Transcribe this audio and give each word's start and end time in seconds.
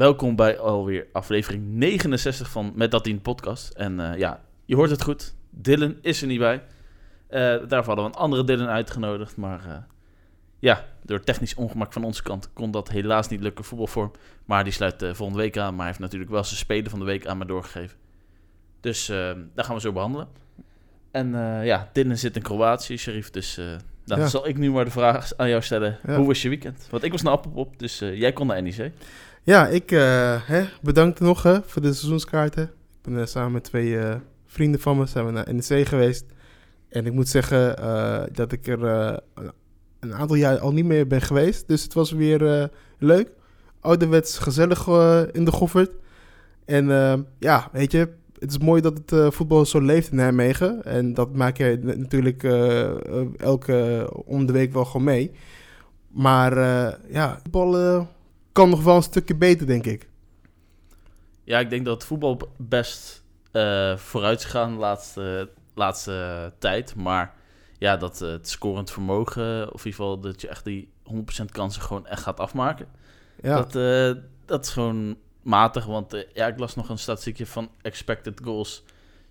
welkom 0.00 0.36
bij 0.36 0.58
alweer 0.58 1.06
aflevering 1.12 1.64
69 1.66 2.50
van 2.50 2.72
Met 2.74 2.90
Dat 2.90 3.04
Dien 3.04 3.20
podcast. 3.20 3.72
En 3.72 4.00
eh, 4.00 4.18
ja, 4.18 4.40
je 4.64 4.76
hoort 4.76 4.90
het 4.90 5.02
goed, 5.02 5.34
Dylan 5.50 5.96
is 6.02 6.20
er 6.20 6.26
niet 6.26 6.38
bij. 6.38 6.62
Eh 7.26 7.40
daarvoor 7.40 7.94
hadden 7.94 8.04
we 8.04 8.10
een 8.10 8.14
andere 8.14 8.44
Dylan 8.44 8.68
uitgenodigd, 8.68 9.36
maar 9.36 9.64
eh, 9.66 9.76
ja, 10.58 10.84
door 11.02 11.20
technisch 11.20 11.54
ongemak 11.54 11.92
van 11.92 12.04
onze 12.04 12.22
kant 12.22 12.52
kon 12.52 12.70
dat 12.70 12.88
helaas 12.88 13.28
niet 13.28 13.40
lukken, 13.40 13.64
voetbalvorm. 13.64 14.12
Maar 14.44 14.64
die 14.64 14.72
sluit 14.72 15.04
volgende 15.12 15.42
week 15.42 15.58
aan, 15.58 15.70
maar 15.70 15.78
hij 15.78 15.86
heeft 15.86 15.98
natuurlijk 15.98 16.30
wel 16.30 16.44
zijn 16.44 16.58
spelen 16.58 16.90
van 16.90 16.98
de 16.98 17.04
week 17.04 17.26
aan 17.26 17.38
me 17.38 17.44
doorgegeven. 17.44 17.96
Dus 18.80 19.06
daar 19.54 19.64
gaan 19.64 19.74
we 19.74 19.80
zo 19.80 19.92
behandelen. 19.92 20.28
En 21.10 21.30
ja, 21.64 21.90
Dylan 21.92 22.16
zit 22.16 22.36
in 22.36 22.42
Kroatië, 22.42 22.96
Sharif, 22.96 23.30
dus... 23.30 23.60
dan 24.04 24.18
Ja. 24.18 24.26
zal 24.26 24.48
ik 24.48 24.56
nu 24.56 24.70
maar 24.70 24.84
de 24.84 24.90
vraag 24.90 25.36
aan 25.36 25.48
jou 25.48 25.62
stellen. 25.62 25.98
Ja. 26.06 26.16
Hoe 26.16 26.26
was 26.26 26.42
je 26.42 26.48
weekend? 26.48 26.86
Want 26.90 27.02
ik 27.02 27.12
was 27.12 27.22
naar 27.22 27.32
Appelpop, 27.32 27.78
dus 27.78 27.98
jij 27.98 28.32
kon 28.32 28.46
naar 28.46 28.62
NEC. 28.62 28.92
Ja, 29.42 29.68
ik 29.68 29.92
eh, 29.92 30.36
hè, 30.42 30.64
bedankt 30.82 31.20
nog 31.20 31.40
voor 31.40 31.82
de 31.82 31.92
seizoenskaarten. 31.92 32.62
Ik 32.62 32.70
ben 33.02 33.20
eh, 33.20 33.26
samen 33.26 33.52
met 33.52 33.64
twee 33.64 33.98
eh, 33.98 34.14
vrienden 34.46 34.80
van 34.80 34.98
me 34.98 35.06
zijn 35.06 35.26
we 35.26 35.32
naar 35.32 35.54
NEC 35.54 35.86
geweest. 35.86 36.24
En 36.88 37.06
ik 37.06 37.12
moet 37.12 37.28
zeggen 37.28 37.76
dat 38.32 38.52
ik 38.52 38.66
er 38.66 38.82
een 40.00 40.14
aantal 40.14 40.36
jaar 40.36 40.58
al 40.58 40.72
niet 40.72 40.84
meer 40.84 41.06
ben 41.06 41.20
geweest. 41.20 41.68
Dus 41.68 41.82
het 41.82 41.94
was 41.94 42.12
weer 42.12 42.70
leuk. 42.98 43.30
Ouderwets 43.80 44.38
gezellig 44.38 44.86
in 45.32 45.44
de 45.44 45.52
Goffert. 45.52 45.90
En 46.64 46.86
ja, 47.38 47.68
weet 47.72 47.92
je, 47.92 48.08
het 48.38 48.50
is 48.50 48.58
mooi 48.58 48.80
dat 48.80 49.00
het 49.04 49.34
voetbal 49.34 49.66
zo 49.66 49.80
leeft 49.80 50.10
in 50.10 50.16
Nijmegen. 50.16 50.84
En 50.84 51.14
dat 51.14 51.34
maak 51.34 51.56
je 51.56 51.80
natuurlijk 51.82 52.42
elke 53.36 54.08
om 54.24 54.46
de 54.46 54.52
week 54.52 54.72
wel 54.72 54.84
gewoon 54.84 55.04
mee. 55.04 55.30
Maar 56.08 56.54
ja, 57.08 57.38
voetbal 57.42 58.06
kan 58.52 58.70
nog 58.70 58.82
wel 58.82 58.96
een 58.96 59.02
stukje 59.02 59.34
beter, 59.36 59.66
denk 59.66 59.86
ik. 59.86 60.08
Ja, 61.44 61.58
ik 61.58 61.70
denk 61.70 61.84
dat 61.84 61.94
het 61.94 62.04
voetbal 62.04 62.40
best 62.56 63.22
eh 63.52 63.96
vooruit 63.96 64.38
is 64.38 64.44
gegaan 64.44 64.72
de 64.72 64.78
laatste, 64.78 65.50
laatste 65.74 66.52
tijd. 66.58 66.94
Maar 66.94 67.34
ja, 67.78 67.96
dat 67.96 68.22
eh, 68.22 68.28
het 68.30 68.48
scorend 68.48 68.90
vermogen, 68.90 69.72
of 69.72 69.84
in 69.84 69.90
ieder 69.90 69.92
geval 69.92 70.20
dat 70.20 70.40
je 70.40 70.48
echt 70.48 70.64
die 70.64 70.90
100% 71.42 71.44
kansen 71.52 71.82
gewoon 71.82 72.06
echt 72.06 72.22
gaat 72.22 72.40
afmaken. 72.40 72.86
Ja, 73.42 73.56
Dat, 73.56 73.76
eh, 73.76 74.22
dat 74.44 74.64
is 74.64 74.70
gewoon 74.72 75.16
matig. 75.42 75.84
Want 75.86 76.12
eh, 76.14 76.22
ja, 76.34 76.46
ik 76.46 76.58
las 76.58 76.74
nog 76.74 76.88
een 76.88 76.98
statistiekje 76.98 77.46
van 77.46 77.70
expected 77.82 78.40
goals. 78.44 78.82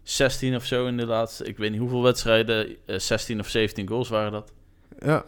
16 0.04 0.56
of 0.56 0.66
zo 0.66 0.86
in 0.86 0.98
de 0.98 1.06
laatste, 1.06 1.44
ik 1.45 1.58
weet 1.58 1.72
niet 1.72 1.80
hoeveel 1.80 2.02
wedstrijden. 2.04 2.76
eh, 2.86 3.00
16 3.00 3.39
of 3.39 3.48
17 3.48 3.88
goals 3.88 4.09
waren 4.09 4.31
dat. 4.31 4.52
ja. 5.00 5.23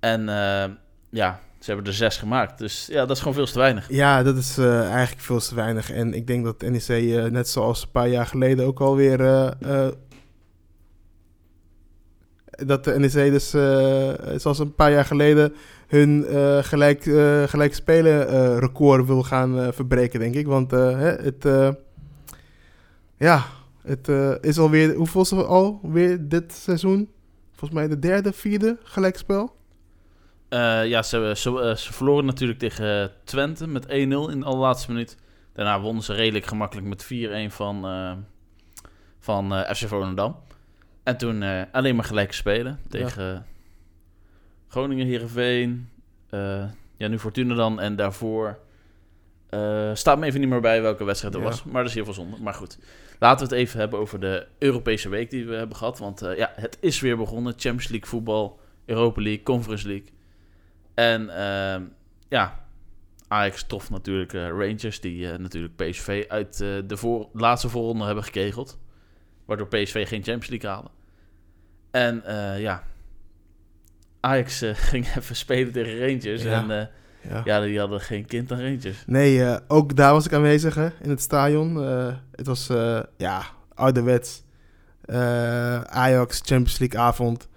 En 0.00 0.28
eh, 0.28 0.70
ja, 1.10 1.40
ze 1.58 1.70
hebben 1.70 1.86
er 1.86 1.94
zes 1.94 2.16
gemaakt. 2.16 2.58
Dus 2.58 2.86
ja, 2.90 3.06
dat 3.06 3.10
is 3.10 3.18
gewoon 3.18 3.34
veel 3.34 3.46
te 3.46 3.58
weinig. 3.58 3.86
ja, 3.88 4.22
dat 4.22 4.36
is 4.36 4.58
eh, 4.58 4.90
eigenlijk 4.90 5.20
veel 5.20 5.38
te 5.38 5.54
weinig. 5.54 5.90
En 5.90 6.14
ik 6.14 6.26
denk 6.26 6.44
dat 6.44 6.60
NEC, 6.60 6.88
eh, 6.88 7.24
net 7.24 7.48
zoals 7.48 7.82
een 7.82 7.90
paar 7.90 8.08
jaar 8.08 8.26
geleden, 8.26 8.66
ook 8.66 8.80
alweer... 8.80 9.20
eh, 9.20 9.88
dat 12.66 12.84
de 12.84 12.98
NEC 12.98 13.12
dus, 13.12 13.50
zoals 14.42 14.58
een 14.58 14.74
paar 14.74 14.90
jaar 14.90 15.04
geleden, 15.04 15.54
hun 15.86 16.24
gelijk, 16.64 17.02
gelijk 17.50 17.74
spelen 17.74 18.58
record 18.58 19.06
wil 19.06 19.22
gaan 19.22 19.72
verbreken, 19.72 20.20
denk 20.20 20.34
ik. 20.34 20.46
Want 20.46 20.70
het... 20.70 21.46
ja, 23.16 23.44
het 23.82 24.08
is 24.40 24.58
alweer... 24.58 24.94
Hoeveel 24.94 25.20
is 25.20 25.30
er 25.30 25.44
alweer 25.44 26.28
dit 26.28 26.52
seizoen? 26.52 27.08
Volgens 27.50 27.80
mij 27.80 27.88
de 27.88 27.98
derde, 27.98 28.32
vierde 28.32 28.78
gelijkspel. 28.82 29.57
Eh, 30.48 30.86
ja, 30.86 31.02
ze, 31.02 31.32
ze, 31.36 31.60
eh, 31.60 31.74
ze 31.76 31.92
verloren 31.92 32.24
natuurlijk 32.24 32.58
tegen 32.58 33.10
Twente 33.24 33.66
met 33.66 33.86
1-0 33.86 33.90
in 33.90 34.40
de 34.40 34.44
allerlaatste 34.44 34.92
minuut. 34.92 35.16
Daarna 35.52 35.80
wonnen 35.80 36.02
ze 36.02 36.12
redelijk 36.14 36.46
gemakkelijk 36.46 36.86
met 36.86 37.04
4-1 37.04 37.50
van, 37.50 37.84
eh 37.86 38.12
van 39.18 39.52
FC 39.52 39.86
Volendam. 39.88 40.36
En 41.02 41.16
toen 41.16 41.42
alleen 41.72 41.96
maar 41.96 42.04
gelijke 42.04 42.34
spelen 42.34 42.80
tegen 42.88 43.46
Groningen, 44.68 45.06
Heerenveen, 45.06 45.88
ja, 46.96 47.08
nu 47.08 47.18
Fortuna 47.18 47.54
dan. 47.54 47.80
En 47.80 47.96
daarvoor 47.96 48.58
staat 49.92 50.18
me 50.18 50.26
even 50.26 50.40
niet 50.40 50.48
meer 50.48 50.60
bij 50.60 50.82
welke 50.82 51.04
wedstrijd 51.04 51.34
er 51.34 51.40
Ja. 51.40 51.46
was. 51.46 51.64
Maar 51.64 51.80
dat 51.80 51.88
is 51.88 51.94
heel 51.94 52.04
veel 52.04 52.14
zonde. 52.14 52.36
Maar 52.40 52.54
goed, 52.54 52.78
laten 53.18 53.48
we 53.48 53.54
het 53.54 53.62
even 53.64 53.78
hebben 53.78 53.98
over 53.98 54.20
de 54.20 54.46
Europese 54.58 55.08
week 55.08 55.30
die 55.30 55.46
we 55.46 55.54
hebben 55.54 55.76
gehad. 55.76 55.98
Want 55.98 56.20
ja, 56.36 56.52
het 56.54 56.78
is 56.80 57.00
weer 57.00 57.16
begonnen. 57.16 57.52
Champions 57.52 57.88
League 57.88 58.08
voetbal, 58.08 58.60
Europa 58.84 59.22
League, 59.22 59.42
Conference 59.42 59.86
League. 59.86 60.08
En 60.98 61.30
ehm, 61.30 61.82
ja, 62.28 62.64
Ajax 63.28 63.64
trof 63.66 63.90
natuurlijk 63.90 64.32
eh, 64.32 64.48
Rangers, 64.48 65.00
die 65.00 65.30
eh, 65.30 65.38
natuurlijk 65.38 65.76
PSV 65.76 66.24
uit 66.28 66.60
eh, 66.60 66.68
de 66.86 66.96
voor, 66.96 67.28
laatste 67.32 67.68
voorronde 67.68 68.04
hebben 68.04 68.24
gekegeld. 68.24 68.78
Waardoor 69.44 69.68
PSV 69.68 70.08
geen 70.08 70.22
Champions 70.22 70.48
League 70.48 70.70
haalde. 70.70 70.88
En 71.90 72.22
ja, 72.60 72.82
Ajax 74.20 74.64
ging 74.90 75.16
even 75.16 75.36
spelen 75.36 75.72
tegen 75.72 75.98
Rangers. 75.98 76.42
Ja. 76.42 76.68
En 76.68 76.90
Ja. 77.28 77.42
ja, 77.44 77.60
die 77.60 77.78
hadden 77.78 78.00
geen 78.00 78.26
kind 78.26 78.52
aan 78.52 78.60
Rangers. 78.60 79.04
Nee, 79.06 79.58
ook 79.68 79.96
daar 79.96 80.12
was 80.12 80.26
ik 80.26 80.32
aanwezig 80.32 80.74
hè, 80.74 80.88
in 81.02 81.10
het 81.10 81.20
stadion. 81.20 81.76
Het 82.32 82.46
was, 82.46 82.68
eh, 82.68 83.02
ja, 83.16 83.42
ouderwets. 83.74 84.42
Ajax 85.86 86.38
Champions 86.38 86.78
League 86.78 87.00
avond. 87.00 87.48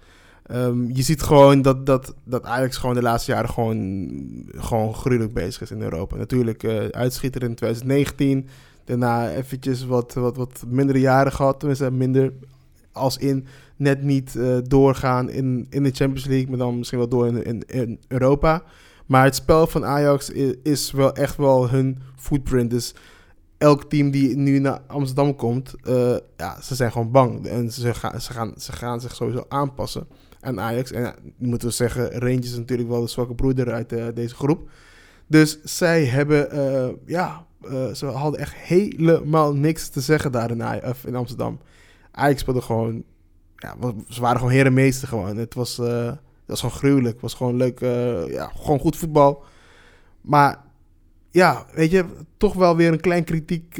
Ehm, 0.52 0.90
je 0.92 1.02
ziet 1.02 1.22
gewoon 1.22 1.62
dat, 1.62 1.86
dat, 1.86 2.14
dat 2.24 2.44
Ajax 2.44 2.76
gewoon 2.76 2.94
de 2.94 3.02
laatste 3.02 3.32
jaren 3.32 3.50
gewoon, 3.50 4.10
gewoon 4.56 4.94
gruwelijk 4.94 5.32
bezig 5.32 5.60
is 5.62 5.70
in 5.70 5.82
Europa. 5.82 6.16
Natuurlijk 6.16 6.62
eh 6.62 6.86
uitschieter 6.86 7.42
in 7.42 7.54
2019. 7.54 8.48
Daarna 8.84 9.30
eventjes 9.30 9.84
wat, 9.84 10.14
wat, 10.14 10.36
wat 10.36 10.64
mindere 10.68 11.00
jaren 11.00 11.32
gehad. 11.32 11.58
Tenminste, 11.58 11.90
minder 11.90 12.32
als 12.92 13.16
in 13.16 13.46
net 13.76 14.02
niet 14.02 14.36
eh, 14.36 14.56
doorgaan 14.64 15.30
in, 15.30 15.66
in 15.70 15.82
de 15.82 15.90
Champions 15.90 16.26
League. 16.26 16.48
Maar 16.48 16.58
dan 16.58 16.78
misschien 16.78 16.98
wel 16.98 17.08
door 17.08 17.26
in, 17.26 17.62
in, 17.66 18.00
Europa. 18.08 18.62
Maar 19.06 19.24
het 19.24 19.34
spel 19.34 19.66
van 19.66 19.84
Ajax 19.84 20.30
is 20.62 20.90
wel 20.90 21.14
echt 21.14 21.36
wel 21.36 21.70
hun 21.70 21.98
footprint. 22.16 22.70
Dus 22.70 22.94
elk 23.58 23.84
team 23.84 24.10
die 24.10 24.36
nu 24.36 24.58
naar 24.58 24.80
Amsterdam 24.86 25.36
komt, 25.36 25.74
eh, 25.82 26.16
ja, 26.36 26.60
ze 26.60 26.74
zijn 26.74 26.92
gewoon 26.92 27.10
bang. 27.10 27.46
En 27.46 27.72
ze 27.72 27.94
gaan, 27.94 28.20
ze, 28.20 28.32
gaan, 28.32 28.52
ze 28.56 28.72
gaan 28.72 29.00
zich 29.00 29.14
sowieso 29.14 29.44
aanpassen 29.48 30.06
aan 30.42 30.60
Ajax. 30.60 30.92
En 30.92 31.14
moeten 31.36 31.68
we 31.68 31.74
zeggen, 31.74 32.10
Rangers 32.10 32.50
is 32.50 32.56
natuurlijk 32.56 32.88
wel 32.88 33.00
de 33.00 33.08
zwakke 33.08 33.34
broeder 33.34 33.72
uit 33.72 33.92
eh, 33.92 34.06
deze 34.14 34.34
groep. 34.34 34.70
Dus 35.26 35.62
zij 35.62 36.04
hebben, 36.04 36.50
eh, 36.50 36.88
ja, 37.06 37.46
eh, 37.62 37.92
ze 37.92 38.06
hadden 38.06 38.40
echt 38.40 38.54
helemaal 38.54 39.54
niks 39.54 39.88
te 39.88 40.00
zeggen 40.00 40.32
daar 40.32 40.50
in, 40.50 40.62
in 41.06 41.14
Amsterdam. 41.14 41.60
Ajax 42.10 42.40
speelde 42.40 42.60
gewoon, 42.60 43.04
ja, 43.56 43.76
ze 44.08 44.20
waren 44.20 44.38
gewoon 44.38 44.52
herenmeester 44.52 45.08
gewoon. 45.08 45.36
Het 45.36 45.54
was, 45.54 45.76
het 45.76 46.18
was 46.46 46.60
gewoon 46.60 46.76
gruwelijk. 46.76 47.12
Het 47.12 47.22
was 47.22 47.34
gewoon 47.34 47.56
leuk, 47.56 47.80
ja, 48.30 48.52
gewoon 48.56 48.78
goed 48.78 48.96
voetbal. 48.96 49.44
Maar 50.20 50.58
ja, 51.30 51.66
weet 51.74 51.90
je, 51.90 52.04
toch 52.36 52.54
wel 52.54 52.76
weer 52.76 52.92
een 52.92 53.00
klein 53.00 53.24
kritiek 53.24 53.74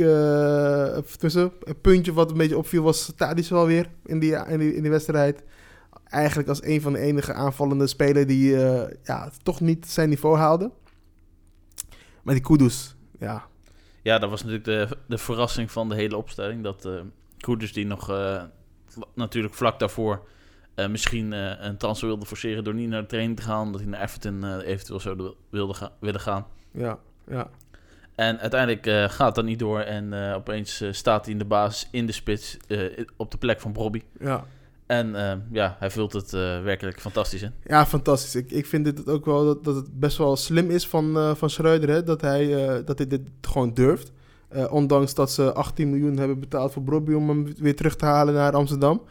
tussen. 1.19 1.53
Een 1.65 1.81
puntje 1.81 2.13
wat 2.13 2.31
een 2.31 2.37
beetje 2.37 2.59
opviel 2.59 2.83
was 2.83 3.13
Tadic 3.17 3.49
wel 3.49 3.67
weer 3.67 3.91
in 4.05 4.19
die, 4.19 4.37
in 4.37 4.59
die, 4.59 4.75
in 4.75 4.83
die 4.83 4.91
wedstrijd. 4.91 5.43
Eigenlijk 6.13 6.49
als 6.49 6.63
een 6.63 6.81
van 6.81 6.93
de 6.93 6.99
enige 6.99 7.33
aanvallende 7.33 7.87
spelers 7.87 8.27
die 8.27 8.65
eh, 8.65 8.97
ja, 9.03 9.31
toch 9.43 9.61
niet 9.61 9.87
zijn 9.87 10.09
niveau 10.09 10.37
haalde. 10.37 10.71
Maar 12.23 12.35
die 12.35 12.43
Kudus, 12.43 12.97
ja, 13.19 13.47
Ja, 14.03 14.19
dat 14.19 14.31
was 14.31 14.45
natuurlijk 14.45 14.65
de, 14.65 14.97
de 15.07 15.19
verrassing 15.19 15.71
van 15.71 15.89
de 15.89 15.95
hele 15.95 16.17
opstelling. 16.17 16.63
Dat 16.63 16.85
eh 16.85 17.01
Koeders 17.41 17.73
die 17.73 17.87
nog 17.87 18.11
eh, 18.11 18.43
natuurlijk 19.15 19.55
vlak 19.55 19.79
daarvoor 19.79 20.29
misschien 20.89 21.33
een 21.67 21.77
transfer 21.77 22.09
wilde 22.09 22.27
forceren 22.27 22.65
door 22.65 22.75
niet 22.75 22.89
naar 22.89 23.01
de 23.01 23.07
training 23.07 23.37
te 23.37 23.43
gaan. 23.43 23.73
Dat 23.73 23.81
hij 23.81 23.91
naar 23.91 24.01
Everton 24.03 24.61
eventueel 24.61 25.01
zou 25.01 25.35
wilde 25.51 25.91
willen 26.01 26.21
gaan. 26.21 26.47
ja, 26.73 26.99
ja. 27.27 27.51
En 28.15 28.39
uiteindelijk 28.39 29.11
gaat 29.13 29.35
dat 29.35 29.45
niet 29.45 29.59
door. 29.59 29.81
En 29.81 30.15
opeens 30.35 30.85
staat 30.91 31.25
hij 31.25 31.33
in 31.33 31.39
de 31.39 31.45
basis 31.45 31.89
in 31.91 32.07
de 32.07 32.13
spits 32.13 32.57
op 33.17 33.31
de 33.31 33.39
plek 33.39 33.61
van 33.61 33.73
Bobby. 33.73 34.03
ja. 34.19 34.45
En 34.87 35.15
eh, 35.15 35.37
ja, 35.51 35.77
hij 35.79 35.91
vult 35.91 36.13
het 36.13 36.33
eh, 36.33 36.63
werkelijk 36.63 37.01
fantastisch 37.01 37.43
in. 37.43 37.53
Ja, 37.67 37.87
fantastisch. 37.87 38.35
Ik, 38.35 38.51
ik 38.51 38.67
vind 38.67 38.85
dit 38.85 39.09
ook 39.09 39.25
wel 39.25 39.45
dat, 39.45 39.65
dat 39.65 39.75
het 39.75 39.99
best 40.01 40.17
wel 40.19 40.37
slim 40.37 40.71
is 40.71 40.89
van, 40.89 41.17
eh 41.17 41.35
van 41.35 41.51
Schreuder, 41.51 41.89
hè, 41.89 42.03
dat, 42.03 42.21
hij, 42.21 42.67
eh, 42.67 42.87
dat 42.87 42.99
hij 42.99 43.07
dit 43.07 43.21
gewoon 43.41 43.75
durft. 43.75 44.13
Ondanks 44.71 45.15
dat 45.15 45.31
ze 45.31 45.53
18 45.53 45.91
miljoen 45.91 46.17
hebben 46.17 46.41
betaald 46.41 46.73
voor 46.73 46.83
Brobby 46.83 47.13
om 47.13 47.29
hem 47.29 47.55
weer 47.57 47.77
terug 47.77 47.97
te 47.97 48.05
halen 48.05 48.35
naar 48.35 48.53
Amsterdam. 48.53 49.03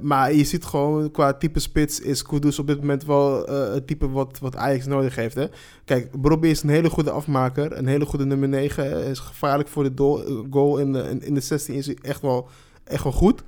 Maar 0.00 0.32
je 0.32 0.44
ziet 0.44 0.64
gewoon, 0.64 1.10
qua 1.10 1.32
type 1.32 1.60
spits 1.60 2.00
is 2.00 2.22
Kudus 2.22 2.58
op 2.58 2.66
dit 2.66 2.80
moment 2.80 3.04
wel 3.04 3.46
het 3.46 3.86
type 3.86 4.10
wat, 4.10 4.38
wat 4.38 4.56
Ajax 4.56 4.86
nodig 4.86 5.14
heeft. 5.14 5.34
Hè? 5.34 5.46
Kijk, 5.84 6.20
Brobby 6.20 6.48
is 6.48 6.62
een 6.62 6.68
hele 6.68 6.90
goede 6.90 7.10
afmaker, 7.10 7.76
een 7.76 7.86
hele 7.86 8.04
goede 8.04 8.24
nummer 8.24 8.48
9. 8.48 8.90
Hij 8.90 9.10
is 9.10 9.18
gevaarlijk 9.18 9.68
voor 9.68 9.94
de 9.94 10.44
goal 10.50 10.78
in 10.78 10.92
de, 10.92 11.16
in, 11.20 11.34
de 11.34 11.40
16 11.40 11.74
is 11.74 11.86
hij 11.86 11.98
echt 12.02 12.20
wel, 12.20 12.48
echt 12.84 13.02
wel 13.02 13.12
goed. 13.12 13.42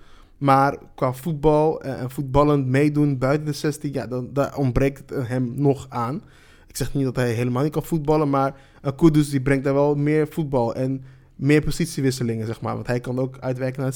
Maar 0.44 0.76
qua 0.94 1.12
voetbal 1.12 1.80
eh, 1.80 2.00
en 2.00 2.10
voetballend 2.10 2.66
meedoen 2.66 3.18
buiten 3.18 3.46
de 3.46 3.52
16, 3.52 3.92
ja, 3.92 4.06
dan, 4.06 4.32
daar 4.32 4.56
ontbreekt 4.56 5.10
hem 5.10 5.52
nog 5.56 5.86
aan. 5.88 6.22
ik 6.66 6.76
zeg 6.76 6.94
niet 6.94 7.04
dat 7.04 7.16
hij 7.16 7.32
helemaal 7.32 7.62
niet 7.62 7.72
kan 7.72 7.84
voetballen, 7.84 8.30
maar 8.30 8.54
Kudus 8.96 9.30
die 9.30 9.40
brengt 9.40 9.64
daar 9.64 9.74
wel 9.74 9.94
meer 9.94 10.28
voetbal 10.28 10.74
en 10.74 11.04
meer 11.34 11.62
positiewisselingen, 11.62 12.46
zeg 12.46 12.60
maar. 12.60 12.74
Want 12.74 12.86
hij 12.86 13.00
kan 13.00 13.18
ook 13.18 13.38
uitwijken 13.38 13.82
naar, 13.82 13.90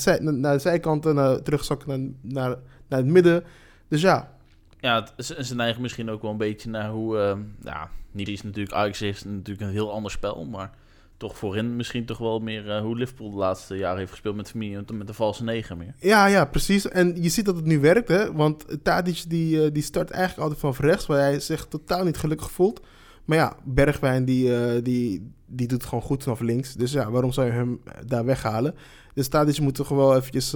de 0.53 0.59
zijkanten, 0.59 1.15
naar, 1.15 1.43
terugzakken 1.43 2.17
naar, 2.21 2.57
naar, 2.89 2.99
het 2.99 3.07
midden. 3.07 3.45
Dus 3.89 4.01
ja. 4.01 4.33
Ja, 4.81 5.07
ze, 5.17 5.45
ze 5.45 5.55
neigen 5.55 5.83
misschien 5.83 6.11
ook 6.11 6.23
wel 6.23 6.31
een 6.31 6.37
beetje 6.37 6.71
naar 6.71 6.91
hoe... 6.91 7.17
Uh, 7.17 7.39
ja, 7.63 7.91
niet 8.11 8.29
is 8.29 8.43
natuurlijk... 8.43 8.75
Ajax 8.75 8.99
heeft 8.99 9.25
natuurlijk 9.25 9.61
een 9.61 9.73
heel 9.73 9.93
ander 9.93 10.11
spel, 10.11 10.45
maar 10.45 10.71
toch 11.19 11.39
voorin 11.39 11.77
misschien 11.77 12.05
toch 12.05 12.19
wel 12.19 12.39
meer 12.39 12.67
uh, 12.67 12.81
hoe 12.81 12.97
Liverpool 12.97 13.31
de 13.31 13.37
laatste 13.37 13.77
jaren 13.77 13.99
heeft 13.99 14.11
gespeeld 14.11 14.37
met 14.37 14.51
familie 14.51 14.83
met 14.93 15.07
de 15.07 15.13
valse 15.13 15.45
negen 15.45 15.79
meer. 15.79 15.95
Ja, 15.99 16.27
ja, 16.27 16.45
precies. 16.45 16.89
En 16.89 17.23
je 17.23 17.29
ziet 17.29 17.45
dat 17.45 17.57
het 17.57 17.65
nu 17.65 17.81
werkt, 17.81 18.09
hè. 18.09 18.33
Want 18.33 18.65
Tadic 18.83 19.25
die, 19.29 19.65
uh, 19.65 19.73
die 19.73 19.83
start 19.83 20.11
eigenlijk 20.11 20.43
altijd 20.43 20.77
van 20.77 20.87
rechts, 20.87 21.07
waar 21.07 21.19
hij 21.19 21.41
zich 21.41 21.67
totaal 21.67 22.05
niet 22.05 22.17
gelukkig 22.17 22.51
voelt. 22.51 22.81
Maar 23.25 23.37
ja, 23.37 23.57
Bergwijn 23.65 24.25
die, 24.25 24.49
uh, 24.49 24.83
die, 24.83 25.33
die 25.47 25.69
doet 25.69 25.85
gewoon 25.85 26.05
goed 26.05 26.23
vanaf 26.23 26.41
links. 26.41 26.75
Dus 26.75 26.93
ja, 26.93 27.11
waarom 27.11 27.33
zou 27.33 27.47
je 27.47 27.53
hem 27.53 27.81
daar 28.07 28.25
weghalen? 28.25 28.75
Dus 29.15 29.29
Tadic 29.29 29.61
moet 29.61 29.75
toch 29.75 29.89
wel 29.89 30.17
eventjes 30.17 30.51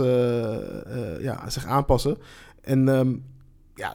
ja, 1.21 1.51
zich 1.51 1.67
aanpassen. 1.67 2.17
En 2.61 2.89
um, 2.89 3.25
ja, 3.75 3.95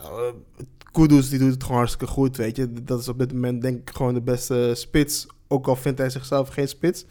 Kudus 0.98 1.28
die 1.28 1.38
doet 1.38 1.52
het 1.52 1.62
gewoon 1.62 1.76
hartstikke 1.76 2.12
goed, 2.12 2.36
weet 2.36 2.56
je. 2.56 2.72
Dat 2.72 3.00
is 3.00 3.08
op 3.08 3.18
dit 3.18 3.32
moment 3.32 3.62
denk 3.62 3.80
ik 3.80 3.96
gewoon 3.96 4.14
de 4.14 4.20
beste 4.20 4.72
spits 4.74 5.26
ook 5.48 5.66
al 5.66 5.76
vindt 5.76 5.98
hij 5.98 6.10
zichzelf 6.10 6.48
geen 6.48 6.68
spits. 6.68 7.06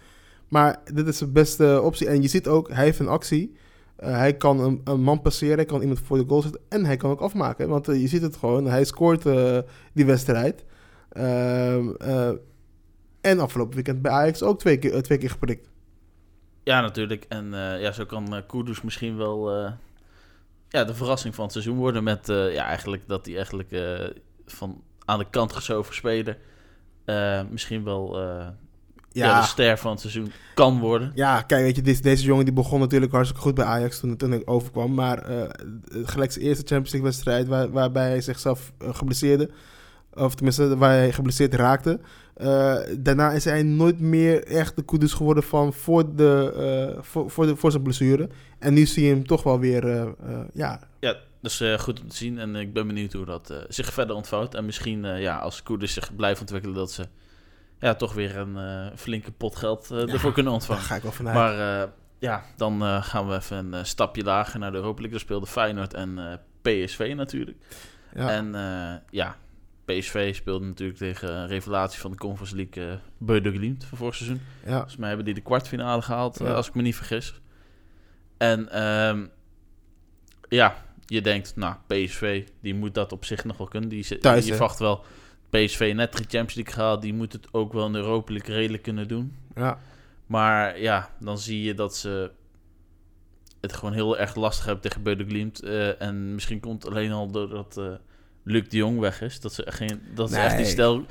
Maar 0.47 0.79
dit 0.93 1.07
is 1.07 1.17
de 1.17 1.27
beste 1.27 1.81
optie. 1.83 2.07
En 2.07 2.21
je 2.21 2.27
ziet 2.27 2.47
ook, 2.47 2.69
hij 2.69 2.83
heeft 2.83 2.99
een 2.99 3.07
actie. 3.07 3.55
Uh, 3.99 4.09
hij 4.09 4.37
kan 4.37 4.81
een, 4.83 5.01
man 5.01 5.21
passeren, 5.21 5.55
hij 5.55 5.65
kan 5.65 5.81
iemand 5.81 5.99
voor 5.99 6.17
de 6.17 6.23
goal 6.27 6.41
zetten 6.41 6.61
en 6.69 6.85
hij 6.85 6.97
kan 6.97 7.11
ook 7.11 7.19
afmaken. 7.19 7.69
Want 7.69 7.89
uh, 7.89 8.01
je 8.01 8.07
ziet 8.07 8.21
het 8.21 8.35
gewoon, 8.35 8.65
hij 8.65 8.83
scoort 8.83 9.25
uh, 9.25 9.57
die 9.93 10.05
wedstrijd. 10.05 10.65
Ehm, 11.09 11.89
en 13.21 13.39
afgelopen 13.39 13.73
weekend 13.73 14.01
bij 14.01 14.11
Ajax 14.11 14.43
ook 14.43 14.59
twee 14.59 14.77
keer, 14.77 15.03
twee 15.03 15.17
keer 15.17 15.29
geprikt. 15.29 15.69
Ja, 16.63 16.81
natuurlijk. 16.81 17.25
En 17.27 17.51
ja, 17.79 17.91
zo 17.91 18.05
kan 18.05 18.43
Kudus 18.47 18.81
misschien 18.81 19.17
wel 19.17 19.71
ja, 20.69 20.83
de 20.83 20.95
verrassing 20.95 21.35
van 21.35 21.43
het 21.43 21.53
seizoen 21.53 21.77
worden. 21.77 22.03
Met 22.03 22.27
ja, 22.27 22.63
eigenlijk 22.65 23.03
dat 23.07 23.25
hij 23.25 23.35
eigenlijk 23.35 23.69
van 24.45 24.81
aan 25.05 25.19
de 25.19 25.29
kant 25.29 25.53
geschoven 25.53 25.95
speler 25.95 26.37
uh, 27.05 27.41
misschien 27.49 27.83
wel 27.83 28.17
ja. 29.11 29.25
ja. 29.25 29.41
de 29.41 29.47
ster 29.47 29.77
van 29.77 29.91
het 29.91 29.99
seizoen 29.99 30.31
kan 30.53 30.79
worden. 30.79 31.11
Ja, 31.15 31.41
kijk, 31.41 31.61
weet 31.61 31.75
je, 31.75 31.81
deze, 31.81 32.01
deze 32.01 32.23
jongen 32.23 32.45
die 32.45 32.53
begon 32.53 32.79
natuurlijk 32.79 33.11
hartstikke 33.11 33.43
goed 33.43 33.55
bij 33.55 33.65
Ajax 33.65 33.99
toen, 33.99 34.17
toen 34.17 34.33
ik 34.33 34.49
overkwam. 34.49 34.93
Maar 34.93 35.29
uh, 35.29 35.43
gelijk 36.03 36.31
zijn 36.31 36.45
eerste 36.45 36.65
Champions 36.65 36.91
League 36.91 37.09
wedstrijd 37.09 37.47
waar, 37.47 37.71
waarbij 37.71 38.07
hij 38.07 38.21
zichzelf 38.21 38.71
geblesseerde. 38.79 39.49
Of 40.13 40.35
tenminste, 40.35 40.77
waar 40.77 40.91
hij 40.91 41.11
geblesseerd 41.11 41.53
raakte. 41.53 41.99
Daarna 42.99 43.31
is 43.31 43.45
hij 43.45 43.63
nooit 43.63 43.99
meer 43.99 44.43
echt 44.43 44.75
de 44.75 44.81
koeders 44.81 45.13
geworden 45.13 45.43
van 45.43 45.73
voor, 45.73 46.15
de, 46.15 46.97
voor, 47.01 47.29
voor, 47.29 47.45
de, 47.45 47.55
voor 47.55 47.71
zijn 47.71 47.83
blessure. 47.83 48.29
En 48.59 48.73
nu 48.73 48.85
zie 48.85 49.03
je 49.03 49.13
hem 49.13 49.27
toch 49.27 49.43
wel 49.43 49.59
weer, 49.59 50.15
ja... 50.53 50.79
Ja, 50.99 51.15
dus 51.41 51.61
uh, 51.61 51.79
goed 51.79 52.01
om 52.01 52.07
te 52.07 52.15
zien. 52.15 52.39
En 52.39 52.55
ik 52.55 52.73
ben 52.73 52.87
benieuwd 52.87 53.13
hoe 53.13 53.25
dat 53.25 53.51
uh, 53.51 53.57
zich 53.67 53.93
verder 53.93 54.15
ontvouwt. 54.15 54.55
En 54.55 54.65
misschien, 54.65 55.03
uh, 55.03 55.21
ja, 55.21 55.37
als 55.37 55.63
Koerders 55.63 55.93
zich 55.93 56.15
blijft 56.15 56.39
ontwikkelen, 56.39 56.75
dat 56.75 56.91
ze 56.91 57.07
ja, 57.79 57.95
toch 57.95 58.13
weer 58.13 58.37
een 58.37 58.91
flinke 58.97 59.31
pot 59.31 59.55
geld 59.55 59.91
ervoor 59.91 60.33
kunnen 60.33 60.53
ontvangen. 60.53 60.81
Daar 60.81 60.89
ga 60.89 60.95
ik 60.95 61.01
wel 61.01 61.11
vanuit. 61.11 61.35
Maar 61.35 61.89
ja, 62.19 62.43
dan 62.55 63.03
gaan 63.03 63.27
we 63.27 63.35
even 63.35 63.73
een 63.73 63.85
stapje 63.85 64.23
lager 64.23 64.59
naar 64.59 64.71
de 64.71 64.77
Europa 64.77 65.01
League. 65.01 65.11
Daar 65.11 65.25
speelde 65.25 65.45
Feyenoord 65.45 65.93
en 65.93 66.39
PSV 66.61 67.13
natuurlijk. 67.15 67.57
Ja. 68.13 68.29
En 68.29 68.51
ja, 69.09 69.35
PSV 69.87 70.35
speelde 70.35 70.65
natuurlijk 70.65 70.97
tegen 70.97 71.47
revelatie 71.47 71.99
van 71.99 72.11
de 72.11 72.17
Conference 72.17 72.55
League 72.55 72.93
uh, 72.93 72.99
Beude 73.17 73.51
Glimt 73.51 73.85
van 73.85 73.97
vorig 73.97 74.15
seizoen. 74.15 74.41
Ja. 74.65 74.71
Volgens 74.71 74.97
mij 74.97 75.07
hebben 75.07 75.25
die 75.25 75.33
de 75.33 75.41
kwartfinale 75.41 76.01
gehaald, 76.01 76.39
ja. 76.39 76.53
als 76.53 76.67
ik 76.67 76.75
me 76.75 76.81
niet 76.81 76.95
vergis. 76.95 77.33
En 78.37 78.83
um, 78.83 79.29
ja, 80.49 80.83
je 81.05 81.21
denkt, 81.21 81.55
nou, 81.55 81.75
PSV, 81.87 82.47
die 82.61 82.75
moet 82.75 82.93
dat 82.93 83.11
op 83.11 83.25
zich 83.25 83.43
nog 83.43 83.57
wel 83.57 83.67
kunnen. 83.67 83.89
Die, 83.89 84.17
Thuis, 84.17 84.45
je 84.45 84.51
verwacht 84.51 84.79
wel, 84.79 85.03
PSV 85.49 85.91
net 85.95 86.11
de 86.11 86.17
Champions 86.17 86.53
League 86.53 86.73
gehaald, 86.73 87.01
die 87.01 87.13
moet 87.13 87.33
het 87.33 87.47
ook 87.51 87.73
wel 87.73 87.85
in 87.85 87.91
de 87.91 87.97
Europa 87.97 88.31
League 88.33 88.55
redelijk 88.55 88.83
kunnen 88.83 89.07
doen. 89.07 89.35
Ja. 89.55 89.79
Maar 90.25 90.79
ja, 90.79 91.09
dan 91.19 91.37
zie 91.37 91.63
je 91.63 91.73
dat 91.73 91.95
ze 91.95 92.31
het 93.61 93.73
gewoon 93.73 93.93
heel 93.93 94.17
erg 94.17 94.35
lastig 94.35 94.65
hebben 94.65 94.83
tegen 94.83 95.03
Beude 95.03 95.25
Glimt. 95.25 95.63
Uh, 95.63 96.01
en 96.01 96.33
misschien 96.33 96.59
komt 96.59 96.87
alleen 96.87 97.11
al 97.11 97.31
doordat 97.31 97.77
uh, 97.77 97.93
Luc 98.51 98.67
de 98.69 98.77
Jong 98.77 98.99
weg 98.99 99.21
is. 99.21 99.39
Dat 99.39 99.53
ze, 99.53 99.63
geen, 99.65 100.01
dat 100.13 100.29
ze 100.29 100.37
echt 100.37 100.57
die 100.57 100.65
stel 100.65 101.05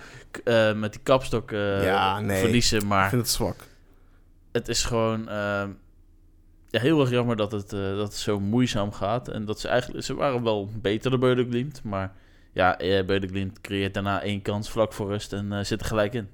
uh, 0.44 0.72
met 0.74 0.92
die 0.92 1.02
kapstok 1.02 1.50
ja, 1.50 2.20
nee. 2.20 2.40
verliezen. 2.40 2.86
Maar 2.86 3.04
ik 3.04 3.10
vind 3.10 3.22
het 3.22 3.30
zwak. 3.30 3.56
Het 4.52 4.68
is 4.68 4.84
gewoon 4.84 5.28
ehm, 5.28 5.70
ja, 6.68 6.80
heel 6.80 7.00
erg 7.00 7.10
jammer 7.10 7.36
dat 7.36 7.52
het, 7.52 7.72
uh, 7.72 7.80
dat 7.80 8.08
het 8.08 8.16
zo 8.16 8.40
moeizaam 8.40 8.92
gaat. 8.92 9.28
En 9.28 9.44
dat 9.44 9.60
ze 9.60 9.68
eigenlijk... 9.68 10.04
Ze 10.04 10.14
waren 10.14 10.42
wel 10.42 10.70
beter 10.80 11.10
dan 11.10 11.20
Beudeglimt. 11.20 11.80
Maar 11.84 12.12
ja, 12.52 12.76
Beudeglimt 13.06 13.60
creëert 13.60 13.94
daarna 13.94 14.22
één 14.22 14.42
kans 14.42 14.70
vlak 14.70 14.92
voor 14.92 15.08
rust 15.08 15.32
en 15.32 15.66
zit 15.66 15.80
er 15.80 15.86
gelijk 15.86 16.14
in. 16.14 16.28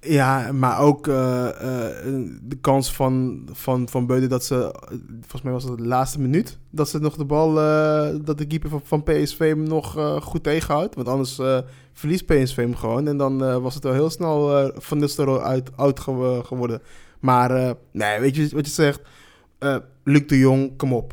Ja, 0.00 0.52
maar 0.52 0.78
ook 0.78 1.04
de 1.04 2.58
kans 2.60 2.92
van, 2.92 3.42
van, 3.52 3.88
van 3.88 4.06
Beude 4.06 4.26
dat 4.26 4.44
ze... 4.44 4.74
Volgens 5.20 5.42
mij 5.42 5.52
was 5.52 5.64
het 5.64 5.78
de 5.78 5.86
laatste 5.86 6.20
minuut. 6.20 6.58
Dat 6.70 6.88
ze 6.88 6.98
nog 6.98 7.16
de 7.16 7.24
bal... 7.24 7.54
dat 8.24 8.38
de 8.38 8.46
keeper 8.46 8.70
van, 8.70 8.80
van 8.84 9.02
PSV 9.02 9.38
hem 9.38 9.62
nog 9.62 10.16
goed 10.22 10.42
tegenhoudt. 10.42 10.94
Want 10.94 11.08
anders 11.08 11.40
verliest 11.92 12.26
PSV 12.26 12.56
hem 12.56 12.76
gewoon. 12.76 13.08
En 13.08 13.16
dan 13.16 13.62
was 13.62 13.74
het 13.74 13.84
wel 13.84 13.92
heel 13.92 14.10
snel 14.10 14.70
van 14.74 14.98
Nistelrooy 14.98 15.38
uit, 15.38 15.76
oud 15.76 16.00
geworden. 16.00 16.82
Maar 17.20 17.74
nee, 17.92 18.20
weet 18.20 18.36
je 18.36 18.48
wat 18.52 18.66
je 18.66 18.72
zegt 18.72 19.00
Luc 20.04 20.26
de 20.26 20.38
Jong, 20.38 20.76
kom 20.76 20.92
op. 20.92 21.12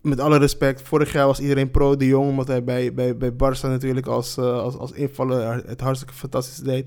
Met 0.00 0.20
alle 0.20 0.38
respect, 0.38 0.82
vorig 0.82 1.12
jaar 1.12 1.26
was 1.26 1.40
iedereen 1.40 1.70
pro 1.70 1.96
de 1.96 2.06
Jong, 2.06 2.28
omdat 2.28 2.48
hij 2.48 2.64
bij, 2.64 2.94
bij, 2.94 3.16
bij 3.16 3.32
Barça 3.32 3.60
natuurlijk 3.60 4.06
als, 4.06 4.38
als, 4.38 4.76
als 4.76 4.92
invaller 4.92 5.62
het 5.66 5.80
hartstikke 5.80 6.14
fantastisch 6.14 6.58
deed. 6.58 6.86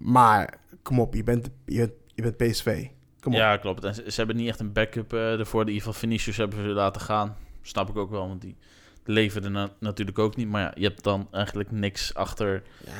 Maar 0.00 0.58
kom 0.82 1.00
op, 1.00 1.14
je 1.14 1.22
bent, 1.22 1.50
je 1.64 1.76
bent, 1.76 1.92
je 2.14 2.22
bent 2.22 2.36
PSV. 2.36 2.86
Kom 3.20 3.32
ja, 3.32 3.56
klopt. 3.56 3.84
En 3.84 3.94
ze, 3.94 4.04
ze, 4.06 4.16
hebben 4.16 4.36
niet 4.36 4.48
echt 4.48 4.60
een 4.60 4.72
backup 4.72 5.12
uh, 5.12 5.38
ervoor. 5.38 5.64
De 5.64 5.72
Ivan 5.72 5.94
Vinicius 5.94 6.36
hebben 6.36 6.62
ze 6.62 6.68
laten 6.68 7.00
gaan. 7.00 7.36
Snap 7.62 7.88
ik 7.88 7.96
ook 7.96 8.10
wel, 8.10 8.28
want 8.28 8.40
die 8.40 8.56
leverde 9.04 9.48
na 9.48 9.70
natuurlijk 9.78 10.18
ook 10.18 10.36
niet. 10.36 10.48
Maar 10.48 10.62
ja, 10.62 10.72
je 10.74 10.86
hebt 10.86 11.04
dan 11.04 11.28
eigenlijk 11.30 11.70
niks 11.70 12.14
achter. 12.14 12.62
Ja. 12.84 12.92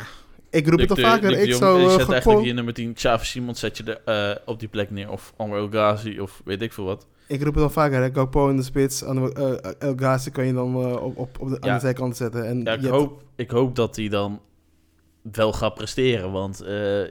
Ik 0.50 0.68
roep 0.68 0.78
het 0.78 0.90
al 0.90 0.96
vaker. 0.96 1.38
ik 1.38 1.54
zou. 1.54 1.80
Je 1.80 1.90
zet 1.90 2.00
uh, 2.00 2.10
eigenlijk 2.10 2.44
je 2.44 2.52
nummer 2.52 2.74
10, 2.74 2.92
Xavi 2.92 3.24
Simons, 3.24 3.60
zet 3.60 3.76
je 3.76 4.00
er, 4.04 4.34
uh, 4.34 4.36
op 4.46 4.60
die 4.60 4.68
plek 4.68 4.90
neer. 4.90 5.10
Of 5.10 5.32
Anwar 5.36 5.58
El 5.58 5.68
Ghazi, 5.68 6.20
of 6.20 6.42
weet 6.44 6.62
ik 6.62 6.72
veel 6.72 6.84
wat. 6.84 7.06
Ik 7.26 7.42
roep 7.42 7.54
het 7.54 7.62
al 7.62 7.70
vaker. 7.70 8.02
Hè? 8.02 8.10
Gakpo 8.12 8.48
in 8.48 8.56
de 8.56 8.62
spits. 8.62 9.02
Uh, 9.02 9.64
El 9.78 9.94
Ghazi 9.96 10.30
kan 10.30 10.46
je 10.46 10.52
dan 10.52 10.76
uh, 10.76 11.02
op, 11.02 11.16
op, 11.16 11.40
op 11.40 11.48
de, 11.48 11.56
ja. 11.60 11.68
aan 11.68 11.74
de 11.74 11.80
zijkant 11.80 12.16
zetten. 12.16 12.46
En 12.46 12.62
ja, 12.62 12.72
ik, 12.72 12.84
hoop, 12.84 13.22
ik 13.36 13.50
hoop 13.50 13.76
dat 13.76 13.96
hij 13.96 14.08
dan 14.08 14.40
wel 15.22 15.52
gaat 15.52 15.74
presteren. 15.74 16.32
Want 16.32 16.62
uh, 16.62 17.02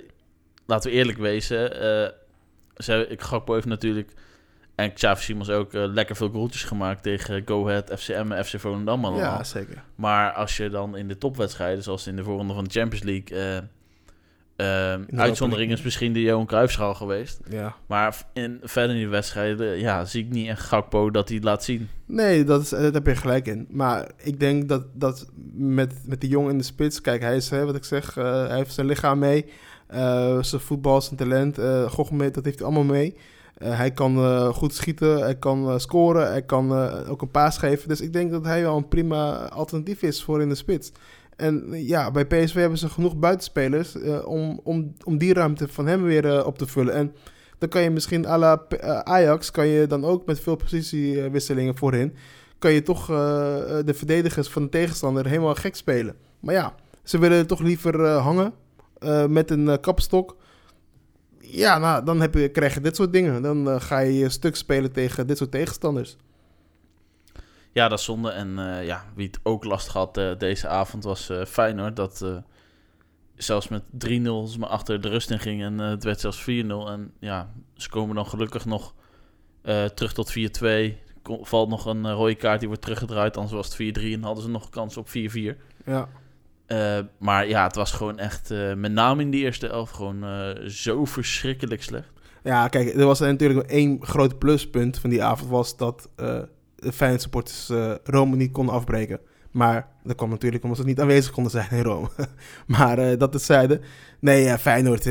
laten 0.65 0.89
we 0.89 0.97
eerlijk 0.97 1.17
wezen. 1.17 1.69
Ze, 2.75 3.05
ik, 3.09 3.21
Gakpo 3.21 3.53
heeft 3.53 3.65
natuurlijk 3.65 4.13
en 4.75 4.93
Xavi 4.93 5.23
Simons 5.23 5.49
ook 5.49 5.73
uh, 5.73 5.85
lekker 5.87 6.15
veel 6.15 6.29
goaltjes 6.29 6.63
gemaakt 6.63 7.03
tegen 7.03 7.41
Go 7.45 7.67
Ahead, 7.67 7.91
FCM 7.99 8.31
en 8.31 8.45
FC 8.45 8.59
Volendam 8.59 9.05
allemaal. 9.05 9.23
Ja, 9.23 9.43
zeker. 9.43 9.83
Maar 9.95 10.31
als 10.31 10.57
je 10.57 10.69
dan 10.69 10.97
in 10.97 11.07
de 11.07 11.17
topwedstrijden, 11.17 11.83
zoals 11.83 12.07
in 12.07 12.15
de 12.15 12.23
voorronde 12.23 12.53
van 12.53 12.63
de 12.63 12.69
Champions 12.69 13.03
League... 13.03 13.63
Uh, 14.61 14.93
uh, 15.09 15.19
uitzondering 15.19 15.71
is 15.71 15.81
misschien 15.81 16.13
de 16.13 16.21
Johan 16.21 16.45
Cruijffschaal 16.45 16.93
geweest. 16.93 17.39
Ja. 17.49 17.75
Maar 17.87 18.17
in, 18.33 18.59
verder 18.63 18.95
in 18.95 19.01
die 19.01 19.07
wedstrijden 19.07 19.79
ja, 19.79 20.05
zie 20.05 20.23
ik 20.23 20.29
niet 20.29 20.47
echt 20.47 20.61
Gakpo 20.61 21.11
dat 21.11 21.27
hij 21.27 21.37
het 21.37 21.45
laat 21.45 21.63
zien. 21.63 21.89
Nee, 22.05 22.43
dat, 22.43 22.61
is, 22.61 22.69
dat 22.69 22.93
heb 22.93 23.05
je 23.05 23.15
gelijk 23.15 23.47
in. 23.47 23.67
Maar 23.69 24.11
ik 24.17 24.39
denk 24.39 24.69
dat, 24.69 24.85
dat 24.93 25.27
met, 25.53 25.93
met 26.05 26.21
die 26.21 26.29
jongen 26.29 26.51
in 26.51 26.57
de 26.57 26.63
spits... 26.63 27.01
Kijk, 27.01 27.21
hij 27.21 27.35
is, 27.35 27.49
hè, 27.49 27.65
wat 27.65 27.75
ik 27.75 27.83
zeg, 27.83 28.15
hij 28.15 28.55
heeft 28.55 28.73
zijn 28.73 28.87
lichaam 28.87 29.19
mee. 29.19 29.45
zijn 30.41 30.61
voetbal, 30.61 31.01
zijn 31.01 31.15
talent, 31.15 31.59
uh, 31.59 32.09
mee, 32.11 32.31
dat 32.31 32.45
heeft 32.45 32.59
hij 32.59 32.67
allemaal 32.67 32.93
mee. 32.93 33.15
Uh, 33.63 33.77
hij 33.77 33.91
kan 33.91 34.17
uh, 34.17 34.47
goed 34.47 34.73
schieten, 34.73 35.19
hij 35.19 35.35
kan 35.35 35.69
uh, 35.69 35.77
scoren, 35.77 36.27
hij 36.27 36.41
kan 36.41 36.73
ook 37.07 37.21
een 37.21 37.31
paas 37.31 37.57
geven. 37.57 37.87
Dus 37.87 38.01
ik 38.01 38.13
denk 38.13 38.31
dat 38.31 38.45
hij 38.45 38.61
wel 38.61 38.77
een 38.77 38.87
prima 38.87 39.49
alternatief 39.49 40.01
is 40.01 40.23
voor 40.23 40.41
in 40.41 40.49
de 40.49 40.55
spits. 40.55 40.91
En 41.39 41.65
ja, 41.71 42.11
bij 42.11 42.25
PSV 42.25 42.53
hebben 42.53 42.77
ze 42.77 42.89
genoeg 42.89 43.17
buitenspelers 43.17 43.95
om, 44.25 44.59
om, 44.63 44.93
om 45.03 45.17
die 45.17 45.33
ruimte 45.33 45.67
van 45.67 45.87
hem 45.87 46.03
weer 46.03 46.45
op 46.45 46.57
te 46.57 46.67
vullen. 46.67 46.93
En 46.93 47.13
dan 47.57 47.69
kan 47.69 47.81
je 47.81 47.89
misschien 47.89 48.27
à 48.27 48.37
la 48.37 48.65
Ajax, 49.03 49.51
kan 49.51 49.67
je 49.67 49.87
dan 49.87 50.05
ook 50.05 50.25
met 50.25 50.39
veel 50.39 50.55
positiewisselingen 50.55 51.77
voorin, 51.77 52.13
kan 52.59 52.71
je 52.71 52.81
toch 52.81 53.05
de 53.85 53.93
verdedigers 53.93 54.49
van 54.49 54.63
de 54.63 54.69
tegenstander 54.69 55.27
helemaal 55.27 55.55
gek 55.55 55.75
spelen. 55.75 56.15
Maar 56.39 56.53
ja, 56.53 56.75
ze 57.03 57.19
willen 57.19 57.47
toch 57.47 57.59
liever 57.59 58.07
hangen 58.07 58.53
met 59.27 59.51
een 59.51 59.79
kapstok 59.81 60.37
ja, 61.51 61.77
nou, 61.77 62.05
dan 62.05 62.21
heb 62.21 62.33
je, 62.33 62.49
krijg 62.49 62.73
je 62.73 62.81
dit 62.81 62.95
soort 62.95 63.13
dingen. 63.13 63.41
Dan 63.41 63.67
uh, 63.67 63.81
ga 63.81 63.99
je 63.99 64.29
stuk 64.29 64.55
spelen 64.55 64.91
tegen 64.91 65.27
dit 65.27 65.37
soort 65.37 65.51
tegenstanders. 65.51 66.17
Ja, 67.71 67.87
dat 67.87 67.99
is 67.99 68.05
zonde. 68.05 68.29
En 68.29 68.49
uh, 68.57 68.85
ja, 68.85 69.05
wie 69.15 69.27
het 69.27 69.39
ook 69.43 69.63
last 69.63 69.87
had 69.87 70.17
uh, 70.17 70.31
deze 70.37 70.67
avond 70.67 71.03
was 71.03 71.31
Feyenoord. 71.47 71.95
Dat 71.95 72.23
zelfs 73.43 73.67
met 73.67 73.83
3-0 74.07 74.59
maar 74.59 74.69
achter 74.69 75.01
de 75.01 75.09
rust 75.09 75.31
in 75.31 75.39
ging. 75.39 75.61
En 75.63 75.79
eh, 75.79 75.89
het 75.89 76.03
werd 76.03 76.19
zelfs 76.19 76.41
4-0. 76.41 76.45
En 76.89 77.11
ja, 77.19 77.53
ze 77.73 77.89
komen 77.89 78.15
dan 78.15 78.25
gelukkig 78.25 78.65
nog 78.65 78.93
eh, 79.61 79.85
terug 79.85 80.13
tot 80.13 80.33
4-2. 80.37 80.93
Ko- 81.21 81.43
Valt 81.43 81.69
nog 81.69 81.85
een 81.85 82.05
eh, 82.05 82.11
rode 82.11 82.35
kaart, 82.35 82.59
die 82.59 82.67
wordt 82.67 82.83
teruggedraaid. 82.83 83.37
Anders 83.37 83.55
was 83.55 83.77
het 83.77 83.97
4-3 83.99 84.01
en 84.03 84.23
hadden 84.23 84.43
ze 84.43 84.49
nog 84.49 84.69
kans 84.69 84.97
op 84.97 85.07
4-4. 85.07 85.11
Ja. 85.85 86.09
Eh, 86.65 86.99
maar 87.19 87.47
ja, 87.47 87.63
het 87.63 87.75
was 87.75 87.91
gewoon 87.91 88.19
echt, 88.19 88.51
eh, 88.51 88.73
met 88.73 88.91
name 88.91 89.21
in 89.21 89.31
die 89.31 89.43
eerste 89.43 89.67
elf, 89.67 89.89
gewoon 89.89 90.23
eh, 90.23 90.67
zo 90.67 91.05
verschrikkelijk 91.05 91.83
slecht. 91.83 92.11
Ja, 92.43 92.67
kijk, 92.67 92.93
er 92.93 93.05
was 93.05 93.19
natuurlijk 93.19 93.69
één 93.69 94.05
groot 94.05 94.39
pluspunt 94.39 94.99
van 94.99 95.09
die 95.09 95.23
avond... 95.23 95.49
was 95.49 95.77
dat 95.77 96.09
eh 96.15 96.41
Feyenoord 96.93 97.21
supporters 97.21 97.69
eh, 97.69 97.93
Rome 98.03 98.35
niet 98.35 98.51
konden 98.51 98.75
afbreken. 98.75 99.19
Maar 99.51 99.87
dat 100.03 100.15
kwam 100.15 100.29
natuurlijk 100.29 100.63
omdat 100.63 100.79
ze 100.79 100.85
niet 100.85 100.99
aanwezig 100.99 101.31
konden 101.31 101.51
zijn 101.51 101.69
in 101.71 101.83
Rome. 101.83 102.09
maar 102.77 102.97
eh, 102.97 103.17
dat 103.17 103.35
is 103.35 103.45
zijde. 103.45 103.81
Nee, 104.19 104.43
ja, 104.43 104.57
Feyenoord 104.57 105.09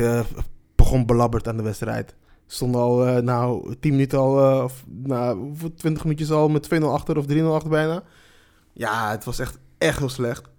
begon 0.75 1.05
belabberd 1.05 1.47
aan 1.47 1.57
de 1.57 1.63
wedstrijd. 1.63 2.15
Stond 2.47 2.75
al, 2.75 3.21
nou, 3.21 3.75
10 3.79 3.91
minuten 3.91 4.19
al, 4.19 4.63
of 4.63 4.83
nou, 4.87 5.37
hoeveel- 5.39 5.73
20 5.73 6.03
minuutjes 6.03 6.31
al 6.31 6.49
met 6.49 6.69
2-0 6.75 6.83
achter 6.83 7.17
of 7.17 7.25
3-0 7.31 7.43
achter 7.43 7.69
bijna. 7.69 8.03
Ja, 8.73 9.11
het 9.11 9.23
was 9.23 9.39
echt, 9.39 9.59
echt 9.77 9.99
heel 9.99 10.09
slecht. 10.09 10.49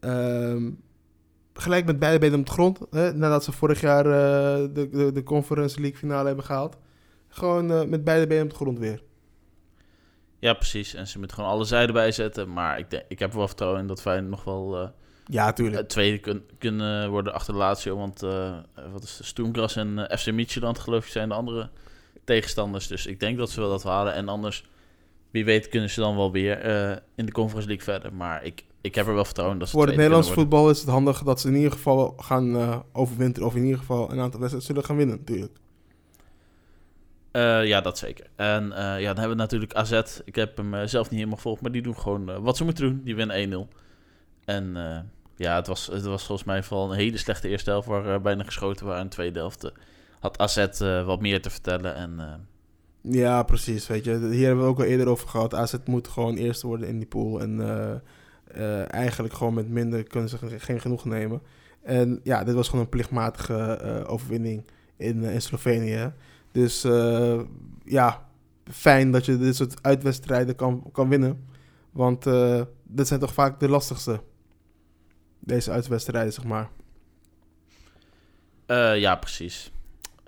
Ehm, 0.00 0.70
gelijk 1.54 1.86
met 1.86 1.98
beide 1.98 2.18
benen 2.18 2.38
op 2.38 2.46
de 2.46 2.52
grond. 2.52 2.78
Hè, 2.90 3.12
nadat 3.12 3.44
ze 3.44 3.52
vorig 3.52 3.80
jaar 3.80 4.02
de, 4.04 4.88
de, 4.92 5.12
de 5.12 5.22
Conference 5.22 5.80
League 5.80 5.98
finale 5.98 6.26
hebben 6.26 6.44
gehaald. 6.44 6.76
Gewoon 7.28 7.88
met 7.88 8.04
beide 8.04 8.26
benen 8.26 8.44
op 8.44 8.50
de 8.50 8.56
grond 8.56 8.78
weer. 8.78 9.02
Ja, 10.40 10.52
precies. 10.54 10.94
En 10.94 11.06
ze 11.06 11.18
moeten 11.18 11.36
gewoon 11.36 11.50
alle 11.50 11.64
zijden 11.64 11.94
bijzetten. 11.94 12.52
Maar 12.52 12.78
ik, 12.78 12.90
denk, 12.90 13.02
ik 13.08 13.18
heb 13.18 13.32
wel 13.32 13.46
vertrouwen 13.46 13.80
in 13.80 13.86
dat 13.86 14.00
Feyenoord 14.00 14.30
nog 14.30 14.44
wel 14.44 14.80
eh, 14.82 14.88
Ja, 15.26 15.52
tuurlijk. 15.52 15.76
het 15.76 15.88
tweede 15.88 16.18
kun- 16.18 16.44
kunnen 16.58 17.10
worden 17.10 17.32
achter 17.34 17.52
de 17.52 17.58
Lazio. 17.58 17.96
Want 17.96 18.22
eh, 18.22 18.56
wat 18.92 19.02
is? 19.02 19.20
Stoemgras 19.22 19.76
en 19.76 20.08
eh, 20.08 20.18
FC 20.18 20.32
Midtjylland 20.32 20.78
geloof 20.78 21.04
ik 21.04 21.10
zijn 21.10 21.28
de 21.28 21.34
andere 21.34 21.68
tegenstanders. 22.24 22.86
Dus 22.86 23.06
ik 23.06 23.20
denk 23.20 23.38
dat 23.38 23.50
ze 23.50 23.60
wel 23.60 23.70
dat 23.70 23.82
halen. 23.82 24.14
En 24.14 24.28
anders, 24.28 24.64
wie 25.30 25.44
weet, 25.44 25.68
kunnen 25.68 25.90
ze 25.90 26.00
dan 26.00 26.16
wel 26.16 26.32
weer 26.32 26.58
eh, 26.60 26.96
in 27.14 27.26
de 27.26 27.32
Conference 27.32 27.68
League 27.68 27.84
verder. 27.84 28.12
Maar 28.14 28.44
ik, 28.44 28.64
ik 28.80 28.94
heb 28.94 29.06
er 29.06 29.14
wel 29.14 29.24
vertrouwen 29.24 29.58
dat 29.58 29.68
ze 29.68 29.74
Voor 29.76 29.86
het 29.86 29.96
Nederlands 29.96 30.32
voetbal 30.32 30.70
is 30.70 30.80
het 30.80 30.88
handig 30.88 31.22
dat 31.22 31.40
ze 31.40 31.48
in 31.48 31.54
ieder 31.56 31.72
geval 31.72 32.14
gaan 32.18 32.56
eh, 32.56 32.78
overwinteren. 32.92 33.48
Of 33.48 33.54
in 33.54 33.62
ieder 33.64 33.78
geval 33.78 34.02
een 34.12 34.20
aantal 34.20 34.40
wedstrijden 34.40 34.62
zullen 34.62 34.84
gaan 34.84 34.96
winnen, 34.96 35.16
natuurlijk. 35.18 35.52
Eh, 37.32 37.66
ja, 37.66 37.80
dat 37.80 37.98
zeker. 37.98 38.26
En 38.36 38.72
eh, 38.72 39.00
ja, 39.00 39.06
dan 39.06 39.18
hebben 39.18 39.28
we 39.28 39.34
natuurlijk 39.42 39.74
AZ. 39.74 40.00
Ik 40.24 40.34
heb 40.34 40.56
hem 40.56 40.74
eh, 40.74 40.86
zelf 40.86 41.04
niet 41.04 41.14
helemaal 41.18 41.36
gevolgd, 41.36 41.60
maar 41.62 41.72
die 41.72 41.82
doen 41.82 41.98
gewoon 41.98 42.42
wat 42.42 42.56
ze 42.56 42.64
moeten 42.64 42.84
doen. 42.84 43.00
Die 43.04 43.14
winnen 43.16 43.68
1-0. 43.70 43.74
En 44.44 44.76
ja, 45.36 45.54
het 45.56 45.66
was, 45.66 45.86
het 45.86 46.04
was 46.04 46.24
volgens 46.26 46.46
mij 46.46 46.62
vooral 46.62 46.90
een 46.90 46.98
hele 46.98 47.16
slechte 47.16 47.48
eerste 47.48 47.70
helft 47.70 47.88
waar 47.88 48.20
bijna 48.20 48.44
geschoten 48.44 48.84
waren. 48.86 49.00
En 49.00 49.08
de 49.08 49.14
tweede 49.14 49.38
helft 49.38 49.72
had 50.20 50.38
AZ 50.38 50.66
wat 51.04 51.20
meer 51.20 51.42
te 51.42 51.50
vertellen. 51.50 51.94
En 51.94 52.20
Ja, 53.00 53.42
precies. 53.42 53.86
Weet 53.86 54.04
je, 54.04 54.28
hier 54.30 54.46
hebben 54.46 54.64
we 54.64 54.70
ook 54.70 54.78
al 54.78 54.84
eerder 54.84 55.08
over 55.08 55.28
gehad. 55.28 55.54
AZ 55.54 55.74
moet 55.84 56.08
gewoon 56.08 56.36
eerst 56.36 56.62
worden 56.62 56.88
in 56.88 56.98
die 56.98 57.06
pool. 57.06 57.40
En 57.40 58.02
eigenlijk 58.88 59.34
gewoon 59.34 59.54
met 59.54 59.68
minder 59.68 60.02
kunnen 60.02 60.28
ze 60.28 60.38
ge- 60.38 60.58
geen 60.60 60.80
genoeg 60.80 61.04
nemen. 61.04 61.42
En 61.82 62.20
ja, 62.22 62.44
dit 62.44 62.54
was 62.54 62.68
gewoon 62.68 62.84
een 62.84 62.90
plichtmatige 62.90 64.04
overwinning 64.06 64.64
in, 64.96 65.22
in 65.22 65.42
Slovenië. 65.42 66.12
Dus 66.52 66.84
eh, 66.84 67.40
ja, 67.84 68.28
fijn 68.70 69.10
dat 69.10 69.24
je 69.24 69.38
dit 69.38 69.56
soort 69.56 69.82
uitwedstrijden 69.82 70.54
kan, 70.56 70.90
kan 70.92 71.08
winnen. 71.08 71.48
Want 71.90 72.26
eh, 72.26 72.62
dit 72.82 73.06
zijn 73.06 73.20
toch 73.20 73.34
vaak 73.34 73.60
de 73.60 73.68
lastigste. 73.68 74.22
Deze 75.38 75.70
uitwedstrijden, 75.70 76.32
zeg 76.32 76.44
maar. 76.44 76.70
eh, 78.66 78.98
ja, 78.98 79.16
precies. 79.16 79.70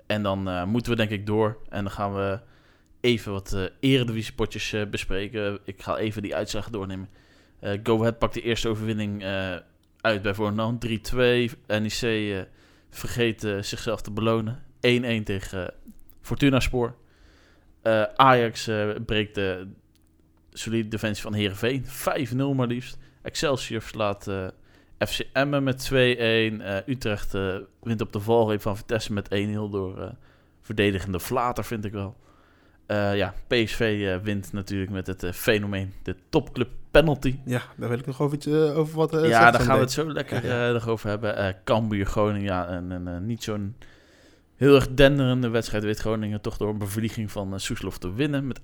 En 0.05 0.23
dan 0.23 0.69
moeten 0.69 0.91
we 0.91 0.97
denk 0.97 1.09
ik 1.09 1.25
door. 1.25 1.57
En 1.69 1.83
dan 1.83 1.91
gaan 1.91 2.13
we 2.13 2.39
even 3.01 3.31
wat 3.31 3.53
eh 3.53 3.65
eredivisiepotjes 3.79 4.75
bespreken. 4.89 5.59
Ik 5.65 5.81
ga 5.81 5.97
even 5.97 6.21
die 6.21 6.35
uitslagen 6.35 6.71
doornemen. 6.71 7.09
Go 7.83 7.99
Ahead 7.99 8.19
pakt 8.19 8.33
de 8.33 8.41
eerste 8.41 8.69
overwinning 8.69 9.23
uit 10.01 10.21
bij 10.21 10.33
Volendam. 10.33 10.77
3-2. 10.87 11.17
NEC 11.67 12.47
vergeet 12.89 13.41
zichzelf 13.61 14.01
te 14.01 14.11
belonen. 14.11 14.63
1-1 15.21 15.23
tegen 15.23 15.73
eh, 16.23 16.27
Fortuna 16.27 16.59
Spoor. 16.59 16.95
Eh, 17.81 18.03
Ajax 18.15 18.67
eh, 18.67 18.89
breekt 19.05 19.35
de 19.35 19.67
solide 20.51 20.87
defensie 20.87 21.23
van 21.23 21.33
Heerenveen. 21.33 21.85
5-0 21.85 22.35
maar 22.55 22.67
liefst. 22.67 22.97
Excelsior 23.21 23.81
verslaat 23.81 24.27
eh, 24.27 24.47
FC 24.97 25.19
Emmen 25.33 25.63
met 25.63 25.89
2-1. 25.91 25.93
Eh, 25.95 26.77
Utrecht 26.85 27.31
wint 27.81 28.01
op 28.01 28.13
de 28.13 28.19
valreep 28.19 28.61
van 28.61 28.77
Vitesse 28.77 29.13
met 29.13 29.29
1-0 29.35 29.51
door 29.53 30.15
verdedigende 30.61 31.19
Vlater, 31.19 31.63
vind 31.63 31.85
ik 31.85 31.91
wel. 31.91 32.15
Eh, 32.85 33.15
ja, 33.15 33.33
PSV 33.47 34.05
eh, 34.07 34.23
wint 34.23 34.53
natuurlijk 34.53 34.91
met 34.91 35.07
het 35.07 35.25
fenomeen, 35.33 35.93
de 36.03 36.15
topclub 36.29 36.69
penalty. 36.91 37.39
Ja, 37.45 37.61
daar 37.77 37.89
wil 37.89 37.97
ik 37.97 38.05
nog 38.05 38.21
over, 38.21 38.37
iets, 38.37 38.47
over 38.47 38.95
wat 38.95 39.11
ja, 39.11 39.51
daar 39.51 39.61
gaan 39.61 39.75
we 39.75 39.81
het 39.81 39.91
zo 39.91 40.11
lekker 40.11 40.45
Ja, 40.45 40.65
ja. 40.65 40.71
nog 40.71 40.87
over 40.87 41.09
hebben. 41.09 41.55
Cambuur 41.63 42.05
Groningen, 42.05 42.43
ja, 42.43 42.67
en, 42.67 43.07
en 43.07 43.25
niet 43.25 43.43
zo'n 43.43 43.75
heel 44.55 44.75
erg 44.75 44.93
denderende 44.93 45.49
wedstrijd. 45.49 45.83
Weet 45.83 45.99
Groningen 45.99 46.41
toch 46.41 46.57
door 46.57 46.69
een 46.69 46.77
bevlieging 46.77 47.31
van 47.31 47.53
uh, 47.53 47.59
Soeslof 47.59 47.97
te 47.97 48.13
winnen 48.13 48.47
met 48.47 48.61
0-1. 48.61 48.63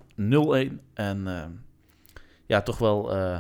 En 0.94 1.28
eh, 1.28 1.46
ja, 2.46 2.62
toch 2.62 2.78
wel 2.78 3.14
eh 3.16 3.40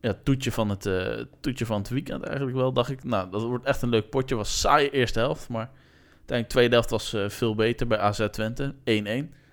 ja, 0.00 0.14
toetje, 0.22 0.52
van 0.52 0.68
het, 0.68 0.86
eh, 0.86 1.24
toetje 1.40 1.66
van 1.66 1.78
het 1.78 1.88
weekend 1.88 2.24
eigenlijk 2.24 2.56
wel, 2.56 2.72
dacht 2.72 2.90
ik. 2.90 3.04
Nou, 3.04 3.30
dat 3.30 3.42
wordt 3.42 3.64
echt 3.64 3.82
een 3.82 3.88
leuk 3.88 4.10
potje. 4.10 4.34
Was 4.34 4.60
saai 4.60 4.88
eerste 4.88 5.18
helft, 5.18 5.48
maar 5.48 5.70
uiteindelijk 6.16 6.48
tweede 6.48 6.74
helft 6.74 6.90
was 6.90 7.12
eh, 7.12 7.28
veel 7.28 7.54
beter 7.54 7.86
bij 7.86 7.98
AZ 7.98 8.28
Twente. 8.30 8.74
1-1. 8.74 8.74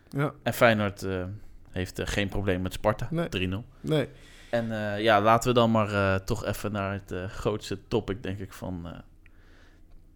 Ja, 0.09 0.33
En 0.43 0.53
Feyenoord 0.53 1.03
eh, 1.03 1.23
heeft 1.71 1.99
eh, 1.99 2.07
geen 2.07 2.29
probleem 2.29 2.61
met 2.61 2.73
Sparta. 2.73 3.07
Nee. 3.11 3.49
3-0. 3.49 3.51
nee. 3.81 4.07
En 4.49 4.71
eh, 4.71 5.01
ja, 5.03 5.21
laten 5.21 5.49
we 5.49 5.55
dan 5.55 5.71
maar 5.71 5.93
eh, 5.93 6.15
toch 6.15 6.45
even 6.45 6.71
naar 6.71 6.93
het 6.93 7.11
eh, 7.11 7.25
grootste 7.25 7.77
topic, 7.87 8.23
denk 8.23 8.39
ik, 8.39 8.53
van 8.53 8.81
eh, 8.85 8.91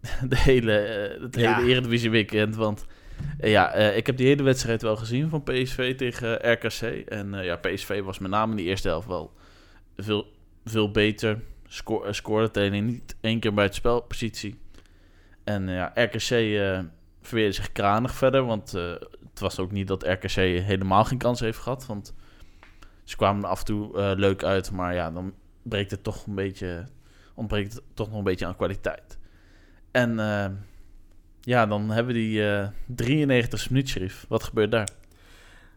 de 0.28 0.38
hele, 0.38 0.72
eh, 0.78 1.22
het 1.22 1.36
Ja. 1.36 1.56
hele 1.56 1.70
Eredivisie 1.70 2.10
weekend. 2.10 2.56
Want 2.56 2.86
eh, 3.38 3.50
ja, 3.50 3.72
eh, 3.72 3.96
ik 3.96 4.06
heb 4.06 4.16
die 4.16 4.26
hele 4.26 4.42
wedstrijd 4.42 4.82
wel 4.82 4.96
gezien 4.96 5.28
van 5.28 5.42
PSV 5.42 5.96
tegen 5.96 6.52
RKC. 6.52 6.80
En 7.08 7.32
ja, 7.32 7.56
PSV 7.56 8.02
was 8.02 8.18
met 8.18 8.30
name 8.30 8.50
in 8.50 8.56
die 8.56 8.66
eerste 8.66 8.88
helft 8.88 9.06
wel 9.06 9.32
veel, 9.96 10.32
veel 10.64 10.90
beter. 10.90 11.40
Sco 11.66 12.02
eh, 12.02 12.12
scoorde 12.12 12.46
het 12.46 12.56
alleen 12.56 12.84
niet 12.84 13.16
één 13.20 13.40
keer 13.40 13.54
bij 13.54 13.64
het 13.64 13.74
spelpositie. 13.74 14.58
En 15.44 15.68
ja, 15.68 15.92
RKC 15.94 16.30
eh 16.30 16.80
verweerde 17.22 17.52
zich 17.52 17.72
kranig 17.72 18.14
verder, 18.14 18.44
want 18.44 18.72
het 18.72 19.40
was 19.40 19.58
ook 19.58 19.72
niet 19.72 19.88
dat 19.88 20.02
RKC 20.06 20.34
helemaal 20.34 21.04
geen 21.04 21.18
kans 21.18 21.40
heeft 21.40 21.58
gehad. 21.58 21.86
Want 21.86 22.14
ze 23.04 23.16
kwamen 23.16 23.44
af 23.44 23.58
en 23.58 23.64
toe 23.64 24.14
leuk 24.16 24.44
uit, 24.44 24.70
maar 24.70 24.94
ja, 24.94 25.10
dan 25.10 25.34
breekt 25.62 25.90
het 25.90 26.02
toch 26.02 26.26
een 26.26 26.34
beetje, 26.34 26.86
ontbreekt 27.34 27.72
het 27.72 27.82
toch 27.94 28.08
nog 28.08 28.18
een 28.18 28.24
beetje 28.24 28.46
aan 28.46 28.56
kwaliteit. 28.56 29.18
En 29.90 30.18
eh, 30.18 30.50
ja, 31.40 31.66
dan 31.66 31.90
hebben 31.90 32.14
we 32.14 32.20
die 32.20 32.48
eh 32.48 32.68
93 32.86 33.70
minuut, 33.70 33.88
Sheriff. 33.88 34.24
Wat 34.28 34.42
gebeurt 34.42 34.70
daar? 34.70 34.88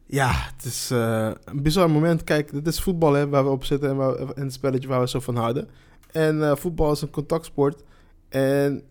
Ja, 0.05 0.31
het 0.33 0.65
is 0.65 0.91
eh, 0.91 1.31
een 1.45 1.61
bizar 1.61 1.89
moment. 1.89 2.23
Kijk, 2.23 2.51
dit 2.51 2.67
is 2.67 2.81
voetbal 2.81 3.13
hè, 3.13 3.29
waar 3.29 3.43
we 3.43 3.49
op 3.49 3.63
zitten 3.63 3.89
en, 3.89 3.95
waar, 3.95 4.17
het 4.17 4.53
spelletje 4.53 4.87
waar 4.87 4.99
we 4.99 5.07
zo 5.07 5.19
van 5.19 5.35
houden. 5.35 5.69
En 6.11 6.43
eh, 6.43 6.55
voetbal 6.55 6.91
is 6.91 7.01
een 7.01 7.09
contactsport. 7.09 7.83
En 8.29 8.81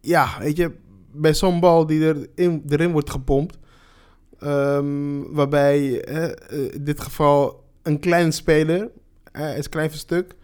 ja, 0.00 0.38
weet 0.38 0.56
je, 0.56 0.72
bij 1.12 1.34
zo'n 1.34 1.60
bal 1.60 1.86
die 1.86 2.00
erin, 2.00 2.64
erin 2.68 2.92
wordt 2.92 3.10
gepompt, 3.10 3.58
ehm, 4.38 5.20
waarbij 5.30 5.86
in 6.72 6.84
dit 6.84 7.00
geval 7.00 7.64
een 7.82 7.98
kleine 7.98 8.30
speler, 8.30 8.90
eh, 9.32 9.58
is 9.58 9.68
klein 9.68 9.90
stuk, 9.90 10.34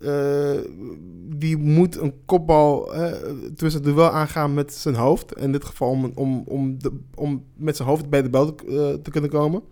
eh, 0.00 0.58
die 1.36 1.56
moet 1.56 1.98
een 1.98 2.14
kopbal 2.24 2.92
tussen 3.56 3.82
het 3.82 3.94
duel 3.94 4.10
aangaan 4.10 4.54
met 4.54 4.72
zijn 4.72 4.94
hoofd. 4.94 5.36
In 5.36 5.52
dit 5.52 5.64
geval 5.64 5.88
om, 5.88 6.12
om, 6.14 6.42
om, 6.46 6.78
de, 6.78 6.92
om 7.14 7.44
met 7.56 7.76
zijn 7.76 7.88
hoofd 7.88 8.10
bij 8.10 8.22
de 8.22 8.30
bal 8.30 8.54
te, 8.54 9.00
eh, 9.04 9.12
kunnen 9.12 9.30
komen. 9.30 9.62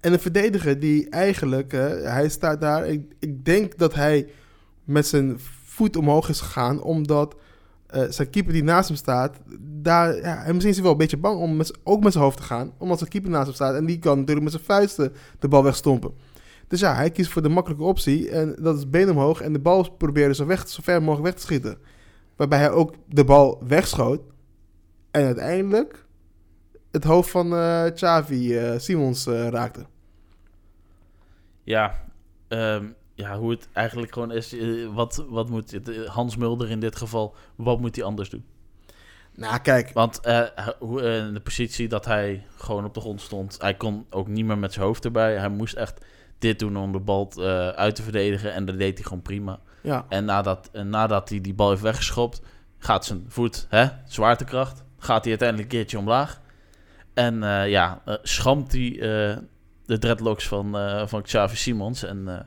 En 0.00 0.12
een 0.12 0.20
verdediger 0.20 0.80
die 0.80 1.08
eigenlijk, 1.08 1.72
hij 2.02 2.28
staat 2.28 2.60
daar, 2.60 2.88
ik, 2.88 3.14
ik 3.18 3.44
denk 3.44 3.78
dat 3.78 3.94
hij 3.94 4.28
met 4.84 5.06
zijn 5.06 5.36
voet 5.64 5.96
omhoog 5.96 6.28
is 6.28 6.40
gegaan, 6.40 6.82
omdat 6.82 7.36
eh, 7.86 8.02
zijn 8.08 8.30
keeper 8.30 8.52
die 8.52 8.62
naast 8.62 8.88
hem 8.88 8.96
staat, 8.96 9.36
daar, 9.82 10.16
ja, 10.16 10.44
en 10.44 10.52
misschien 10.52 10.68
is 10.68 10.74
hij 10.74 10.82
wel 10.82 10.92
een 10.92 10.98
beetje 10.98 11.16
bang 11.16 11.40
om 11.40 11.60
ook 11.82 12.02
met 12.02 12.12
zijn 12.12 12.24
hoofd 12.24 12.36
te 12.36 12.42
gaan, 12.42 12.72
omdat 12.78 12.98
zijn 12.98 13.10
keeper 13.10 13.30
naast 13.30 13.46
hem 13.46 13.54
staat 13.54 13.74
en 13.74 13.86
die 13.86 13.98
kan 13.98 14.18
natuurlijk 14.18 14.42
met 14.44 14.52
zijn 14.52 14.64
vuisten 14.64 15.12
de 15.38 15.48
bal 15.48 15.62
wegstompen. 15.62 16.12
Dus 16.70 16.80
ja, 16.80 16.94
hij 16.94 17.10
kiest 17.10 17.30
voor 17.30 17.42
de 17.42 17.48
makkelijke 17.48 17.84
optie 17.84 18.30
en 18.30 18.56
dat 18.58 18.76
is 18.76 18.90
been 18.90 19.10
omhoog 19.10 19.40
en 19.40 19.52
de 19.52 19.58
bal 19.58 19.90
proberen 19.90 20.34
zo, 20.34 20.46
weg, 20.46 20.68
zo 20.68 20.82
ver 20.82 21.02
mogelijk 21.02 21.24
weg 21.24 21.34
te 21.34 21.42
schieten. 21.42 21.78
Waarbij 22.36 22.58
hij 22.58 22.70
ook 22.70 22.94
de 23.06 23.24
bal 23.24 23.62
wegschoot 23.66 24.20
en 25.10 25.24
uiteindelijk 25.24 26.06
het 26.90 27.04
hoofd 27.04 27.30
van 27.30 27.54
eh 27.54 27.84
Xavi 27.94 28.56
eh, 28.56 28.78
Simons 28.78 29.26
eh, 29.26 29.48
raakte. 29.48 29.86
Ja, 31.62 32.04
ehm, 32.48 32.86
ja, 33.14 33.38
hoe 33.38 33.50
het 33.50 33.68
eigenlijk 33.72 34.12
gewoon 34.12 34.32
is. 34.32 34.56
Wat, 34.92 35.24
wat 35.28 35.48
moet 35.48 35.70
het, 35.70 36.06
Hans 36.06 36.36
Mulder 36.36 36.70
in 36.70 36.80
dit 36.80 36.96
geval, 36.96 37.34
wat 37.56 37.80
moet 37.80 37.96
hij 37.96 38.04
anders 38.04 38.30
doen? 38.30 38.44
Nou, 39.34 39.58
kijk. 39.58 39.92
Want 39.92 40.20
in 40.80 41.34
de 41.34 41.40
positie 41.42 41.88
dat 41.88 42.04
hij 42.04 42.46
gewoon 42.56 42.84
op 42.84 42.94
de 42.94 43.00
grond 43.00 43.20
stond, 43.20 43.60
hij 43.60 43.74
kon 43.74 44.06
ook 44.10 44.28
niet 44.28 44.44
meer 44.44 44.58
met 44.58 44.72
zijn 44.72 44.86
hoofd 44.86 45.04
erbij. 45.04 45.38
Hij 45.38 45.48
moest 45.48 45.74
echt 45.74 46.04
dit 46.40 46.58
doen 46.58 46.76
om 46.76 46.92
de 46.92 46.98
bal 46.98 47.30
eh, 47.36 47.68
uit 47.68 47.94
te 47.94 48.02
verdedigen 48.02 48.52
en 48.52 48.64
dat 48.64 48.78
deed 48.78 48.94
hij 48.94 49.04
gewoon 49.06 49.22
prima. 49.22 49.58
Ja, 49.82 50.04
En 50.08 50.24
nadat, 50.24 50.68
en 50.72 50.88
nadat 50.90 51.28
hij 51.28 51.40
die 51.40 51.54
bal 51.54 51.70
heeft 51.70 51.82
weggeschopt, 51.82 52.42
gaat 52.78 53.04
zijn 53.04 53.24
voet, 53.28 53.66
hè, 53.68 53.86
zwaartekracht, 54.06 54.84
gaat 54.98 55.20
hij 55.20 55.30
uiteindelijk 55.30 55.72
een 55.72 55.78
keertje 55.78 55.98
omlaag. 55.98 56.40
En 57.14 57.42
eh, 57.42 57.68
ja, 57.68 58.00
eh, 58.04 58.14
schampt 58.22 58.72
hij 58.72 58.92
eh, 58.92 59.36
de 59.86 59.98
dreadlocks 59.98 60.48
van, 60.48 60.78
eh, 60.78 61.06
van 61.06 61.22
Xavi 61.22 61.56
Simons. 61.56 62.02
En 62.02 62.28
eh, 62.28 62.40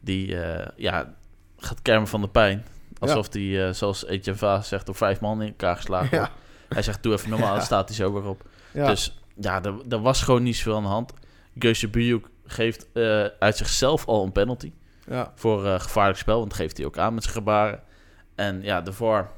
die 0.00 0.40
eh, 0.40 0.68
ja, 0.76 1.14
gaat 1.56 1.82
kermen 1.82 2.08
van 2.08 2.20
de 2.20 2.28
pijn. 2.28 2.64
Alsof 2.98 3.32
hij, 3.32 3.66
eh, 3.66 3.72
zoals 3.72 4.06
Etienne 4.06 4.38
Vaas 4.40 4.68
zegt, 4.68 4.86
door 4.86 4.94
vijf 4.94 5.20
man 5.20 5.42
in 5.42 5.48
elkaar 5.48 5.76
geslagen 5.76 6.18
ja, 6.18 6.30
Hij 6.68 6.82
zegt, 6.82 7.02
doe 7.02 7.12
even 7.12 7.30
normaal, 7.30 7.60
staat 7.70 7.88
hij 7.88 7.96
zo 7.96 8.12
weer 8.12 8.24
op. 8.28 8.48
ja. 8.72 8.86
Dus 8.86 9.18
ja, 9.40 9.62
er, 9.62 9.74
er 9.88 10.00
was 10.00 10.22
gewoon 10.22 10.42
niet 10.42 10.56
zoveel 10.56 10.76
aan 10.76 10.82
de 10.82 10.88
hand. 10.88 11.12
Geusje 11.58 11.88
Bujuk 11.88 12.28
geeft 12.46 12.88
eh, 12.92 13.24
uit 13.38 13.56
zichzelf 13.56 14.06
al 14.06 14.24
een 14.24 14.32
penalty 14.32 14.72
ja. 15.08 15.32
voor 15.34 15.66
eh, 15.66 15.80
gevaarlijk 15.80 16.18
spel. 16.18 16.38
Want 16.38 16.50
dat 16.50 16.58
geeft 16.58 16.76
hij 16.76 16.86
ook 16.86 16.98
aan 16.98 17.14
met 17.14 17.22
zijn 17.22 17.34
gebaren. 17.34 17.82
En 18.34 18.62
ja, 18.62 18.80
de 18.80 18.92
VAR, 18.92 19.30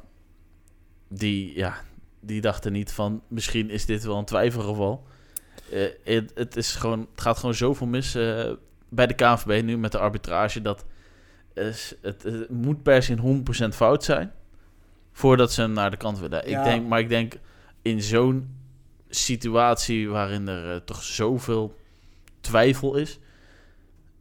die, 1.08 1.56
ja, 1.56 1.74
die 2.20 2.40
dacht 2.40 2.64
er 2.64 2.70
niet 2.70 2.92
van... 2.92 3.22
misschien 3.28 3.70
is 3.70 3.86
dit 3.86 4.04
wel 4.04 4.18
een 4.18 4.24
twijfelgeval. 4.24 5.06
Eh, 5.72 5.88
het, 6.04 6.32
het, 6.34 6.56
is 6.56 6.74
gewoon, 6.74 7.08
het 7.10 7.20
gaat 7.20 7.38
gewoon 7.38 7.54
zoveel 7.54 7.86
mis 7.86 8.12
bij 8.88 9.06
de 9.06 9.14
KNVB 9.14 9.62
nu 9.64 9.78
met 9.78 9.92
de 9.92 9.98
arbitrage... 9.98 10.62
dat 10.62 10.84
is, 11.54 11.94
het, 12.02 12.22
het 12.22 12.50
moet 12.50 12.82
per 12.82 13.02
se 13.02 13.42
100% 13.66 13.68
fout 13.68 14.04
zijn... 14.04 14.32
voordat 15.12 15.52
ze 15.52 15.60
hem 15.60 15.72
naar 15.72 15.90
de 15.90 15.96
kant 15.96 16.18
willen. 16.18 16.48
Ja. 16.50 16.58
Ik 16.58 16.64
denk, 16.64 16.88
maar 16.88 17.00
ik 17.00 17.08
denk 17.08 17.34
in 17.82 18.02
zo'n 18.02 18.56
situatie 19.08 20.08
waarin 20.08 20.48
er 20.48 20.84
toch 20.84 21.02
zoveel 21.02 21.76
twijfel 22.40 22.96
is... 22.96 23.18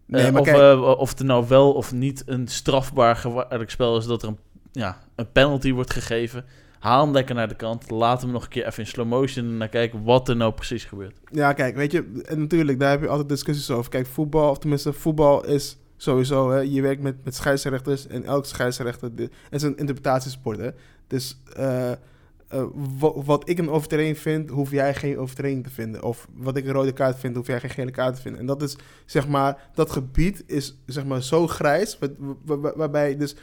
Nee, 0.05 0.25
Eh, 0.25 0.31
maar 0.31 0.41
of, 0.41 0.47
kijk, 0.47 0.57
eh, 0.57 0.97
of 0.97 1.09
het 1.09 1.23
nou 1.27 1.47
wel 1.47 1.73
of 1.73 1.91
niet 1.91 2.23
een 2.25 2.47
strafbaar 2.47 3.15
gevaarlijk 3.15 3.69
spel 3.69 3.97
is 3.97 4.05
dat 4.05 4.21
er 4.21 4.27
een, 4.27 4.37
ja, 4.71 4.97
een 5.15 5.31
penalty 5.31 5.71
wordt 5.73 5.93
gegeven. 5.93 6.45
Haal 6.79 7.03
hem 7.03 7.13
lekker 7.13 7.35
naar 7.35 7.47
de 7.47 7.55
kant. 7.55 7.89
Laat 7.89 8.21
hem 8.21 8.31
nog 8.31 8.43
een 8.43 8.49
keer 8.49 8.65
even 8.65 8.83
in 8.83 8.89
slow 8.89 9.07
motion 9.07 9.57
naar 9.57 9.67
kijken 9.69 10.03
wat 10.03 10.29
er 10.29 10.35
nou 10.35 10.53
precies 10.53 10.85
gebeurt. 10.85 11.19
ja, 11.31 11.53
kijk, 11.53 11.75
weet 11.75 11.91
je, 11.91 12.21
en 12.25 12.39
natuurlijk, 12.39 12.79
daar 12.79 12.89
heb 12.89 13.01
je 13.01 13.07
altijd 13.07 13.29
discussies 13.29 13.71
over. 13.71 13.91
Kijk, 13.91 14.05
voetbal, 14.05 14.49
of 14.49 14.57
tenminste, 14.57 14.93
voetbal 14.93 15.45
is 15.45 15.77
sowieso, 15.97 16.51
hè, 16.51 16.59
je 16.59 16.81
werkt 16.81 17.01
met, 17.01 17.15
met 17.23 17.35
scheidsrechters 17.35 18.07
en 18.07 18.23
elke 18.23 18.47
scheidsrechter, 18.47 19.11
het 19.15 19.31
is 19.49 19.61
een 19.61 19.77
interpretatiesport, 19.77 20.57
hè. 20.57 20.69
Dus 21.07 21.41
eh, 21.55 21.91
eh, 22.47 22.63
wa- 22.99 23.21
wat 23.23 23.49
ik 23.49 23.57
een 23.59 23.69
overtreding 23.69 24.17
vind, 24.17 24.49
hoef 24.49 24.71
jij 24.71 24.93
geen 24.95 25.17
overtreding 25.17 25.63
te 25.63 25.69
vinden. 25.69 26.03
Of 26.03 26.27
wat 26.33 26.57
ik 26.57 26.65
een 26.65 26.71
rode 26.73 26.91
kaart 26.93 27.19
vind, 27.19 27.35
hoef 27.35 27.47
jij 27.47 27.59
geen 27.59 27.69
gele 27.69 27.91
kaart 27.91 28.15
te 28.15 28.21
vinden. 28.21 28.39
En 28.41 28.47
dat 28.47 28.61
is, 28.61 28.77
zeg 29.05 29.27
maar, 29.27 29.69
dat 29.73 29.91
gebied 29.91 30.43
is, 30.45 30.81
zeg 30.85 31.05
maar, 31.05 31.23
zo 31.23 31.47
grijs, 31.47 31.99
wa- 31.99 32.35
wa- 32.45 32.57
wa- 32.59 32.73
waarbij 32.75 33.17
dus, 33.17 33.35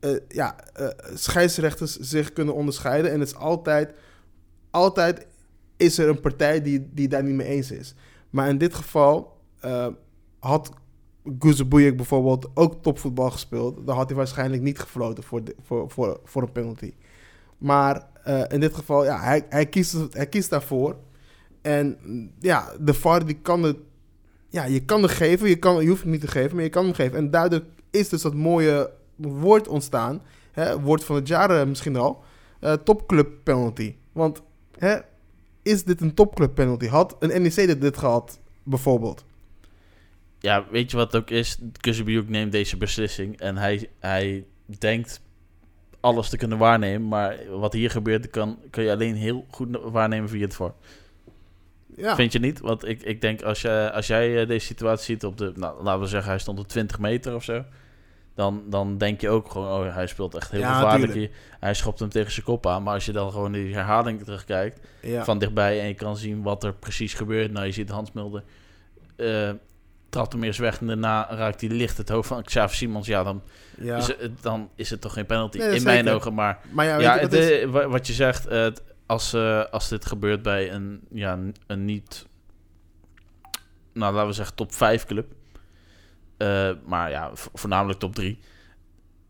eh, 0.00 0.10
ja, 0.28 0.56
eh, 0.74 0.88
scheidsrechters 1.14 1.96
zich 1.96 2.32
kunnen 2.32 2.54
onderscheiden. 2.54 3.12
En 3.12 3.20
het 3.20 3.28
is 3.28 3.34
altijd, 3.34 3.92
altijd 4.70 5.26
is 5.76 5.98
er 5.98 6.08
een 6.08 6.20
partij 6.20 6.62
die, 6.62 6.88
die 6.92 7.08
daar 7.08 7.24
niet 7.24 7.34
mee 7.34 7.46
eens 7.46 7.70
is. 7.70 7.94
Maar 8.30 8.48
in 8.48 8.58
dit 8.58 8.74
geval 8.74 9.34
had 10.38 10.70
Guzebujek 11.38 11.96
bijvoorbeeld 11.96 12.50
ook 12.54 12.82
topvoetbal 12.82 13.30
gespeeld. 13.30 13.86
Dan 13.86 13.96
had 13.96 14.08
hij 14.08 14.16
waarschijnlijk 14.16 14.62
niet 14.62 14.78
gefloten 14.78 15.22
voor, 15.24 15.44
de, 15.44 15.54
voor, 15.62 15.90
voor, 15.90 16.20
voor 16.24 16.42
een 16.42 16.52
penalty. 16.52 16.92
Maar 17.58 18.06
eh, 18.26 18.42
in 18.48 18.60
dit 18.60 18.74
geval, 18.74 19.04
ja, 19.04 19.20
hij, 19.20 19.46
hij, 19.48 19.66
kiest, 19.66 19.96
hij 20.10 20.26
kiest 20.26 20.50
daarvoor. 20.50 20.96
En 21.62 21.96
ja, 22.38 22.72
de 22.80 22.94
VAR 22.94 23.26
die 23.26 23.38
kan 23.42 23.62
het... 23.62 23.76
Ja, 24.48 24.64
je 24.64 24.84
kan 24.84 25.02
het 25.02 25.10
geven, 25.10 25.48
je, 25.48 25.56
kan, 25.56 25.82
je 25.82 25.88
hoeft 25.88 26.02
het 26.02 26.10
niet 26.10 26.20
te 26.20 26.28
geven, 26.28 26.54
maar 26.54 26.64
je 26.64 26.70
kan 26.70 26.84
hem 26.84 26.94
geven. 26.94 27.18
En 27.18 27.30
daardoor 27.30 27.62
is 27.90 28.08
dus 28.08 28.22
dat 28.22 28.34
mooie 28.34 28.90
woord 29.16 29.68
ontstaan. 29.68 30.22
Hè, 30.52 30.80
woord 30.80 31.04
van 31.04 31.16
het 31.16 31.28
jaar 31.28 31.50
eh, 31.50 31.66
misschien 31.66 31.96
al. 31.96 32.22
eh, 32.60 32.72
topclub 32.72 33.28
penalty. 33.42 33.94
Want 34.12 34.42
hè, 34.78 34.96
is 35.62 35.84
dit 35.84 36.00
een 36.00 36.14
topclub 36.14 36.54
penalty? 36.54 36.86
Had 36.86 37.16
een 37.18 37.42
NEC 37.42 37.54
dit, 37.54 37.80
dit 37.80 37.96
gehad, 37.96 38.40
bijvoorbeeld? 38.62 39.24
Ja, 40.38 40.64
weet 40.70 40.90
je 40.90 40.96
wat 40.96 41.16
ook 41.16 41.30
is? 41.30 41.58
Kuzebiuk 41.80 42.28
neemt 42.28 42.52
deze 42.52 42.76
beslissing 42.76 43.40
en 43.40 43.56
hij, 43.56 43.90
hij 43.98 44.44
denkt 44.78 45.20
alles 46.06 46.28
te 46.28 46.36
kunnen 46.36 46.58
waarnemen. 46.58 47.08
Maar 47.08 47.36
wat 47.50 47.72
hier 47.72 47.90
gebeurt, 47.90 48.30
kan, 48.30 48.58
kan 48.70 48.84
je 48.84 48.90
alleen 48.90 49.14
heel 49.14 49.46
goed 49.50 49.78
waarnemen 49.82 50.28
via 50.28 50.40
het 50.40 50.54
VAR. 50.54 50.72
Ja, 51.96 52.14
Vind 52.14 52.32
je 52.32 52.38
niet? 52.38 52.60
Want 52.60 52.88
ik, 52.88 53.02
ik 53.02 53.20
denk 53.20 53.42
als, 53.42 53.62
je, 53.62 53.90
als 53.94 54.06
jij 54.06 54.40
eh, 54.40 54.48
deze 54.48 54.66
situatie 54.66 55.04
ziet 55.04 55.24
op 55.24 55.38
de, 55.38 55.52
nou, 55.54 55.82
laten 55.82 56.00
we 56.00 56.06
zeggen, 56.06 56.30
hij 56.30 56.38
stond 56.38 56.58
op 56.58 56.68
20 56.68 56.98
meter 56.98 57.34
of 57.34 57.44
zo. 57.44 57.64
Dan, 58.34 58.62
dan 58.66 58.98
denk 58.98 59.20
je 59.20 59.28
ook 59.28 59.50
gewoon, 59.50 59.86
oh, 59.86 59.94
hij 59.94 60.06
speelt 60.06 60.34
echt 60.34 60.50
heel 60.50 60.60
Ja, 60.60 60.74
gevaarlijk 60.74 61.12
tuurlijk. 61.12 61.32
hier. 61.32 61.58
Hij 61.60 61.74
schopt 61.74 61.98
hem 61.98 62.08
tegen 62.08 62.32
zijn 62.32 62.44
kop 62.44 62.66
aan. 62.66 62.82
Maar 62.82 62.94
als 62.94 63.04
je 63.04 63.12
dan 63.12 63.30
gewoon 63.30 63.52
die 63.52 63.74
herhaling 63.74 64.22
terugkijkt 64.22 64.80
ja. 65.02 65.24
van 65.24 65.38
dichtbij 65.38 65.80
en 65.80 65.86
je 65.86 65.94
kan 65.94 66.16
zien 66.16 66.42
wat 66.42 66.64
er 66.64 66.74
precies 66.74 67.14
gebeurt. 67.14 67.52
Nou, 67.52 67.66
je 67.66 67.72
ziet 67.72 67.90
Hans 67.90 68.12
Mulder, 68.12 68.42
eh 69.16 69.50
trapt 70.16 70.32
hem 70.32 70.42
eerst 70.44 70.58
weg 70.58 70.80
en 70.80 70.86
daarna 70.86 71.26
raakt 71.30 71.60
hij 71.60 71.70
licht 71.70 71.96
het 71.96 72.08
hoofd 72.08 72.28
van 72.28 72.42
Xavier 72.42 72.76
Simons. 72.76 73.06
Ja, 73.06 73.22
dan, 73.22 73.42
ja. 73.80 73.96
is, 73.96 74.06
het, 74.06 74.42
dan 74.42 74.70
is 74.74 74.90
het 74.90 75.00
toch 75.00 75.12
geen 75.12 75.26
penalty 75.26 75.58
Nee, 75.58 75.74
in 75.74 75.82
mijn 75.82 76.08
ogen. 76.08 76.34
Maar 76.34 76.58
maar 76.70 76.86
ja, 76.86 77.14
je, 77.14 77.20
het, 77.20 77.32
is- 77.32 77.64
wa- 77.64 77.88
wat 77.88 78.06
je 78.06 78.12
zegt, 78.12 78.48
als, 79.06 79.32
eh, 79.32 79.64
als 79.64 79.88
dit 79.88 80.06
gebeurt 80.06 80.42
bij 80.42 80.72
een, 80.72 81.00
ja, 81.10 81.38
een- 81.66 81.84
niet, 81.84 82.26
nou 83.92 84.12
laten 84.14 84.28
we 84.28 84.34
zeggen 84.34 84.56
top 84.56 84.72
5 84.74 85.04
club, 85.04 85.32
eh, 86.36 86.70
maar 86.86 87.10
ja, 87.10 87.30
vo- 87.34 87.50
voornamelijk 87.54 87.98
top 87.98 88.14
3, 88.14 88.38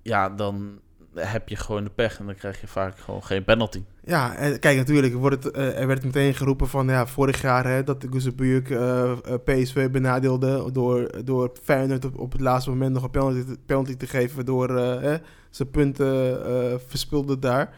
ja, 0.02 0.28
dan 0.30 0.80
heb 1.18 1.48
je 1.48 1.56
gewoon 1.56 1.84
de 1.84 1.90
pech 1.90 2.18
en 2.18 2.26
dan 2.26 2.34
krijg 2.34 2.60
je 2.60 2.66
vaak 2.66 2.98
gewoon 2.98 3.24
geen 3.24 3.44
penalty. 3.44 3.82
Ja, 4.04 4.36
en 4.36 4.58
kijk, 4.58 4.76
natuurlijk 4.76 5.14
wordt 5.14 5.44
het, 5.44 5.54
eh, 5.54 5.80
er 5.80 5.86
werd 5.86 6.04
meteen 6.04 6.34
geroepen 6.34 6.68
van 6.68 6.88
ja, 6.88 7.06
vorig 7.06 7.40
jaar 7.40 7.66
hè, 7.66 7.84
dat 7.84 8.00
de 8.00 8.08
eh 8.08 8.70
eh, 8.70 9.34
PSV 9.44 9.90
benadeelde 9.90 10.72
door, 10.72 11.24
door 11.24 11.50
Feyenoord 11.62 12.16
op, 12.16 12.32
het 12.32 12.40
laatste 12.40 12.70
moment 12.70 12.92
nog 12.92 13.02
een 13.02 13.10
penalty, 13.10 13.44
penalty 13.66 13.96
te 13.96 14.06
geven, 14.06 14.36
waardoor 14.36 14.68
hè, 14.78 15.16
zijn 15.50 15.70
punten 15.70 16.80
verspilde 16.86 17.38
daar. 17.38 17.74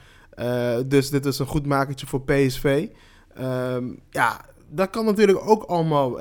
Dus 0.87 1.11
dit 1.11 1.27
is 1.27 1.39
een 1.39 1.47
goed 1.47 1.67
makertje 1.67 2.07
voor 2.07 2.23
PSV. 2.23 2.89
Ehm, 3.35 3.85
ja, 4.11 4.45
dat 4.69 4.91
kan 4.91 5.05
natuurlijk 5.05 5.49
ook 5.49 5.63
allemaal 5.63 6.19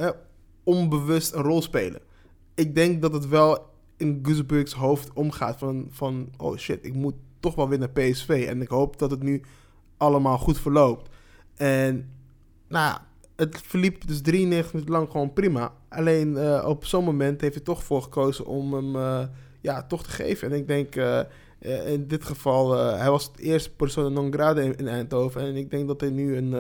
onbewust 0.63 1.34
een 1.34 1.41
rol 1.41 1.62
spelen. 1.62 2.01
Ik 2.56 2.75
denk 2.75 3.01
dat 3.01 3.13
het 3.13 3.27
wel 3.27 3.75
in 3.97 4.19
Guzebujuks 4.23 4.73
hoofd 4.73 5.13
omgaat 5.13 5.57
van, 5.57 5.88
van 5.89 6.29
oh 6.38 6.57
shit, 6.57 6.86
ik 6.86 6.93
moet 6.93 7.15
toch 7.39 7.55
wel 7.55 7.69
weer 7.69 7.79
naar 7.79 7.89
PSV. 7.89 8.45
En 8.49 8.62
ik 8.62 8.67
hoop 8.67 8.99
dat 8.99 9.12
het 9.12 9.23
nu 9.23 9.41
allemaal 9.97 10.38
goed 10.38 10.60
verloopt. 10.60 11.10
En 11.55 12.10
nou 12.67 12.97
het 13.38 13.62
verliep 13.63 14.07
dus 14.07 14.21
93 14.21 14.73
minuten 14.73 14.93
lang 14.93 15.12
gewoon 15.12 15.33
prima. 15.33 15.73
Alleen 15.89 16.38
eh, 16.38 16.65
op 16.67 16.86
zo'n 16.86 17.03
moment 17.03 17.41
heeft 17.41 17.55
hij 17.55 17.63
toch 17.63 17.83
voor 17.83 18.01
gekozen 18.01 18.45
om 18.45 18.73
hem 18.73 18.95
eh, 18.95 19.23
ja, 19.62 19.83
toch 19.83 20.03
te 20.03 20.10
geven. 20.10 20.51
En 20.51 20.57
ik 20.57 20.67
denk 20.67 20.95
eh, 20.95 21.21
in 21.91 22.07
dit 22.07 22.23
geval, 22.23 22.77
hij 22.77 23.10
was 23.10 23.23
het 23.23 23.39
eerste 23.39 23.71
persoon 23.71 24.13
non 24.13 24.33
grata 24.33 24.62
in, 24.62 24.75
in 24.75 24.88
Eindhoven. 24.88 25.41
En 25.41 25.55
ik 25.55 25.71
denk 25.71 25.88
dat 25.88 26.01
hij 26.01 26.10
nu 26.10 26.38
een, 26.38 26.53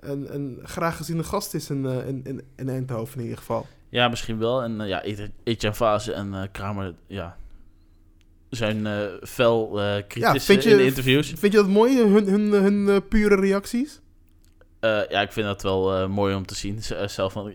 een, 0.00 0.34
een 0.34 0.58
graag 0.62 0.96
geziene 0.96 1.24
gast 1.24 1.54
is 1.54 1.70
in, 1.70 1.86
in, 2.24 2.42
in 2.56 2.68
Eindhoven 2.68 3.16
in 3.16 3.22
ieder 3.22 3.38
geval. 3.38 3.66
Ja, 3.90 4.08
misschien 4.08 4.38
wel. 4.38 4.62
En 4.62 4.80
eh, 4.80 4.88
ja, 4.88 5.02
Etienne- 5.44 5.74
Fase 5.74 6.12
en 6.12 6.34
eh, 6.34 6.42
Kramer, 6.52 6.94
ja, 7.06 7.36
zijn 8.50 8.86
eh 8.86 9.02
fel 9.22 9.80
eh 9.80 10.02
kritisch 10.08 10.48
in 10.48 10.76
de 10.76 10.84
interviews. 10.84 11.26
Vind 11.26 11.52
je 11.52 11.58
dat 11.58 11.68
mooi, 11.68 11.98
hun, 11.98 12.26
hun, 12.28 12.52
hun, 12.52 13.08
pure 13.08 13.36
reacties? 13.36 14.00
Ja, 14.80 15.20
ik 15.20 15.32
vind 15.32 15.46
dat 15.46 15.62
wel 15.62 16.08
mooi 16.08 16.34
om 16.34 16.46
te 16.46 16.54
zien. 16.54 16.82
Zelf 17.06 17.32
van 17.32 17.52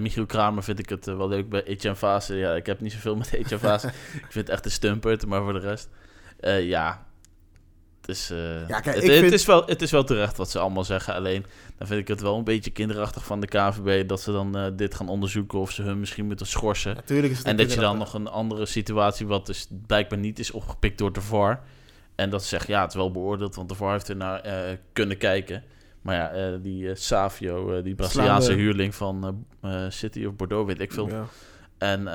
Michiel 0.00 0.26
Kramer 0.26 0.62
vind 0.62 0.78
ik 0.78 0.88
het 0.88 1.04
wel 1.04 1.28
leuk 1.28 1.48
bij 1.48 1.64
Etienne 1.64 1.98
Fase. 1.98 2.36
Ja, 2.36 2.54
ik 2.54 2.66
heb 2.66 2.80
niet 2.80 2.92
zoveel 2.92 3.16
met 3.16 3.32
Etienne 3.32 3.58
Fase. 3.58 3.86
ik 4.26 4.26
vind 4.28 4.34
het 4.34 4.48
echt 4.48 4.64
een 4.64 4.70
stumpert, 4.70 5.26
maar 5.26 5.42
voor 5.42 5.52
de 5.52 5.58
rest... 5.58 5.88
ja, 6.62 7.06
het 8.06 8.16
is, 8.16 8.30
eh, 8.30 8.68
Ja, 8.68 8.80
kijk, 8.80 8.96
het, 8.96 9.32
is 9.32 9.46
wel, 9.46 9.66
het 9.66 9.82
is 9.82 9.90
wel 9.90 10.04
terecht 10.04 10.36
wat 10.36 10.50
ze 10.50 10.58
allemaal 10.58 10.84
zeggen. 10.84 11.14
Alleen, 11.14 11.46
dan 11.78 11.86
vind 11.86 12.00
ik 12.00 12.08
het 12.08 12.20
wel 12.20 12.36
een 12.36 12.44
beetje 12.44 12.70
kinderachtig 12.70 13.24
van 13.24 13.40
de 13.40 13.46
KVB... 13.46 14.08
dat 14.08 14.20
ze 14.20 14.32
dan 14.32 14.56
eh, 14.56 14.66
dit 14.76 14.94
gaan 14.94 15.08
onderzoeken 15.08 15.58
of 15.58 15.70
ze 15.70 15.82
hun 15.82 16.00
misschien 16.00 16.26
moeten 16.26 16.46
schorsen. 16.46 16.94
Natuurlijk 16.94 17.32
is 17.32 17.38
het 17.38 17.46
En 17.46 17.56
dat 17.56 17.72
je 17.72 17.80
dan 17.80 17.98
nog 17.98 18.14
een 18.14 18.28
andere 18.28 18.66
situatie, 18.66 19.26
wat 19.26 19.46
dus 19.46 19.68
blijkbaar 19.86 20.18
niet 20.18 20.38
is 20.38 20.50
opgepikt 20.50 20.98
door 20.98 21.12
de 21.12 21.20
VAR. 21.20 21.60
En 22.14 22.30
dat 22.30 22.42
ze 22.42 22.48
zeggen, 22.48 22.74
ja, 22.74 22.80
het 22.80 22.90
is 22.90 22.96
wel 22.96 23.10
beoordeeld, 23.10 23.54
want 23.54 23.68
de 23.68 23.74
VAR 23.74 23.92
heeft 23.92 24.08
er 24.08 24.16
naar 24.16 24.40
eh, 24.40 24.76
kunnen 24.92 25.16
kijken. 25.18 25.62
Maar 26.02 26.14
ja, 26.14 26.56
die 26.56 26.94
Savio, 26.94 27.82
die 27.82 27.94
Braziliaanse 27.94 28.42
Slaande. 28.42 28.62
huurling 28.62 28.94
van 28.94 29.46
City 29.88 30.24
of 30.24 30.34
Bordeaux, 30.34 30.66
weet 30.66 30.80
ik 30.80 30.92
veel. 30.92 31.08
Ja. 31.08 31.26
En 31.78 32.08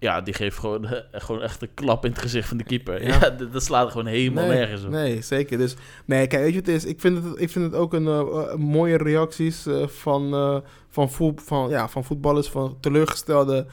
ja, 0.00 0.20
die 0.20 0.34
geeft 0.34 0.58
gewoon, 0.58 0.86
gewoon 1.12 1.42
echt 1.42 1.62
een 1.62 1.74
klap 1.74 2.04
in 2.04 2.10
het 2.10 2.20
gezicht 2.20 2.48
van 2.48 2.56
de 2.56 2.64
keeper. 2.64 3.02
Ja. 3.06 3.18
Ja, 3.20 3.30
dat, 3.52 3.62
slaat 3.62 3.84
er 3.84 3.90
gewoon 3.90 4.06
helemaal 4.06 4.46
nee, 4.46 4.56
nergens 4.58 4.84
op. 4.84 4.90
Nee, 4.90 5.22
zeker. 5.22 5.58
Dus, 5.58 5.74
nee, 6.04 6.26
kijk, 6.26 6.42
weet 6.42 6.52
je 6.54 6.58
wat 6.58 6.66
het 6.66 6.76
is? 6.76 6.84
Ik 6.84 7.00
vind 7.00 7.24
het, 7.24 7.40
ik 7.40 7.50
vind 7.50 7.64
het 7.64 7.74
ook 7.74 7.92
een 7.94 8.06
eh, 8.06 8.18
eh, 8.20 8.54
mooie 8.54 8.96
reacties 8.96 9.66
eh, 9.66 9.86
van, 9.86 10.62
van, 10.88 11.10
voet, 11.10 11.42
van, 11.42 11.68
ja, 11.68 11.88
van 11.88 12.04
voetballers, 12.04 12.48
van 12.48 12.76
teleurgestelde 12.80 13.66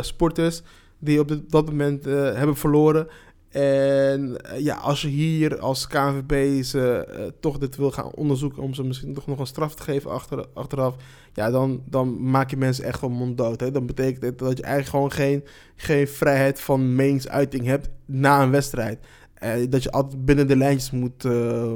sporters 0.00 0.62
die 0.98 1.20
op 1.20 1.28
dit- 1.28 1.50
dat 1.50 1.66
moment 1.66 2.04
hebben 2.04 2.56
verloren. 2.56 3.08
En 3.48 4.40
eh, 4.40 4.60
ja, 4.60 4.74
als 4.74 5.02
je 5.02 5.08
hier 5.08 5.58
als 5.58 5.86
KNVB 5.86 6.62
ze 6.62 7.04
eh, 7.04 7.24
toch 7.40 7.58
dit 7.58 7.76
wil 7.76 7.90
gaan 7.90 8.14
onderzoeken 8.14 8.62
om 8.62 8.74
ze 8.74 8.84
misschien 8.84 9.14
toch 9.14 9.26
nog 9.26 9.38
een 9.38 9.46
straf 9.46 9.74
te 9.74 9.82
geven 9.82 10.10
achter, 10.10 10.46
achteraf, 10.54 10.94
ja, 11.32 11.50
dan, 11.50 11.82
dan 11.86 12.30
maak 12.30 12.50
je 12.50 12.56
mensen 12.56 12.84
echt 12.84 12.98
gewoon 12.98 13.14
monddood. 13.14 13.60
Hè? 13.60 13.70
Dan 13.70 13.86
betekent 13.86 14.22
het 14.22 14.38
dat 14.38 14.56
je 14.56 14.62
eigenlijk 14.62 14.94
gewoon 14.94 15.12
geen, 15.12 15.44
geen 15.76 16.08
vrijheid 16.08 16.60
van 16.60 16.94
meningsuiting 16.94 17.64
hebt 17.64 17.88
na 18.06 18.42
een 18.42 18.50
wedstrijd. 18.50 18.98
Eh, 19.34 19.52
dat 19.68 19.82
je 19.82 19.90
altijd 19.90 20.24
binnen 20.24 20.46
de 20.48 20.56
lijntjes 20.56 20.90
moet, 20.90 21.24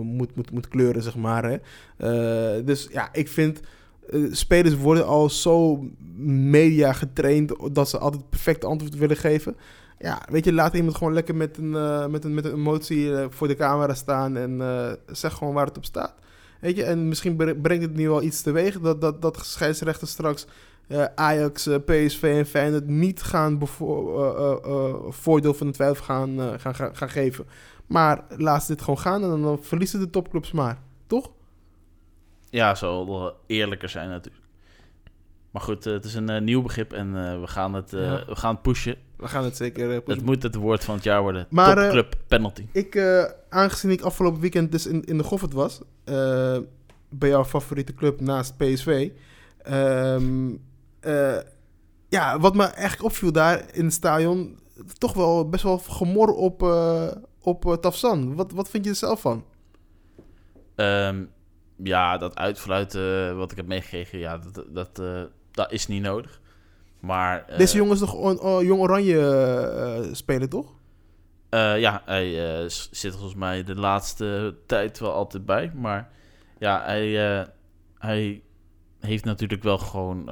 moet, 0.03 0.37
moet, 0.37 0.51
moet 0.51 0.69
kleuren, 0.69 1.03
zeg 1.03 1.17
maar. 1.17 1.45
Hè? 1.45 2.65
Dus 2.65 2.89
ja, 2.91 3.09
ik 3.13 3.29
vind... 3.29 3.61
spelers 4.31 4.77
worden 4.77 5.07
al 5.07 5.31
zo 5.31 5.87
media 6.27 6.93
getraind... 6.93 7.55
dat 7.73 7.89
ze 7.89 7.99
altijd 7.99 8.31
perfecte 8.31 8.67
antwoord 8.67 8.97
willen 8.97 9.17
geven. 9.17 9.57
Ja, 10.03 10.23
weet 10.31 10.45
je, 10.45 10.53
laat 10.53 10.75
iemand 10.75 10.97
gewoon 10.97 11.13
lekker 11.13 11.35
met 11.35 11.59
een, 11.59 11.75
eh, 11.77 12.07
met 12.07 12.25
een, 12.25 12.35
met 12.35 12.45
een 12.45 12.53
emotie 12.55 13.17
eh, 13.17 13.27
voor 13.31 13.49
de 13.49 13.55
camera 13.55 13.95
staan... 13.95 14.37
en 14.37 14.61
eh, 14.61 14.93
zeg 15.07 15.33
gewoon 15.33 15.55
waar 15.55 15.67
het 15.67 15.77
op 15.77 15.85
staat. 15.85 16.15
Weet 16.61 16.77
je, 16.77 16.85
en 16.85 17.09
misschien 17.09 17.37
bre- 17.37 17.55
brengt 17.55 17.83
het 17.85 17.95
nu 17.95 18.09
wel 18.09 18.23
iets 18.23 18.43
teweeg... 18.43 18.81
dat, 18.81 19.01
dat, 19.01 19.23
dat 19.23 19.45
scheidsrechters 19.47 20.11
straks... 20.11 20.47
Ajax, 21.15 21.69
PSV 21.85 22.23
en 22.23 22.47
Feyenoord 22.47 22.87
niet 22.87 23.23
gaan 23.23 23.61
voordeel 25.09 25.55
van 25.55 25.67
de 25.67 25.73
twijfel 25.73 26.05
gaan, 26.05 26.39
gaan, 26.61 26.75
gaan, 26.75 26.97
gaan 26.97 27.11
geven. 27.11 27.47
Maar 27.87 28.25
laat 28.37 28.65
ze 28.65 28.73
dit 28.73 28.83
gewoon 28.83 28.99
gaan 28.99 29.23
en 29.23 29.29
dan, 29.29 29.43
dan 29.43 29.63
verliezen 29.63 30.01
de 30.01 30.11
topclubs 30.11 30.53
maar. 30.53 30.79
Toch? 31.07 31.31
Ja, 32.51 32.77
wel 32.81 33.37
eerlijker 33.47 33.89
zijn 33.89 34.09
natuurlijk. 34.09 34.45
Maar 35.51 35.63
goed, 35.63 35.85
het 35.85 36.05
is 36.05 36.15
een 36.15 36.45
nieuw 36.45 36.63
begrip 36.63 36.93
en 36.93 37.41
we, 37.41 37.47
gaan 37.47 37.75
het, 37.75 37.91
Ja. 37.91 38.25
we 38.27 38.37
gaan 38.37 38.55
het 38.55 38.63
pushen. 38.63 38.97
We 39.23 39.29
gaan 39.29 39.45
het 39.45 39.57
zeker 39.57 39.91
eh. 39.91 39.99
Het 40.07 40.25
moet 40.25 40.43
het 40.43 40.55
woord 40.55 40.85
van 40.85 40.95
het 40.95 41.05
jaar 41.05 41.23
worden. 41.23 41.47
Maar, 41.51 41.77
eh, 41.77 41.83
Topclub 41.83 42.17
penalty. 42.29 42.67
Ik, 42.73 42.95
eh, 42.95 43.25
aangezien 43.49 43.91
ik 43.91 44.01
afgelopen 44.01 44.41
weekend 44.41 44.73
dus 44.73 44.87
in, 44.87 45.05
in 45.05 45.19
de 45.19 45.25
Goffert 45.25 45.53
was... 45.53 45.81
eh, 46.05 46.59
bij 47.09 47.29
jouw 47.29 47.45
favoriete 47.45 47.95
club 47.95 48.21
naast 48.21 48.57
PSV... 48.57 49.11
ehm, 49.63 50.51
eh, 51.01 51.39
ja, 52.09 52.39
wat 52.39 52.55
me 52.55 52.65
eigenlijk 52.65 53.05
opviel 53.05 53.33
daar 53.33 53.65
in 53.73 53.85
het 53.85 53.93
stadion... 53.95 54.59
toch 54.99 55.13
wel 55.15 55.49
best 55.49 55.63
wel 55.63 55.79
gemor 55.79 56.29
op, 56.29 56.63
eh 56.63 57.07
op 57.43 57.67
eh, 57.67 57.73
Tafsan. 57.73 58.35
Wat, 58.35 58.53
wat 58.53 58.71
vind 58.71 58.85
je 58.85 58.91
er 58.91 58.97
zelf 58.97 59.21
van? 59.21 59.45
Ehm, 60.75 61.25
ja, 61.77 62.19
dat 62.19 62.37
uitfluiten 62.37 63.29
eh, 63.29 63.37
wat 63.37 63.51
ik 63.51 63.57
heb 63.57 63.67
meegekregen, 63.67 64.19
ja, 64.19 64.39
dat, 64.39 64.65
dat, 64.69 64.99
eh, 64.99 65.23
dat 65.51 65.73
is 65.73 65.87
niet 65.87 66.03
nodig. 66.03 66.41
Maar 67.03 67.45
eh, 67.49 67.59
Deze 67.59 67.77
jongens 67.77 68.01
toch 68.01 68.15
on- 68.15 68.41
oh, 68.41 68.63
Jong 68.63 68.81
Oranje 68.81 69.19
eh, 69.21 70.15
spelen, 70.15 70.49
toch? 70.49 70.73
eh, 71.49 71.79
ja, 71.81 72.03
hij 72.05 72.69
zit 72.69 73.13
volgens 73.13 73.35
mij 73.35 73.65
de 73.65 73.75
laatste 73.75 74.55
tijd 74.67 74.99
wel 74.99 75.13
altijd 75.13 75.45
bij. 75.47 75.73
Maar 75.75 76.11
ja, 76.59 76.83
hij, 76.85 77.09
hij 77.99 78.43
heeft 79.01 79.25
natuurlijk 79.25 79.63
wel 79.63 79.79
gewoon 79.79 80.25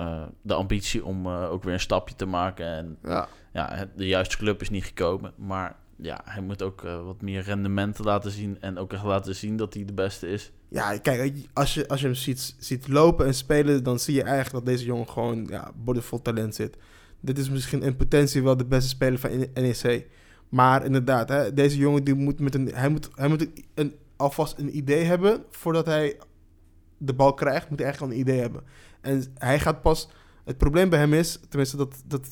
de 0.42 0.54
ambitie 0.54 1.04
om 1.04 1.28
ook 1.28 1.62
weer 1.64 1.72
een 1.72 1.80
stapje 1.80 2.14
te 2.14 2.26
maken. 2.26 2.66
En 2.66 2.98
Ja. 3.02 3.28
ja, 3.52 3.86
de 3.96 4.06
juiste 4.06 4.36
club 4.36 4.60
is 4.60 4.70
niet 4.70 4.84
gekomen. 4.84 5.32
Maar 5.36 5.76
ja, 6.02 6.20
hij 6.24 6.42
moet 6.42 6.62
ook 6.62 6.84
eh, 6.84 7.04
wat 7.04 7.22
meer 7.22 7.42
rendementen 7.42 8.04
laten 8.04 8.30
zien. 8.30 8.56
En 8.60 8.78
ook 8.78 8.92
echt 8.92 9.04
laten 9.04 9.34
zien 9.34 9.56
dat 9.56 9.74
hij 9.74 9.84
de 9.84 9.92
beste 9.92 10.26
is. 10.28 10.52
Ja, 10.68 10.98
kijk, 10.98 11.34
als 11.52 11.74
je, 11.74 11.88
als 11.88 12.00
je 12.00 12.06
hem 12.06 12.14
ziet, 12.14 12.54
ziet 12.58 12.88
lopen 12.88 13.26
en 13.26 13.34
spelen, 13.34 13.82
dan 13.82 13.98
zie 13.98 14.14
je 14.14 14.22
eigenlijk 14.22 14.52
dat 14.64 14.74
deze 14.74 14.84
jongen 14.84 15.08
gewoon 15.08 15.46
ja, 15.50 15.72
boordevol 15.76 16.22
talent 16.22 16.54
zit. 16.54 16.76
Dit 17.20 17.38
is 17.38 17.50
misschien 17.50 17.82
in 17.82 17.96
potentie 17.96 18.42
wel 18.42 18.56
de 18.56 18.64
beste 18.64 18.88
speler 18.88 19.18
van 19.18 19.46
NEC. 19.54 20.06
Maar 20.48 20.84
inderdaad, 20.84 21.28
hè, 21.28 21.54
deze 21.54 21.76
jongen 21.78 22.04
die 22.04 22.14
moet 22.14 22.40
met 22.40 22.54
een, 22.54 22.70
hij 22.74 22.88
moet, 22.88 23.08
hij 23.14 23.28
moet 23.28 23.46
een- 23.74 23.94
alvast 24.16 24.58
een 24.58 24.76
idee 24.76 25.04
hebben 25.04 25.44
voordat 25.50 25.86
hij 25.86 26.18
de 26.98 27.14
bal 27.14 27.34
krijgt, 27.34 27.70
moet 27.70 27.78
hij 27.78 27.86
eigenlijk 27.88 28.12
al 28.12 28.18
een 28.18 28.26
idee 28.28 28.40
hebben. 28.40 28.62
En 29.00 29.24
hij 29.38 29.58
gaat 29.60 29.82
pas. 29.82 30.08
Het 30.50 30.58
probleem 30.58 30.88
bij 30.88 30.98
hem 30.98 31.12
is, 31.12 31.38
tenminste 31.48 31.76
dat, 31.76 32.02
dat, 32.06 32.26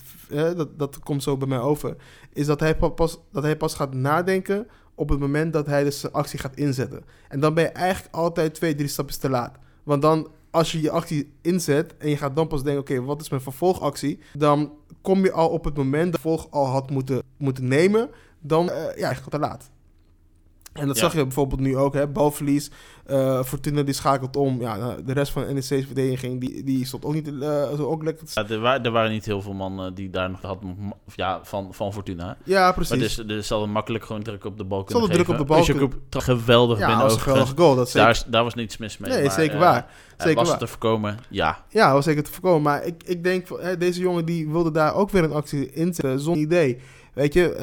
dat, 0.57 0.79
dat 0.79 0.99
komt 0.99 1.23
zo 1.23 1.37
bij 1.37 1.49
mij 1.49 1.59
over, 1.59 1.97
is 2.33 2.47
dat 2.47 2.61
hij 2.61 2.77
pa- 2.77 2.89
pas, 2.89 3.19
dat 3.33 3.43
hij 3.43 3.57
pas 3.57 3.75
gaat 3.75 3.95
nadenken 3.95 4.67
op 4.95 5.09
het 5.09 5.19
moment 5.19 5.53
dat 5.53 5.67
hij 5.67 5.85
dus 5.85 6.13
actie 6.13 6.39
gaat 6.39 6.57
inzetten. 6.57 7.05
En 7.29 7.41
dan 7.41 7.55
ben 7.55 7.65
je 7.65 7.71
eigenlijk 7.71 8.15
altijd 8.15 8.55
twee, 8.55 8.75
drie 8.75 8.89
stapjes 8.89 9.17
te 9.17 9.31
laat. 9.31 9.59
Want 9.83 10.03
dan, 10.03 10.29
als 10.51 10.73
je 10.73 10.81
je 10.81 10.91
actie 10.91 11.33
inzet 11.41 11.97
en 11.97 12.09
je 12.09 12.17
gaat 12.17 12.37
dan 12.37 12.47
pas 12.47 12.63
denken, 12.63 12.83
oké, 12.83 13.03
wat 13.03 13.21
is 13.21 13.29
mijn 13.29 13.43
vervolgactie? 13.43 14.19
Dan 14.33 14.73
kom 15.03 15.25
je 15.25 15.33
al 15.33 15.49
op 15.49 15.65
het 15.65 15.77
moment 15.77 16.13
dat 16.13 16.23
je 16.23 16.29
vervolg 16.29 16.51
al 16.51 16.67
had 16.67 16.91
moeten, 16.91 17.23
moeten 17.37 17.69
nemen, 17.69 18.11
dan 18.41 18.71
eh, 18.71 18.99
ja, 18.99 19.09
je 19.09 19.15
gaat 19.15 19.31
te 19.31 19.39
laat. 19.39 19.71
En 20.81 20.87
dat 20.87 20.97
Ja. 20.97 21.03
zag 21.03 21.13
je 21.15 21.23
bijvoorbeeld 21.23 21.61
nu 21.61 21.77
ook, 21.77 21.95
hè, 21.95 22.07
balverlies. 22.09 22.71
eh 23.07 23.43
Fortuna 23.43 23.83
die 23.83 23.95
schakelt 23.95 24.37
om. 24.37 24.61
Ja, 24.61 24.77
nou, 24.77 25.05
de 25.05 25.13
rest 25.13 25.33
van 25.33 25.47
de 25.47 25.53
NEC's 25.53 25.67
verdediging, 25.69 26.41
die, 26.41 26.65
die 26.65 26.87
stond 26.87 27.05
ook 27.05 27.15
niet 27.15 27.29
eh, 27.29 27.75
zo 27.77 27.83
ook 27.87 28.03
lekker 28.03 28.27
Ja, 28.35 28.49
er, 28.49 28.61
wa- 28.61 28.83
er 28.83 28.91
waren 28.91 29.11
niet 29.11 29.25
heel 29.25 29.43
veel 29.43 29.53
mannen 29.53 29.95
die 29.95 30.11
daar 30.11 30.31
nog 30.31 30.43
hadden, 30.43 30.77
of 31.07 31.17
ja, 31.17 31.41
van, 31.43 31.69
van 31.75 31.93
Fortuna. 31.93 32.37
Ja, 32.45 32.73
precies. 32.73 32.91
Maar 32.91 32.99
dus, 32.99 33.17
dus 33.17 33.47
zal 33.47 33.67
makkelijk 33.67 34.05
gewoon 34.05 34.23
druk 34.23 34.45
op 34.45 34.59
de 34.59 34.65
bal 34.65 34.85
kunnen 34.85 35.03
er 35.03 35.09
druk 35.15 35.21
geven. 35.27 35.41
op 35.41 35.47
de 35.47 35.53
bal 35.55 35.57
Dus 35.59 35.67
je 35.67 35.73
kunnen- 35.73 35.99
ook 36.17 36.23
geweldig 36.23 36.79
ja, 36.79 36.87
binnen 36.87 37.05
een 37.05 37.11
geweldige 37.21 37.57
goal. 37.57 37.75
Dat 37.75 37.89
zeker, 37.91 38.07
Daar, 38.13 38.23
daar 38.27 38.45
was 38.45 38.55
niets 38.55 38.77
mis 38.77 38.99
mee. 38.99 39.11
nee, 39.11 39.23
maar, 39.23 39.33
zeker 39.33 39.55
eh, 39.55 39.61
waar. 39.61 39.87
Zeker 40.17 40.35
was 40.35 40.43
waar. 40.49 40.59
het 40.59 40.67
te 40.67 40.67
voorkomen? 40.71 41.19
Ja. 41.29 41.65
Ja, 41.69 41.93
was 41.93 42.05
zeker 42.05 42.23
te 42.25 42.33
voorkomen. 42.33 42.63
Maar 42.63 42.85
ik, 42.85 43.03
ik 43.05 43.25
denk, 43.25 43.47
deze 43.79 44.01
jongen 44.01 44.25
die 44.25 44.49
wilde 44.49 44.71
daar 44.71 44.95
ook 44.95 45.11
weer 45.11 45.25
een 45.25 45.33
actie 45.33 45.73
inzetten 45.73 46.21
zonder 46.21 46.43
idee. 46.43 46.79
Weet 47.15 47.33
je, 47.33 47.57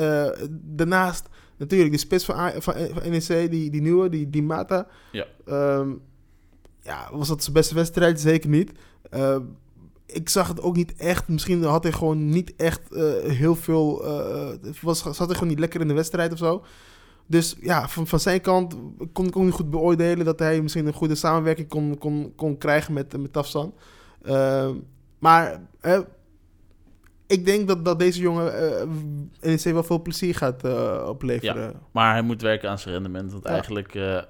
daarnaast 0.62 1.30
natuurlijk 1.58 1.91
de 1.91 1.98
spits 1.98 2.26
van, 2.26 2.52
van, 2.58 2.74
van 2.94 3.10
NEC, 3.10 3.52
die, 3.52 3.70
die 3.70 3.82
nieuwe, 3.82 4.10
die, 4.10 4.30
die 4.30 4.44
Mata. 4.44 4.88
Ja. 5.12 5.26
Ehm, 5.46 5.89
ja, 6.82 7.10
was 7.12 7.28
dat 7.28 7.41
zijn 7.44 7.54
beste 7.54 7.76
wedstrijd? 7.76 8.20
Zeker 8.20 8.50
niet. 8.50 8.72
Ehm, 9.10 9.41
ik 10.06 10.30
zag 10.30 10.48
het 10.48 10.62
ook 10.62 10.76
niet 10.76 10.96
echt. 10.96 11.28
Misschien 11.28 11.63
had 11.63 11.84
hij 11.84 11.91
gewoon 11.91 12.30
niet 12.30 12.56
echt 12.56 12.94
eh, 12.94 13.04
heel 13.24 13.56
veel... 13.56 14.06
eh, 14.06 14.72
was, 14.82 15.00
zat 15.02 15.18
hij 15.18 15.34
gewoon 15.34 15.48
niet 15.48 15.60
lekker 15.60 15.82
in 15.82 15.88
de 15.88 15.94
wedstrijd 15.94 16.32
of 16.32 16.38
zo. 16.38 16.63
Dus 17.28 17.56
ja, 17.62 17.88
van, 17.88 18.08
van 18.08 18.20
zijn 18.20 18.41
kant 18.41 18.76
kon 19.13 19.26
ik 19.26 19.36
ook 19.36 19.44
niet 19.44 19.54
goed 19.54 19.70
beoordelen... 19.70 20.26
dat 20.26 20.39
hij 20.39 20.62
misschien 20.62 20.88
een 20.88 20.94
goede 20.94 21.15
samenwerking 21.15 21.68
kon, 21.68 21.98
kon, 21.98 22.34
kon 22.36 22.58
krijgen 22.58 22.94
met, 22.94 23.22
met 23.22 23.34
Tafsan. 23.34 23.74
Ehm, 24.22 24.76
maar 25.20 25.62
eh, 25.80 26.00
ik 27.28 27.46
denk 27.46 27.68
dat, 27.68 27.86
dat 27.86 28.00
deze 28.00 28.20
jongen 28.22 28.80
eh 28.80 28.88
NEC 29.42 29.64
wel 29.64 29.84
veel 29.84 30.02
plezier 30.02 30.36
gaat 30.36 30.64
eh, 30.64 31.06
opleveren. 31.08 31.74
Maar 31.92 32.12
hij 32.12 32.22
moet 32.22 32.42
werken 32.42 32.70
aan 32.70 32.80
zijn 32.80 32.94
rendement. 32.94 33.32
Want 33.32 33.44
Ja. 33.44 33.50
eigenlijk 33.50 33.96
eh, 33.96 34.22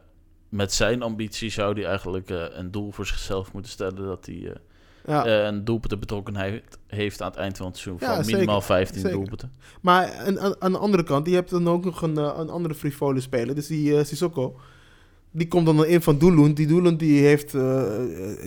met 0.50 0.74
zijn 0.74 1.02
ambitie 1.02 1.50
zou 1.50 1.74
hij 1.74 1.86
eigenlijk 1.86 2.30
een 2.30 2.72
doel 2.72 2.92
voor 2.92 3.06
zichzelf 3.06 3.54
moeten 3.54 3.72
stellen. 3.72 4.06
Dat 4.06 4.26
hij 4.26 4.54
Ja. 5.08 5.48
een 5.48 5.66
doelpunten 5.66 6.00
betrokkenheid 6.00 6.64
heeft 6.88 7.22
aan 7.22 7.30
het 7.30 7.40
eind 7.40 7.58
van 7.58 7.66
het 7.66 7.78
seizoen. 7.78 8.08
Ja, 8.10 8.16
van 8.16 8.26
minimaal 8.32 8.62
15 8.62 9.02
Zeker. 9.02 9.18
doelpunten. 9.18 9.52
Maar 9.82 10.14
aan, 10.14 10.62
aan, 10.62 10.72
de 10.72 10.78
andere 10.78 11.04
kant, 11.04 11.28
je 11.28 11.34
hebt 11.34 11.50
dan 11.50 11.68
ook 11.68 11.86
nog 11.86 12.02
een, 12.02 12.18
een 12.18 12.50
andere 12.50 12.74
frivole 12.76 13.20
speler. 13.20 13.56
Dus 13.56 13.68
die 13.68 14.04
Sissoko. 14.04 14.60
Die 15.32 15.48
komt 15.48 15.66
dan 15.66 15.86
in 15.86 16.02
van 16.02 16.18
Doelund. 16.18 16.58
Die 16.58 16.68
Doelund 16.68 17.00
die 17.00 17.22
heeft 17.26 17.54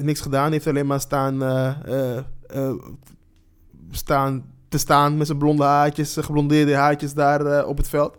niks 0.03 0.21
gedaan. 0.21 0.53
Heeft 0.53 0.67
alleen 0.67 0.87
maar 0.87 1.01
staan, 1.01 1.39
staan 3.91 4.53
te 4.69 4.79
staan 4.79 5.17
met 5.17 5.27
zijn 5.27 5.39
blonde 5.39 5.63
haartjes, 5.65 6.13
zijn 6.13 6.25
geblondeerde 6.25 6.75
haartjes 6.75 7.15
daar 7.15 7.47
eh, 7.47 7.69
op 7.69 7.77
het 7.77 7.89
veld. 7.89 8.17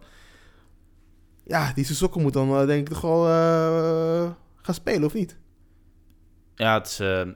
Ja, 1.46 1.74
die 1.74 1.86
Sissoko 1.86 2.20
moet 2.20 2.34
dan 2.34 2.50
eh, 2.50 2.66
denk 2.66 2.80
ik 2.88 2.94
toch 2.94 3.02
wel 3.02 3.28
eh, 3.28 4.32
gaan 4.56 4.74
spelen, 4.74 5.04
of 5.04 5.14
niet? 5.14 5.38
Ja, 6.56 6.74
het 6.74 6.88
is 6.88 7.00
eh, 7.00 7.28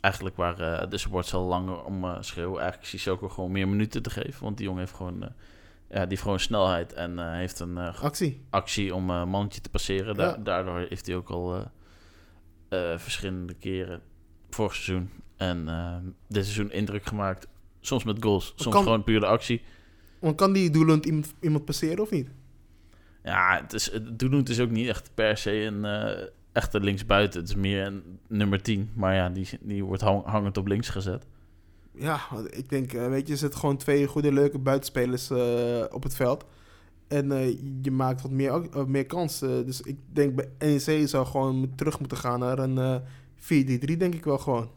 eigenlijk 0.00 0.36
waar 0.36 0.60
eh, 0.60 0.90
de 0.90 0.98
supporters 0.98 1.34
al 1.34 1.44
langer 1.46 1.84
om 1.84 2.04
eh, 2.04 2.16
schreeuwen. 2.20 2.60
Eigenlijk 2.62 2.92
is 2.92 3.08
ook 3.08 3.30
gewoon 3.32 3.52
meer 3.52 3.68
minuten 3.68 4.02
te 4.02 4.10
geven. 4.10 4.42
Want 4.44 4.56
die 4.56 4.66
jongen 4.66 4.80
heeft 4.82 4.94
gewoon, 4.94 5.22
eh, 5.22 5.28
ja, 5.88 5.98
die 6.00 6.08
heeft 6.08 6.22
gewoon 6.22 6.40
snelheid 6.40 6.92
en 6.92 7.18
eh, 7.18 7.30
heeft 7.32 7.60
een 7.60 7.78
eh, 7.78 8.02
Actie. 8.02 8.44
actie 8.50 8.94
om 8.94 9.10
eh, 9.10 9.16
een 9.16 9.28
mannetje 9.28 9.60
te 9.60 9.70
passeren. 9.70 10.14
Da- 10.14 10.24
Ja. 10.24 10.36
Daardoor 10.36 10.78
heeft 10.88 11.06
hij 11.06 11.16
ook 11.16 11.28
al 11.30 11.54
eh, 12.68 12.92
eh, 12.92 12.98
verschillende 12.98 13.54
keren 13.54 14.00
vorig 14.50 14.74
seizoen 14.74 15.10
en 15.36 15.68
eh, 15.68 15.96
dit 16.28 16.44
seizoen 16.44 16.70
indruk 16.72 17.06
gemaakt. 17.06 17.46
Soms 17.80 18.04
met 18.04 18.22
goals, 18.22 18.52
soms 18.56 18.74
kan- 18.74 18.82
gewoon 18.84 19.04
puur 19.04 19.20
de 19.20 19.26
actie. 19.26 19.62
Want 20.18 20.36
kan 20.36 20.52
die 20.52 20.70
Doelund 20.70 21.06
iemand, 21.06 21.34
iemand 21.40 21.64
passeren 21.64 21.98
of 22.02 22.10
niet? 22.10 22.28
Ja, 23.24 23.58
het 23.62 23.72
is, 23.72 23.90
het 23.92 24.18
Doelend 24.18 24.48
is 24.48 24.60
ook 24.60 24.70
niet 24.70 24.88
echt 24.88 25.10
per 25.14 25.36
se 25.36 25.52
een 25.52 25.84
eh, 25.84 26.26
echte 26.52 26.80
linksbuiten. 26.80 27.40
Het 27.40 27.48
is 27.48 27.54
meer 27.54 27.86
een 27.86 28.02
nummer 28.28 28.62
10. 28.62 28.90
Maar 28.94 29.14
ja, 29.14 29.28
die, 29.28 29.48
die 29.60 29.84
wordt 29.84 30.02
hang- 30.02 30.24
hangend 30.24 30.56
op 30.56 30.66
links 30.66 30.88
gezet. 30.88 31.26
ja, 31.94 32.20
ik 32.50 32.68
denk, 32.68 32.92
eh, 32.92 33.08
weet 33.08 33.26
je, 33.26 33.32
er 33.32 33.38
zitten 33.38 33.60
gewoon 33.60 33.76
twee 33.76 34.06
goede, 34.06 34.32
leuke 34.32 34.58
buitenspelers 34.58 35.30
eh, 35.30 35.84
op 35.90 36.02
het 36.02 36.16
veld. 36.16 36.44
En 37.08 37.28
je 37.82 37.90
maakt 37.90 38.22
wat 38.22 38.30
meer, 38.30 38.62
uh, 38.76 38.84
meer 38.84 39.06
kans. 39.06 39.42
Uh, 39.42 39.50
dus 39.64 39.80
ik 39.80 39.96
denk 40.12 40.34
bij 40.34 40.48
NEC 40.58 41.08
zou 41.08 41.26
gewoon 41.26 41.72
terug 41.76 41.98
moeten 41.98 42.18
gaan 42.18 42.40
naar 42.40 42.58
een 42.58 42.76
uh, 42.76 42.96
4-3-3, 43.94 43.96
denk 43.96 44.14
ik 44.14 44.24
wel 44.24 44.38
gewoon. 44.38 44.70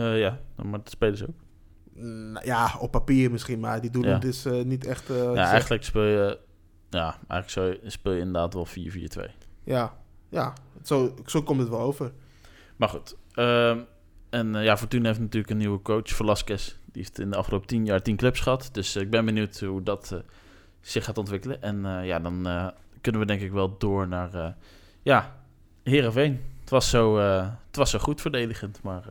Ja, 0.00 0.40
maar 0.56 0.78
dat 0.78 0.90
spelen 0.90 1.16
ze 1.16 1.26
ook. 1.28 1.44
Nou, 2.32 2.46
ja, 2.46 2.76
op 2.78 2.90
papier 2.90 3.30
misschien, 3.30 3.60
maar 3.60 3.80
die 3.80 3.90
doen 3.90 4.02
ja. 4.02 4.12
het 4.12 4.22
dus 4.22 4.44
niet 4.64 4.86
echt... 4.86 5.08
ja, 5.08 5.50
eigenlijk 5.50 5.84
speel 5.84 6.02
je... 6.02 6.38
Ja, 6.90 7.18
eigenlijk 7.28 7.80
speel 7.86 8.12
je 8.12 8.18
inderdaad 8.18 8.54
wel 8.54 8.66
4-4-2. 8.66 8.70
Ja, 9.64 9.96
ja 10.28 10.52
zo, 10.86 11.14
zo 11.26 11.42
komt 11.42 11.60
het 11.60 11.68
wel 11.68 11.80
over. 11.80 12.12
Maar 12.76 12.88
goed, 12.88 13.16
ehm, 13.32 13.78
en 14.30 14.54
uh, 14.54 14.64
ja, 14.64 14.76
Fortuna 14.76 15.06
heeft 15.06 15.20
natuurlijk 15.20 15.50
een 15.50 15.56
nieuwe 15.56 15.82
coach, 15.82 16.08
Velasquez. 16.08 16.66
Die 16.66 17.02
heeft 17.02 17.18
in 17.18 17.30
de 17.30 17.36
afgelopen 17.36 17.66
tien 17.66 17.84
jaar 17.84 18.02
tien 18.02 18.16
clubs 18.16 18.40
gehad. 18.40 18.68
Dus 18.72 18.96
uh, 18.96 19.02
ik 19.02 19.10
ben 19.10 19.24
benieuwd 19.24 19.60
hoe 19.60 19.82
dat 19.82 20.10
uh, 20.14 20.18
zich 20.80 21.04
gaat 21.04 21.18
ontwikkelen. 21.18 21.62
En 21.62 22.04
ja, 22.04 22.18
dan 22.18 22.42
kunnen 23.00 23.20
we 23.20 23.26
denk 23.26 23.40
ik 23.40 23.52
wel 23.52 23.78
door 23.78 24.08
naar 24.08 24.56
ja, 25.02 25.36
Heerenveen. 25.82 26.40
Het 26.60 26.70
was 26.70 26.90
zo, 26.90 27.16
het 27.16 27.76
was 27.76 27.90
zo 27.90 27.98
goed 27.98 28.20
verdedigend, 28.20 28.82
maar 28.82 29.04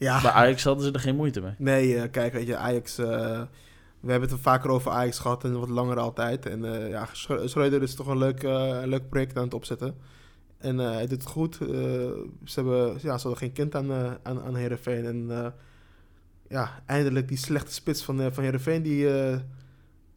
ja. 0.00 0.20
bij 0.22 0.30
Ajax 0.30 0.64
hadden 0.64 0.84
ze 0.84 0.92
er 0.92 1.00
geen 1.00 1.16
moeite 1.16 1.40
mee. 1.40 1.54
Nee, 1.58 2.08
kijk, 2.08 2.32
weet 2.32 2.46
je, 2.46 2.56
Ajax... 2.56 2.96
we 2.96 4.10
hebben 4.10 4.28
het 4.28 4.38
er 4.38 4.38
vaker 4.38 4.70
over 4.70 4.90
Ajax 4.90 5.18
gehad 5.18 5.44
en 5.44 5.60
wat 5.60 5.68
langer 5.68 5.98
altijd. 5.98 6.46
En 6.46 6.88
ja, 6.88 7.08
Schreuder 7.44 7.82
is 7.82 7.94
toch 7.94 8.06
een 8.06 8.18
leuk, 8.18 8.42
leuk 8.84 9.08
project 9.08 9.36
aan 9.36 9.44
het 9.44 9.54
opzetten. 9.54 9.94
En 10.58 10.78
hij 10.78 11.06
doet 11.06 11.22
het 11.22 11.30
goed. 11.30 11.54
Ze, 11.54 12.54
hebben, 12.54 12.92
ja, 12.92 12.98
ze 13.00 13.08
hadden 13.08 13.36
geen 13.36 13.52
kind 13.52 13.74
aan, 13.74 13.92
aan, 14.22 14.42
aan 14.42 14.54
Heerenveen. 14.54 15.04
En 15.04 15.52
ja, 16.48 16.82
eindelijk 16.86 17.28
die 17.28 17.38
slechte 17.38 17.72
spits 17.72 18.02
van, 18.02 18.32
van 18.32 18.42
Heerenveen, 18.42 18.82
die, 18.82 19.08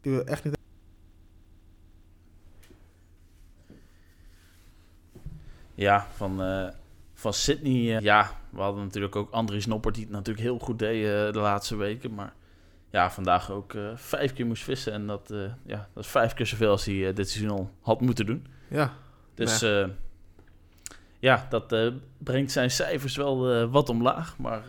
die 0.00 0.12
we 0.16 0.24
echt 0.24 0.44
niet... 0.44 0.56
Ja, 5.74 6.06
van, 6.14 6.40
van 7.24 7.32
Sydney. 7.32 8.00
ja, 8.00 8.30
we 8.50 8.60
hadden 8.60 8.82
natuurlijk 8.82 9.16
ook 9.16 9.30
Andries 9.30 9.66
Noppert, 9.66 9.94
die 9.94 10.04
het 10.04 10.12
natuurlijk 10.12 10.44
heel 10.44 10.58
goed 10.58 10.78
deed 10.78 11.04
de 11.32 11.38
laatste 11.40 11.76
weken. 11.76 12.14
Maar 12.14 12.32
ja, 12.90 13.10
vandaag 13.10 13.50
ook 13.50 13.74
vijf 13.94 14.32
keer 14.32 14.46
moest 14.46 14.62
vissen. 14.62 14.92
En 14.92 15.06
dat, 15.06 15.34
ja, 15.66 15.88
dat 15.94 16.04
is 16.04 16.10
vijf 16.10 16.34
keer 16.34 16.46
zoveel 16.46 16.70
als 16.70 16.84
hij 16.84 17.12
dit 17.12 17.30
seizoen 17.30 17.58
al 17.58 17.70
had 17.80 18.00
moeten 18.00 18.26
doen. 18.26 18.46
Ja. 18.68 18.92
Dus... 19.34 19.60
Nee 19.60 19.86
ja, 21.18 21.46
dat 21.48 21.92
brengt 22.18 22.52
zijn 22.52 22.70
cijfers 22.70 23.16
wel 23.16 23.68
wat 23.68 23.88
omlaag. 23.88 24.38
Maar 24.38 24.62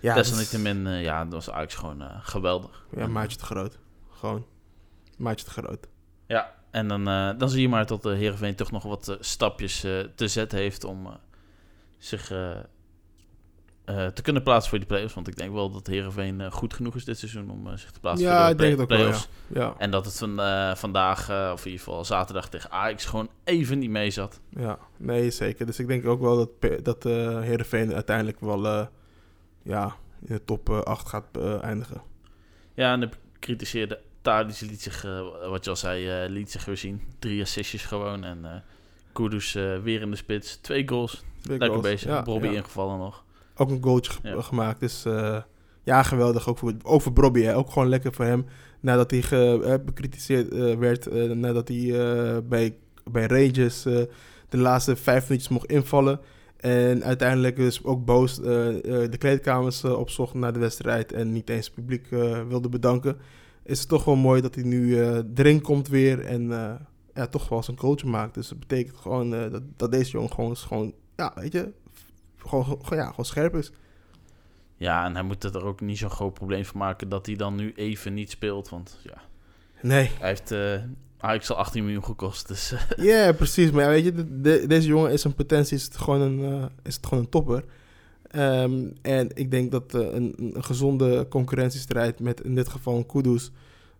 ja, 0.00 0.14
desalniettemin, 0.14 0.88
ja, 0.88 1.24
dat 1.24 1.32
was 1.32 1.48
eigenlijk 1.48 1.98
gewoon 1.98 2.20
geweldig. 2.22 2.86
Ja, 2.96 3.06
maatje 3.06 3.38
te 3.38 3.44
groot. 3.44 3.78
Gewoon 4.10 4.46
maatje 5.16 5.44
te 5.44 5.50
groot. 5.50 5.88
Ja, 6.26 6.54
en 6.70 6.88
dan, 6.88 7.04
dan 7.38 7.48
zie 7.48 7.60
je 7.60 7.68
maar 7.68 7.86
dat 7.86 8.02
de 8.02 8.14
Heerenveen 8.14 8.54
toch 8.54 8.70
nog 8.70 8.82
wat 8.82 9.16
stapjes 9.20 9.80
te 10.14 10.28
zetten 10.28 10.58
heeft 10.58 10.84
om 10.84 11.08
zich 11.98 12.26
te 14.14 14.22
kunnen 14.22 14.42
plaatsen 14.42 14.70
voor 14.70 14.78
die 14.78 14.88
play-offs. 14.88 15.14
Want 15.14 15.28
ik 15.28 15.36
denk 15.36 15.52
wel 15.52 15.70
dat 15.70 15.86
Heerenveen 15.86 16.52
goed 16.52 16.74
genoeg 16.74 16.94
is 16.94 17.04
dit 17.04 17.18
seizoen 17.18 17.50
om 17.50 17.76
zich 17.76 17.90
te 17.90 18.00
plaatsen 18.00 18.26
ja, 18.28 18.40
voor 18.40 18.48
de 18.48 18.56
play- 18.56 18.70
ik 18.70 18.76
denk 18.76 18.90
ook 18.90 18.98
wel, 18.98 19.08
ja. 19.08 19.20
ja. 19.46 19.74
En 19.78 19.90
dat 19.90 20.04
het 20.04 20.18
van, 20.18 20.40
vandaag, 20.76 21.30
of 21.52 21.64
in 21.64 21.70
ieder 21.70 21.84
geval 21.84 22.04
zaterdag 22.04 22.48
tegen 22.48 22.70
Ajax, 22.70 23.04
gewoon 23.04 23.28
even 23.44 23.78
niet 23.78 23.90
mee 23.90 24.10
zat. 24.10 24.40
Ja, 24.48 24.78
nee, 24.96 25.30
zeker. 25.30 25.66
Dus 25.66 25.78
ik 25.78 25.86
denk 25.86 26.06
ook 26.06 26.20
wel 26.20 26.36
dat, 26.36 26.84
dat 26.84 27.06
uh, 27.06 27.40
Heerenveen 27.40 27.94
uiteindelijk 27.94 28.40
wel 28.40 28.64
uh, 28.64 28.86
ja, 29.62 29.96
in 30.26 30.34
de 30.34 30.44
top 30.44 30.68
uh, 30.68 30.80
8 30.80 31.08
gaat 31.08 31.38
eindigen. 31.60 32.02
Ja, 32.74 32.92
en 32.92 33.00
de 33.00 33.08
kritiseerde 33.38 34.00
Tadic 34.22 34.60
liet 34.60 34.82
zich, 34.82 35.02
wat 35.48 35.64
je 35.64 35.70
al 35.70 35.76
zei, 35.76 36.28
liet 36.28 36.50
zich 36.50 36.64
weer 36.64 36.76
zien. 36.76 37.02
Drie 37.18 37.42
assistjes 37.42 37.84
gewoon 37.84 38.24
en 38.24 38.62
Kudus 39.18 39.52
weer 39.82 40.00
in 40.00 40.10
de 40.10 40.16
spits. 40.16 40.56
Twee 40.56 40.88
goals, 40.88 41.24
Twee 41.40 41.58
lekker 41.58 41.78
goals. 41.78 41.92
bezig. 41.92 42.10
Ja, 42.10 42.50
ingevallen 42.50 42.98
nog. 42.98 43.24
Ook 43.56 43.70
een 43.70 43.82
goaltje 43.82 44.42
gemaakt, 44.42 44.80
dus 44.80 45.04
ja, 45.84 46.02
geweldig. 46.02 46.48
Ook 46.48 46.58
voor, 46.58 46.72
ook 46.82 47.02
voor 47.02 47.12
Bobby, 47.12 47.42
hè. 47.42 47.56
ook 47.56 47.70
gewoon 47.70 47.88
lekker 47.88 48.12
voor 48.12 48.24
hem. 48.24 48.46
Nadat 48.80 49.10
hij 49.10 49.22
ge, 49.22 49.80
bekritiseerd 49.84 50.76
werd, 50.78 51.34
nadat 51.34 51.68
hij 51.68 51.92
bij, 52.44 52.76
bij 53.10 53.26
Rangers 53.26 53.82
de 53.82 54.58
laatste 54.58 54.96
vijf 54.96 55.22
minuutjes 55.28 55.52
mocht 55.52 55.70
invallen. 55.70 56.20
En 56.56 57.04
uiteindelijk 57.04 57.56
dus 57.56 57.84
ook 57.84 58.04
boos 58.04 58.36
de 58.36 59.16
kleedkamers 59.18 59.84
opzocht 59.84 60.34
naar 60.34 60.52
de 60.52 60.58
wedstrijd 60.58 61.12
en 61.12 61.32
niet 61.32 61.50
eens 61.50 61.66
het 61.66 61.74
publiek 61.74 62.06
wilde 62.48 62.68
bedanken. 62.68 63.16
Is 63.64 63.80
het 63.80 63.88
toch 63.88 64.04
wel 64.04 64.16
mooi 64.16 64.40
dat 64.40 64.54
hij 64.54 64.64
nu 64.64 65.02
erin 65.34 65.60
komt 65.60 65.88
weer 65.88 66.24
en 66.24 66.50
ja, 67.18 67.26
toch 67.26 67.48
wel 67.48 67.62
zijn 67.62 67.76
coach 67.76 68.04
maakt. 68.04 68.34
Dus 68.34 68.48
dat 68.48 68.58
betekent 68.58 68.96
gewoon 68.96 69.30
dat, 69.30 69.62
dat 69.76 69.92
deze 69.92 70.10
jongen 70.10 70.32
gewoon, 70.32 70.56
gewoon, 70.56 70.92
ja, 71.16 71.32
weet 71.34 71.52
je, 71.52 71.72
gewoon, 72.36 72.64
gewoon, 72.64 72.98
ja, 72.98 73.08
gewoon 73.08 73.24
scherp 73.24 73.54
is. 73.54 73.72
Ja, 74.76 75.04
en 75.04 75.14
hij 75.14 75.22
moet 75.22 75.44
er 75.44 75.64
ook 75.64 75.80
niet 75.80 75.98
zo'n 75.98 76.10
groot 76.10 76.34
probleem 76.34 76.64
van 76.64 76.78
maken 76.78 77.08
dat 77.08 77.26
hij 77.26 77.34
dan 77.34 77.54
nu 77.54 77.72
even 77.76 78.14
niet 78.14 78.30
speelt. 78.30 78.68
Want 78.68 78.98
ja, 79.02 79.20
nee. 79.82 80.10
hij 80.18 80.28
heeft 80.28 80.52
Ajax 81.20 81.50
al 81.50 81.56
18 81.56 81.84
miljoen 81.84 82.04
gekost. 82.04 82.48
Dus. 82.48 82.70
Ja, 82.96 83.02
yeah, 83.04 83.36
precies. 83.36 83.70
Maar 83.70 83.84
ja, 83.84 83.88
weet 83.88 84.04
je, 84.04 84.12
de, 84.12 84.40
de, 84.40 84.66
deze 84.66 84.88
jongen 84.88 85.12
is 85.12 85.24
een 85.24 85.34
potentie, 85.34 85.76
is 85.76 85.84
het 85.84 85.96
gewoon 85.96 86.20
een, 86.20 86.38
uh, 86.38 86.64
is 86.82 86.94
het 86.94 87.06
gewoon 87.06 87.24
een 87.24 87.30
topper. 87.30 87.64
Um, 88.36 88.92
en 89.02 89.28
ik 89.34 89.50
denk 89.50 89.70
dat 89.70 89.94
uh, 89.94 90.00
een, 90.00 90.34
een, 90.36 90.64
gezonde 90.64 91.26
concurrentiestrijd 91.28 92.20
met 92.20 92.40
in 92.40 92.54
dit 92.54 92.68
geval 92.68 92.96
een 92.96 93.06
Kudus 93.06 93.50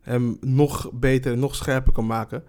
hem 0.00 0.36
nog 0.40 0.90
beter, 0.92 1.38
nog 1.38 1.54
scherper 1.54 1.92
kan 1.92 2.06
maken. 2.06 2.44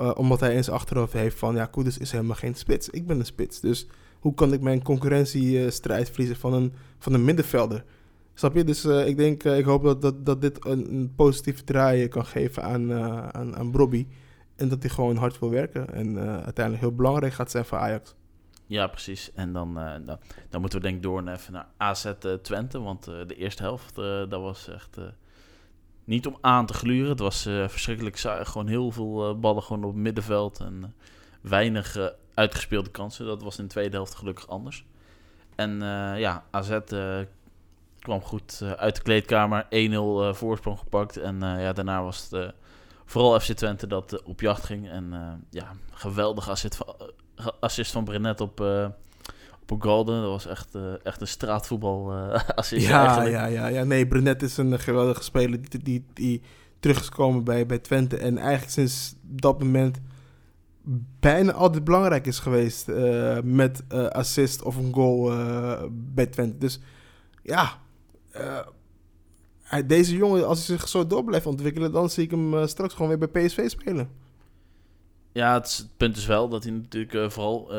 Uh, 0.00 0.10
omdat 0.14 0.40
hij 0.40 0.54
in 0.54 0.64
zijn 0.64 0.76
achterhoofd 0.76 1.12
heeft 1.12 1.38
van, 1.38 1.54
ja, 1.54 1.66
Kudus 1.66 1.98
is 1.98 2.12
helemaal 2.12 2.36
geen 2.36 2.54
spits. 2.54 2.88
Ik 2.88 3.06
ben 3.06 3.18
een 3.18 3.26
spits. 3.26 3.60
Dus 3.60 3.86
hoe 4.18 4.34
kan 4.34 4.52
ik 4.52 4.60
mijn 4.60 4.82
concurrentiestrijd 4.82 6.10
verliezen 6.10 6.36
van 6.36 6.52
een, 6.52 6.72
van 6.98 7.12
een 7.12 7.24
middenvelder? 7.24 7.84
Snap 8.34 8.54
je? 8.54 8.64
Dus 8.64 8.84
uh, 8.84 9.06
ik 9.06 9.16
denk, 9.16 9.44
ik 9.44 9.64
hoop 9.64 9.82
dat, 9.82 10.02
dat, 10.02 10.26
dat 10.26 10.40
dit 10.40 10.66
een, 10.66 10.94
een 10.94 11.12
positieve 11.14 11.64
draai 11.64 12.08
kan 12.08 12.26
geven 12.26 12.62
aan, 12.62 12.92
aan, 13.32 13.56
aan. 13.56 14.06
En 14.56 14.68
dat 14.68 14.82
hij 14.82 14.90
gewoon 14.90 15.16
hard 15.16 15.38
wil 15.38 15.50
werken. 15.50 15.94
En 15.94 16.18
uiteindelijk 16.18 16.84
heel 16.84 16.94
belangrijk 16.94 17.32
gaat 17.32 17.50
zijn 17.50 17.64
voor 17.64 17.78
Ajax. 17.78 18.14
Ja, 18.66 18.86
precies. 18.86 19.32
En 19.34 19.52
dan, 19.52 19.74
dan, 19.74 20.18
dan, 20.50 20.60
moeten 20.60 20.78
we 20.78 20.84
denk 20.84 20.96
ik 20.96 21.02
door 21.02 21.28
even 21.28 21.52
naar 21.52 21.66
AZ 21.76 22.12
Twente. 22.42 22.80
Want 22.80 23.04
de 23.04 23.34
eerste 23.36 23.62
helft, 23.62 23.94
dat 23.94 24.40
was 24.40 24.68
echt 24.68 24.98
niet 26.04 26.26
om 26.26 26.38
aan 26.40 26.66
te 26.66 26.74
gluren. 26.74 27.10
Het 27.10 27.18
was 27.18 27.42
verschrikkelijk 27.42 28.16
saai. 28.16 28.44
Gewoon 28.44 28.66
heel 28.66 28.90
veel 28.90 29.38
ballen 29.38 29.62
gewoon 29.62 29.84
op 29.84 29.92
het 29.92 30.02
middenveld. 30.02 30.60
En 30.60 30.94
weinig 31.40 32.12
uitgespeelde 32.34 32.90
kansen. 32.90 33.26
Dat 33.26 33.42
was 33.42 33.58
in 33.58 33.64
de 33.64 33.70
tweede 33.70 33.96
helft 33.96 34.14
gelukkig 34.14 34.48
anders. 34.48 34.84
En 35.54 35.78
ja, 36.18 36.44
AZ 36.50 36.78
kwam 37.98 38.20
goed 38.20 38.62
uit 38.76 38.96
de 38.96 39.02
kleedkamer. 39.02 39.64
1-0 39.64 39.68
uh, 39.68 39.88
eh, 40.28 40.34
voorsprong 40.34 40.78
gepakt. 40.78 41.16
En 41.16 41.38
ja, 41.40 41.72
daarna 41.72 42.02
was 42.02 42.28
het 42.30 42.52
vooral 43.04 43.40
FC 43.40 43.52
Twente 43.52 43.86
dat 43.86 44.22
op 44.22 44.40
jacht 44.40 44.64
ging. 44.64 44.88
En 44.88 45.12
ja, 45.50 45.72
geweldig 45.92 46.48
assist 46.50 46.76
van, 46.76 46.94
assist 47.60 47.92
van 47.92 48.36
op, 48.40 48.60
golden. 49.78 50.20
Dat 50.20 50.30
was 50.30 50.46
echt, 50.46 50.68
echt 51.02 51.20
een 51.20 51.26
straatvoetbal 51.26 52.12
assist 52.54 52.86
ja, 52.86 53.04
eigenlijk. 53.04 53.30
Ja, 53.30 53.46
ja, 53.46 53.66
ja. 53.66 53.84
Nee, 53.84 54.06
Brenet 54.06 54.42
is 54.42 54.56
een 54.56 54.78
geweldige 54.78 55.22
speler 55.22 55.70
die, 55.70 55.82
die, 55.82 56.04
die 56.12 56.42
terug 56.80 57.00
is 57.00 57.06
gekomen 57.06 57.44
bij, 57.44 57.66
bij 57.66 57.78
Twente. 57.78 58.16
En 58.16 58.38
eigenlijk 58.38 58.72
sinds 58.72 59.14
dat 59.22 59.58
moment 59.62 60.00
bijna 61.20 61.52
altijd 61.52 61.84
belangrijk 61.84 62.26
is 62.26 62.38
geweest 62.38 62.86
met 63.42 63.82
assist 63.90 64.62
of 64.62 64.76
een 64.76 64.92
goal 64.92 65.32
bij 65.90 66.26
Twente. 66.26 66.58
Dus 66.58 66.80
ja, 67.42 67.78
uh, 68.36 68.60
deze 69.86 70.16
jongen, 70.16 70.46
als 70.46 70.66
hij 70.66 70.76
zich 70.76 70.88
zo 70.88 71.06
door 71.06 71.24
blijft 71.24 71.46
ontwikkelen, 71.46 71.92
dan 71.92 72.10
zie 72.10 72.24
ik 72.24 72.30
hem 72.30 72.54
uh, 72.54 72.66
straks 72.66 72.94
gewoon 72.94 73.08
weer 73.08 73.30
bij 73.30 73.46
PSV 73.46 73.70
spelen. 73.70 74.10
Ja, 75.32 75.54
het, 75.54 75.76
het 75.76 75.96
punt 75.96 76.16
is 76.16 76.26
wel 76.26 76.48
dat 76.48 76.64
hij 76.64 76.72
natuurlijk 76.72 77.14
uh, 77.14 77.30
vooral 77.30 77.72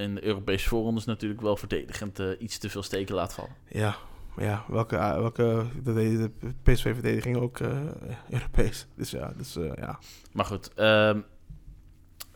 in 0.00 0.14
de 0.14 0.24
Europese 0.24 0.68
voorrondes 0.68 1.04
natuurlijk 1.04 1.40
wel 1.40 1.56
verdedigend 1.56 2.18
iets 2.38 2.58
te 2.58 2.70
veel 2.70 2.82
steken 2.82 3.14
laat 3.14 3.34
vallen. 3.34 3.54
Ja, 3.68 3.96
ja, 4.36 4.64
welke, 4.68 4.96
welke 4.96 5.66
de, 5.84 5.92
de 5.92 6.30
PSV-verdediging 6.62 7.36
ook 7.36 7.58
Europees. 8.30 8.86
Dus 8.94 9.10
ja, 9.10 9.32
dus 9.36 9.54
ja. 9.76 9.98
Maar 10.32 10.44
goed, 10.44 10.70
um, 10.76 11.24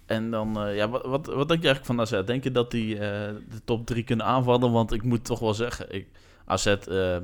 en 0.07 0.31
dan, 0.31 0.75
ja, 0.75 0.89
wat, 0.89 1.07
wat, 1.07 1.27
wat 1.27 1.49
denk 1.49 1.63
je 1.63 1.67
eigenlijk 1.69 1.85
van 1.85 2.01
AZ? 2.01 2.27
Denk 2.27 2.45
je 2.45 2.51
dat 2.51 2.71
die 2.71 2.99
de 2.99 3.61
top 3.65 3.87
3 3.87 4.05
kunnen 4.05 4.27
aanvallen? 4.27 4.73
Want 4.73 4.93
ik 4.93 5.03
moet 5.03 5.25
toch 5.25 5.39
wel 5.39 5.55
zeggen, 5.55 5.95
ik, 5.95 6.09
AZ 6.45 6.77
uh, 6.89 7.17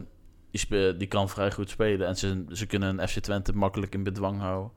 die, 0.50 0.96
die 0.96 1.08
kan 1.08 1.28
vrij 1.28 1.52
goed 1.52 1.70
spelen. 1.70 2.06
En 2.06 2.16
ze, 2.16 2.44
ze 2.48 2.66
kunnen 2.66 2.98
een 2.98 3.08
FC 3.08 3.18
Twente 3.18 3.52
makkelijk 3.52 3.94
in 3.94 4.02
bedwang 4.02 4.40
houden. 4.40 4.70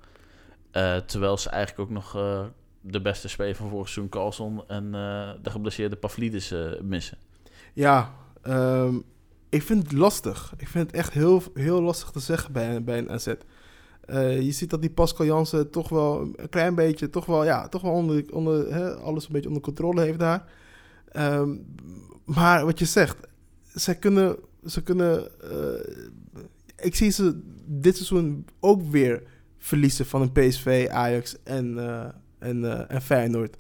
Uh, 0.71 0.95
terwijl 0.95 1.38
ze 1.38 1.49
eigenlijk 1.49 1.89
ook 1.89 1.95
nog 1.95 2.15
uh, 2.15 2.45
de 2.86 3.02
beste 3.02 3.28
speler 3.28 3.56
van 3.56 3.69
vorig 3.69 3.89
seizoen, 3.89 4.10
Carlson, 4.10 4.67
en 4.67 4.91
de 5.41 5.50
geblesseerde 5.50 5.96
Pavlidis 5.96 6.54
missen. 6.82 7.17
Ja, 7.74 8.13
Ehm, 8.43 9.00
ik 9.50 9.62
vind 9.62 9.84
het 9.84 9.91
lastig. 9.91 10.54
Ik 10.58 10.67
vind 10.67 10.88
het 10.88 10.96
echt 10.96 11.13
heel, 11.13 11.43
heel 11.54 11.82
lastig 11.82 12.10
te 12.12 12.19
zeggen 12.19 12.54
bij, 12.54 12.84
bij 12.84 12.98
een 12.98 13.10
AZ. 13.10 13.34
Eh, 14.06 14.41
je 14.41 14.52
ziet 14.52 14.69
dat 14.69 14.82
die 14.82 14.89
Pascal 14.89 15.26
Jansen 15.26 15.69
toch 15.69 15.89
wel 15.89 16.22
een 16.36 16.50
klein 16.50 16.76
beetje, 16.76 17.10
toch 17.10 17.26
wel, 17.26 17.43
ja, 17.43 17.67
toch 17.67 17.82
wel 17.82 17.91
onder, 17.91 18.26
onder 18.32 18.74
alles 18.96 19.26
een 19.26 19.32
beetje 19.32 19.48
onder 19.48 19.63
controle 19.63 20.02
heeft 20.02 20.19
daar. 20.19 20.52
Ehm, 21.12 21.56
maar 22.26 22.65
wat 22.65 22.80
je 22.80 22.86
zegt, 22.86 23.17
zij 23.74 23.96
kunnen, 23.96 24.36
ze 24.65 24.82
kunnen, 24.82 25.41
eh, 25.41 26.06
ik 26.76 26.96
zie 26.96 27.10
ze 27.10 27.39
dit 27.65 27.96
seizoen 27.96 28.46
ook 28.60 28.82
weer 28.82 29.24
verliezen 29.58 30.06
van 30.06 30.22
een 30.22 30.32
PSV, 30.32 30.88
Ajax 30.91 31.43
en, 31.43 31.78
uh, 32.43 32.49
en, 32.49 32.89
en 32.89 33.01
Feyenoord. 33.01 33.58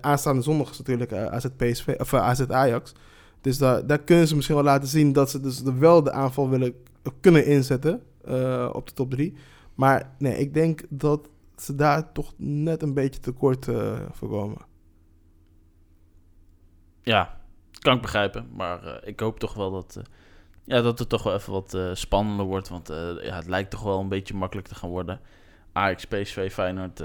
aanstaande 0.00 0.42
zondag 0.42 0.70
is 0.70 0.78
natuurlijk 0.78 1.12
AZ 1.12 1.46
PSV 1.56 1.94
of 1.98 2.14
AZ 2.14 2.40
Ajax. 2.40 2.92
Dus 3.40 3.58
daar, 3.58 3.98
kunnen 3.98 4.28
ze 4.28 4.34
misschien 4.34 4.56
wel 4.56 4.64
laten 4.64 4.88
zien 4.88 5.12
dat 5.12 5.30
ze 5.30 5.40
dus 5.40 5.62
wel 5.62 6.02
de 6.02 6.12
aanval 6.12 6.48
willen 6.48 6.74
kunnen 7.20 7.46
inzetten 7.46 8.02
op 8.72 8.86
de 8.86 8.92
top 8.94 9.10
3. 9.10 9.34
Maar 9.74 10.14
nee, 10.18 10.38
ik 10.38 10.54
denk 10.54 10.82
dat 10.88 11.28
ze 11.56 11.74
daar 11.74 12.12
toch 12.12 12.34
net 12.36 12.82
een 12.82 12.94
beetje 12.94 13.20
tekort 13.20 13.64
voor 14.10 14.28
komen. 14.28 14.66
Ja, 17.02 17.40
kan 17.78 17.96
ik 17.96 18.02
begrijpen. 18.02 18.48
Maar 18.52 19.00
ik 19.04 19.20
hoop 19.20 19.38
toch 19.38 19.54
wel 19.54 19.70
dat, 19.70 20.00
ja, 20.64 20.80
dat 20.80 20.98
het 20.98 21.08
toch 21.08 21.22
wel 21.22 21.34
even 21.34 21.52
wat 21.52 21.78
spannender 21.92 22.46
wordt. 22.46 22.68
Want 22.68 22.88
ja, 23.22 23.36
het 23.36 23.46
lijkt 23.46 23.70
toch 23.70 23.82
wel 23.82 24.00
een 24.00 24.08
beetje 24.08 24.34
makkelijk 24.34 24.68
te 24.68 24.74
gaan 24.74 24.90
worden. 24.90 25.20
Ajax, 25.72 26.04
PSV, 26.04 26.52
Feyenoord 26.52 27.04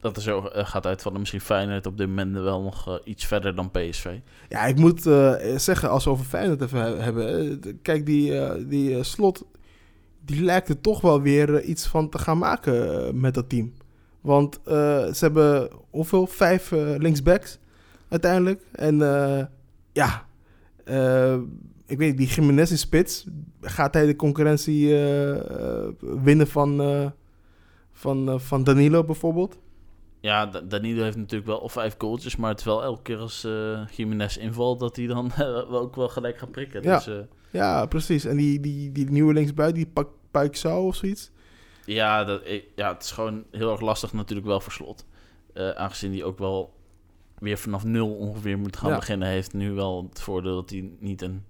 dat 0.00 0.16
er 0.16 0.22
zo 0.22 0.38
uh, 0.38 0.66
gaat 0.66 0.86
uitvallen. 0.86 1.18
Misschien 1.18 1.40
Feyenoord 1.40 1.86
op 1.86 1.96
dit 1.96 2.06
moment 2.06 2.32
wel 2.36 2.62
nog 2.62 2.88
uh, 2.88 2.94
iets 3.04 3.26
verder 3.26 3.54
dan 3.54 3.70
PSV. 3.70 4.18
Ja, 4.48 4.66
ik 4.66 4.76
moet 4.76 5.06
uh, 5.06 5.34
zeggen, 5.56 5.90
als 5.90 6.04
we 6.04 6.10
over 6.10 6.24
Feyenoord 6.24 6.70
hebben... 6.70 7.60
kijk, 7.82 8.06
die, 8.06 8.66
die 8.66 9.02
slot, 9.02 9.44
die 10.24 10.42
lijkt 10.42 10.68
er 10.68 10.80
toch 10.80 11.00
wel 11.00 11.22
weer 11.22 11.62
iets 11.62 11.86
van 11.86 12.08
te 12.08 12.18
gaan 12.18 12.38
maken 12.38 13.20
met 13.20 13.34
dat 13.34 13.48
team. 13.48 13.72
Want 14.20 14.60
ze 14.64 15.16
hebben 15.18 15.70
hoeveel? 15.90 16.26
Vijf 16.26 16.70
linksbacks 16.98 17.58
uiteindelijk. 18.08 18.62
En 18.72 18.98
ja, 19.92 20.26
ik 21.86 21.98
weet 21.98 22.16
die 22.16 22.28
Jiménez 22.28 22.70
in 22.70 22.78
spits... 22.78 23.26
gaat 23.60 23.94
hij 23.94 24.06
de 24.06 24.16
concurrentie 24.16 24.94
winnen 26.00 26.46
van, 26.46 27.12
van, 27.92 28.40
van 28.40 28.64
Danilo 28.64 29.04
bijvoorbeeld? 29.04 29.58
Ja, 30.20 30.46
Danilo 30.46 31.02
heeft 31.02 31.16
natuurlijk 31.16 31.50
wel 31.50 31.58
of 31.58 31.72
vijf 31.72 31.94
goaltjes, 31.98 32.36
maar 32.36 32.50
het 32.50 32.58
is 32.58 32.64
wel 32.64 32.82
elke 32.82 33.02
keer 33.02 33.18
als 33.18 33.44
uh, 33.44 33.86
Jiménez 33.90 34.36
invalt 34.36 34.80
dat 34.80 34.96
hij 34.96 35.06
dan 35.06 35.32
ook 35.70 35.96
wel 35.96 36.08
gelijk 36.08 36.38
gaat 36.38 36.50
prikken. 36.50 36.82
Ja, 36.82 36.96
dus, 36.96 37.08
uh, 37.08 37.18
ja 37.50 37.86
precies. 37.86 38.24
En 38.24 38.36
die, 38.36 38.60
die, 38.60 38.92
die 38.92 39.10
nieuwe 39.10 39.32
linksbuiten, 39.32 39.84
die 39.84 40.04
Puik 40.30 40.56
zou 40.56 40.86
of 40.86 40.96
zoiets? 40.96 41.30
Ja, 41.84 42.24
dat, 42.24 42.42
ja, 42.76 42.92
het 42.92 43.02
is 43.02 43.10
gewoon 43.10 43.44
heel 43.50 43.70
erg 43.70 43.80
lastig 43.80 44.12
natuurlijk 44.12 44.46
wel 44.46 44.60
voor 44.60 44.72
slot. 44.72 45.06
Uh, 45.54 45.70
aangezien 45.70 46.12
hij 46.12 46.24
ook 46.24 46.38
wel 46.38 46.74
weer 47.38 47.58
vanaf 47.58 47.84
nul 47.84 48.14
ongeveer 48.14 48.58
moet 48.58 48.76
gaan 48.76 48.90
ja. 48.90 48.96
beginnen, 48.96 49.28
heeft 49.28 49.52
nu 49.52 49.72
wel 49.72 50.06
het 50.08 50.20
voordeel 50.20 50.54
dat 50.54 50.70
hij 50.70 50.90
niet 50.98 51.22
een 51.22 51.44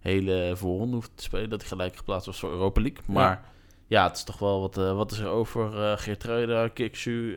hele 0.00 0.52
voorronde 0.56 0.94
hoeft 0.94 1.10
te 1.14 1.22
spelen. 1.22 1.50
Dat 1.50 1.60
hij 1.60 1.68
gelijk 1.68 1.96
geplaatst 1.96 2.26
was 2.26 2.38
voor 2.38 2.50
Europa 2.50 2.80
League. 2.80 3.02
Maar 3.06 3.30
ja, 3.30 3.42
ja 3.86 4.06
het 4.06 4.16
is 4.16 4.24
toch 4.24 4.38
wel 4.38 4.60
wat, 4.60 4.74
wat 4.74 5.12
is 5.12 5.18
er 5.18 5.28
over? 5.28 5.74
Uh, 5.74 5.96
Geertruida, 5.96 6.68
Kiksu, 6.68 7.36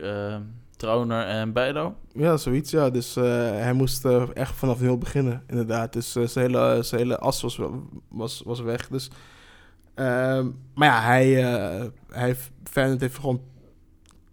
Trauner 0.76 1.26
en 1.26 1.52
Bijlo. 1.52 1.94
Ja, 2.12 2.36
zoiets, 2.36 2.70
ja. 2.70 2.90
Dus 2.90 3.16
uh, 3.16 3.24
hij 3.50 3.72
moest 3.72 4.04
uh, 4.04 4.24
echt 4.34 4.54
vanaf 4.54 4.80
nul 4.80 4.98
beginnen, 4.98 5.42
inderdaad. 5.46 5.92
Dus 5.92 6.16
uh, 6.16 6.26
zijn, 6.26 6.46
hele, 6.46 6.82
zijn 6.82 7.00
hele 7.00 7.18
as 7.18 7.42
was, 7.42 7.60
was, 8.08 8.42
was 8.44 8.60
weg. 8.60 8.88
Dus, 8.88 9.10
ehm, 9.94 10.50
maar 10.74 10.88
ja, 10.88 11.00
hij, 11.00 11.32
hij 12.08 12.36
Feyenoord 12.64 13.00
heeft 13.00 13.18
gewoon 13.18 13.40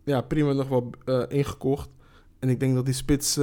ja, 0.04 0.22
prima 0.22 0.52
nog 0.54 0.68
wel 0.68 0.90
ingekocht. 1.28 1.90
En 2.40 2.50
ik 2.50 2.60
denk 2.60 2.76
dat 2.76 2.86
die 2.86 2.94
spits, 2.94 3.34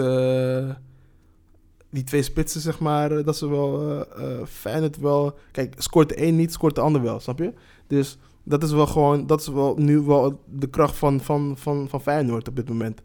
die 1.90 2.04
twee 2.04 2.22
spitsen, 2.22 2.60
zeg 2.60 2.78
maar, 2.78 3.24
dat 3.24 3.36
ze 3.36 3.48
wel 3.48 4.04
Feyenoord 4.46 4.96
wel... 4.96 5.38
Kijk, 5.52 5.74
scoort 5.78 6.08
de 6.08 6.26
een 6.26 6.36
niet, 6.36 6.52
scoort 6.52 6.74
de 6.74 6.80
ander 6.80 7.02
wel, 7.02 7.20
snap 7.20 7.38
je? 7.38 7.52
Dus 7.86 8.18
dat 8.44 8.62
is 8.62 8.70
wel 8.72 8.86
gewoon, 8.86 9.26
dat 9.26 9.40
is 9.40 9.46
wel 9.46 9.76
nu 9.76 10.00
wel 10.00 10.42
de 10.46 10.66
kracht 10.66 10.96
van, 10.96 11.20
van, 11.20 11.54
van, 11.56 11.88
van 11.88 12.00
Feyenoord 12.00 12.48
op 12.48 12.56
dit 12.56 12.68
moment. 12.68 13.02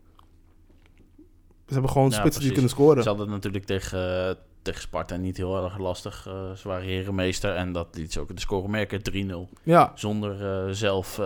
Ze 1.67 1.73
hebben 1.73 1.91
gewoon 1.91 2.09
ja, 2.09 2.15
spitsen 2.15 2.41
die 2.41 2.51
kunnen 2.51 2.69
scoren. 2.69 3.03
Ze 3.03 3.09
hadden 3.09 3.29
natuurlijk 3.29 3.65
tegen, 3.65 4.37
tegen 4.61 4.81
Sparta 4.81 5.15
niet 5.15 5.37
heel 5.37 5.63
erg 5.63 5.77
lastig. 5.77 6.27
Uh, 6.27 6.51
ze 6.51 6.67
waren 6.67 6.85
herenmeester 6.85 7.55
en 7.55 7.71
dat 7.71 7.87
liet 7.91 8.13
ze 8.13 8.19
ook 8.19 8.35
de 8.35 8.39
score 8.39 8.67
merken, 8.67 9.01
3-0. 9.49 9.59
Ja. 9.63 9.91
Zonder 9.95 10.65
uh, 10.67 10.73
zelf 10.73 11.21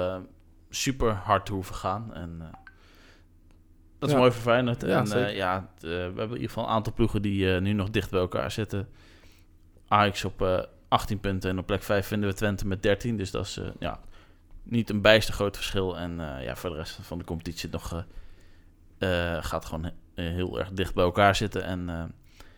super 0.69 1.13
hard 1.13 1.45
te 1.45 1.53
hoeven 1.53 1.75
gaan. 1.75 2.13
En 2.13 2.37
dat 3.99 4.09
is 4.09 4.15
ja. 4.15 4.21
mooi 4.21 4.31
voor 4.31 4.41
Feyenoord. 4.41 4.81
Ja, 4.81 5.05
en 5.05 5.35
ja, 5.35 5.69
we 5.79 5.87
hebben 5.87 6.27
in 6.27 6.33
ieder 6.33 6.47
geval 6.47 6.63
een 6.63 6.69
aantal 6.69 6.93
ploegen 6.93 7.21
die 7.21 7.45
nu 7.45 7.73
nog 7.73 7.89
dicht 7.89 8.09
bij 8.09 8.19
elkaar 8.19 8.51
zitten. 8.51 8.87
Ajax 9.87 10.25
op 10.25 10.67
18 10.89 11.19
punten 11.19 11.49
en 11.49 11.59
op 11.59 11.65
plek 11.65 11.83
5 11.83 12.07
vinden 12.07 12.29
we 12.29 12.35
Twente 12.35 12.67
met 12.67 12.83
13. 12.83 13.17
Dus 13.17 13.31
dat 13.31 13.45
is 13.45 13.59
ja, 13.79 13.99
niet 14.63 14.89
een 14.89 15.01
bijster 15.01 15.33
groot 15.33 15.55
verschil. 15.55 15.97
En 15.97 16.11
uh, 16.19 16.43
ja, 16.43 16.55
voor 16.55 16.69
de 16.69 16.75
rest 16.75 16.97
van 17.01 17.17
de 17.17 17.23
competitie 17.23 17.69
nog 17.71 17.93
uh, 17.93 17.99
uh, 18.99 19.37
gaat 19.43 19.65
gewoon 19.65 19.91
heel 20.15 20.59
erg 20.59 20.71
dicht 20.71 20.93
bij 20.93 21.03
elkaar 21.03 21.35
zitten. 21.35 21.63
En, 21.63 22.13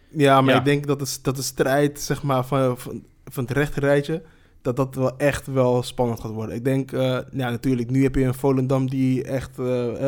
ja, 0.10 0.41
maar 0.41 0.54
ja. 0.54 0.60
ik 0.60 0.65
denk 0.65 0.88
dat, 0.88 1.00
het, 1.00 1.20
dat 1.22 1.36
de 1.36 1.41
strijd 1.41 2.00
zeg 2.00 2.24
maar, 2.24 2.46
van, 2.46 2.78
van, 2.78 3.04
van 3.26 3.44
het 3.44 3.54
rechterrijtje... 3.54 4.22
dat 4.62 4.76
dat 4.76 4.96
wel 4.96 5.17
echt 5.17 5.48
wel 5.48 5.84
spannend 5.84 6.20
gaat 6.20 6.32
worden. 6.32 6.56
Ik 6.56 6.63
denk, 6.63 6.91
ja, 6.91 7.26
natuurlijk, 7.32 7.89
nu 7.89 8.04
heb 8.04 8.15
je 8.15 8.24
een 8.24 8.34
Volendam 8.34 8.89
die 8.89 9.24
echt 9.24 9.60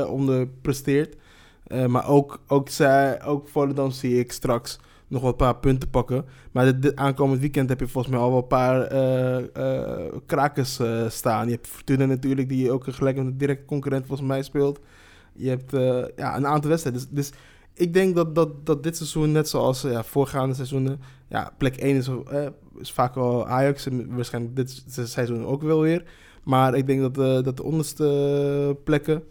onderpresteert. 0.08 1.16
maar 1.88 2.08
ook, 2.08 2.42
ook, 2.48 2.70
zij, 2.70 3.24
ook 3.24 3.48
Volendam 3.48 3.92
zie 3.92 4.20
ik 4.20 4.32
straks 4.32 4.80
nog 5.08 5.22
wel 5.22 5.30
een 5.30 5.36
paar 5.36 5.58
punten 5.58 5.90
pakken. 5.90 6.26
Maar 6.52 6.80
dit, 6.80 6.96
aankomend 6.96 7.40
weekend 7.40 7.70
heb 7.70 7.80
je 7.80 7.88
volgens 7.88 8.14
mij 8.14 8.24
al 8.24 8.30
wel 8.30 8.38
een 8.38 8.48
paar 8.48 8.94
uh, 8.94 9.44
uh, 9.58 10.06
krakers 10.26 10.80
uh, 10.80 11.10
staan. 11.10 11.46
Je 11.46 11.52
hebt 11.52 11.68
Fortuna 11.68 12.06
natuurlijk, 12.06 12.50
die 12.50 12.72
ook 12.72 12.84
gelijk 12.88 13.18
met 13.18 13.26
een 13.26 13.38
directe 13.38 13.66
concurrent 13.66 14.06
volgens 14.06 14.28
mij 14.28 14.44
speelt. 14.44 14.80
Je 15.34 15.50
hebt 15.50 15.72
ja, 16.16 16.38
een 16.38 16.48
aantal 16.48 16.70
wedstrijden. 16.70 17.02
Dus, 17.02 17.10
dus 17.10 17.40
ik 17.74 17.94
denk 17.94 18.16
dat, 18.16 18.36
dat, 18.36 18.66
dat 18.66 18.84
dit 18.84 18.98
seizoen, 18.98 19.32
net 19.32 19.50
zoals 19.50 19.82
ja, 19.82 20.04
voorgaande 20.04 20.56
seizoenen... 20.56 21.00
Ja, 21.30 21.52
plek 21.58 21.76
1 21.76 21.96
is, 21.96 22.10
vaak 22.92 23.16
wel 23.16 23.48
Ajax. 23.48 23.86
En 23.86 24.16
waarschijnlijk 24.16 24.56
dit 24.56 24.84
seizoen 24.88 25.46
ook 25.46 25.62
wel 25.62 25.82
weer. 25.82 26.04
Maar 26.44 26.76
ik 26.76 26.88
denk 26.88 27.02
dat, 27.02 27.46
dat 27.46 27.58
de 27.58 27.64
onderste 27.64 28.78
plekken 28.84 29.24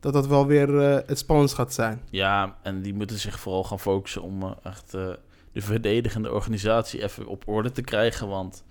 dat 0.00 0.12
dat 0.12 0.26
wel 0.26 0.46
weer 0.46 0.68
uh, 0.68 0.98
het 1.06 1.18
spannendst 1.18 1.54
gaat 1.54 1.72
zijn. 1.72 2.02
Ja, 2.10 2.56
en 2.62 2.82
die 2.82 2.94
moeten 2.94 3.18
zich 3.18 3.40
vooral 3.40 3.64
gaan 3.64 3.80
focussen 3.80 4.22
om 4.22 4.42
uh, 4.42 4.50
echt 4.62 4.94
uh, 4.94 5.08
de 5.52 5.60
verdedigende 5.60 6.32
organisatie 6.32 7.02
even 7.02 7.26
op 7.26 7.48
orde 7.48 7.72
te 7.72 7.82
krijgen. 7.82 8.28
Want 8.28 8.64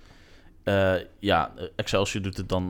ja, 1.19 1.51
Excelsior 1.75 2.23
doet 2.23 2.37
het 2.37 2.49
dan 2.49 2.69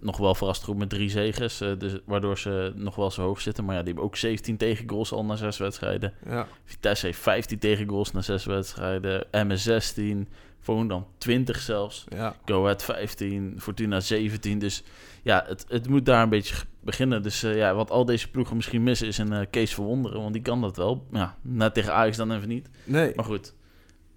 nog 0.00 0.16
wel 0.16 0.34
verrast 0.34 0.64
goed 0.64 0.76
met 0.76 0.90
drie 0.90 1.10
zegens. 1.10 1.58
dus, 1.58 1.92
waardoor 2.04 2.38
ze 2.38 2.72
nog 2.74 2.94
wel 2.94 3.10
zo 3.10 3.22
hoog 3.22 3.40
zitten. 3.40 3.64
Maar 3.64 3.74
ja, 3.74 3.80
die 3.80 3.88
hebben 3.92 4.04
ook 4.04 4.16
17 4.16 4.56
tegengoals 4.56 5.12
al 5.12 5.24
na 5.24 5.36
zes 5.36 5.58
wedstrijden. 5.58 6.12
Ja. 6.26 6.46
Vitesse 6.64 7.06
heeft 7.06 7.18
15 7.18 7.58
tegengoals 7.58 8.12
na 8.12 8.20
zes 8.20 8.44
wedstrijden. 8.44 9.26
MS 9.30 9.62
16. 9.62 10.28
dan 10.64 11.06
20 11.18 11.58
zelfs. 11.58 12.04
Ja. 12.08 12.34
Go 12.44 12.62
Ahead 12.62 12.82
15. 12.82 13.54
Fortuna 13.58 14.00
17. 14.00 14.58
Dus 14.58 14.82
ja, 15.22 15.44
het, 15.46 15.64
het 15.68 15.88
moet 15.88 16.06
daar 16.06 16.22
een 16.22 16.28
beetje 16.28 16.54
beginnen. 16.84 17.22
Dus 17.22 17.44
uh, 17.44 17.56
ja, 17.56 17.74
wat 17.74 17.90
al 17.90 18.04
deze 18.04 18.30
ploegen 18.30 18.56
misschien 18.56 18.82
missen 18.82 19.06
is 19.06 19.18
een 19.18 19.32
uh, 19.32 19.40
Kees 19.50 19.74
Verwonderen. 19.74 20.20
Want 20.20 20.32
die 20.32 20.42
kan 20.42 20.60
dat 20.60 20.76
wel. 20.76 21.06
Ja, 21.12 21.36
net 21.42 21.74
tegen 21.74 21.94
Ajax 21.94 22.16
dan 22.16 22.32
even 22.32 22.48
niet. 22.48 22.68
Nee. 22.84 23.12
Maar 23.14 23.24
goed. 23.24 23.54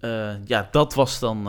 Uh, 0.00 0.32
ja, 0.44 0.68
dat 0.70 0.94
was 0.94 1.18
dan 1.18 1.44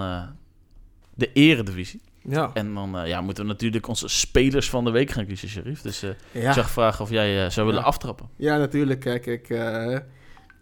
de 1.13 1.32
eredivisie. 1.34 2.01
Ja. 2.24 2.51
En 2.53 2.74
dan 2.74 3.07
ja, 3.07 3.22
moeten 3.22 3.43
we 3.43 3.49
natuurlijk 3.49 3.88
onze 3.88 4.07
spelers 4.07 4.70
van 4.70 4.84
de 4.84 4.91
week 4.91 5.09
gaan 5.09 5.26
kiezen, 5.26 5.49
Sheriff. 5.49 5.82
Dus 5.82 5.99
ja. 6.32 6.49
ik 6.49 6.53
zag 6.53 6.70
vragen 6.70 7.03
of 7.03 7.09
jij 7.09 7.49
zou 7.49 7.65
willen 7.65 7.82
ja. 7.82 7.88
aftrappen. 7.88 8.30
Ja, 8.36 8.57
natuurlijk. 8.57 8.99
Kijk, 8.99 9.26
ik, 9.26 9.49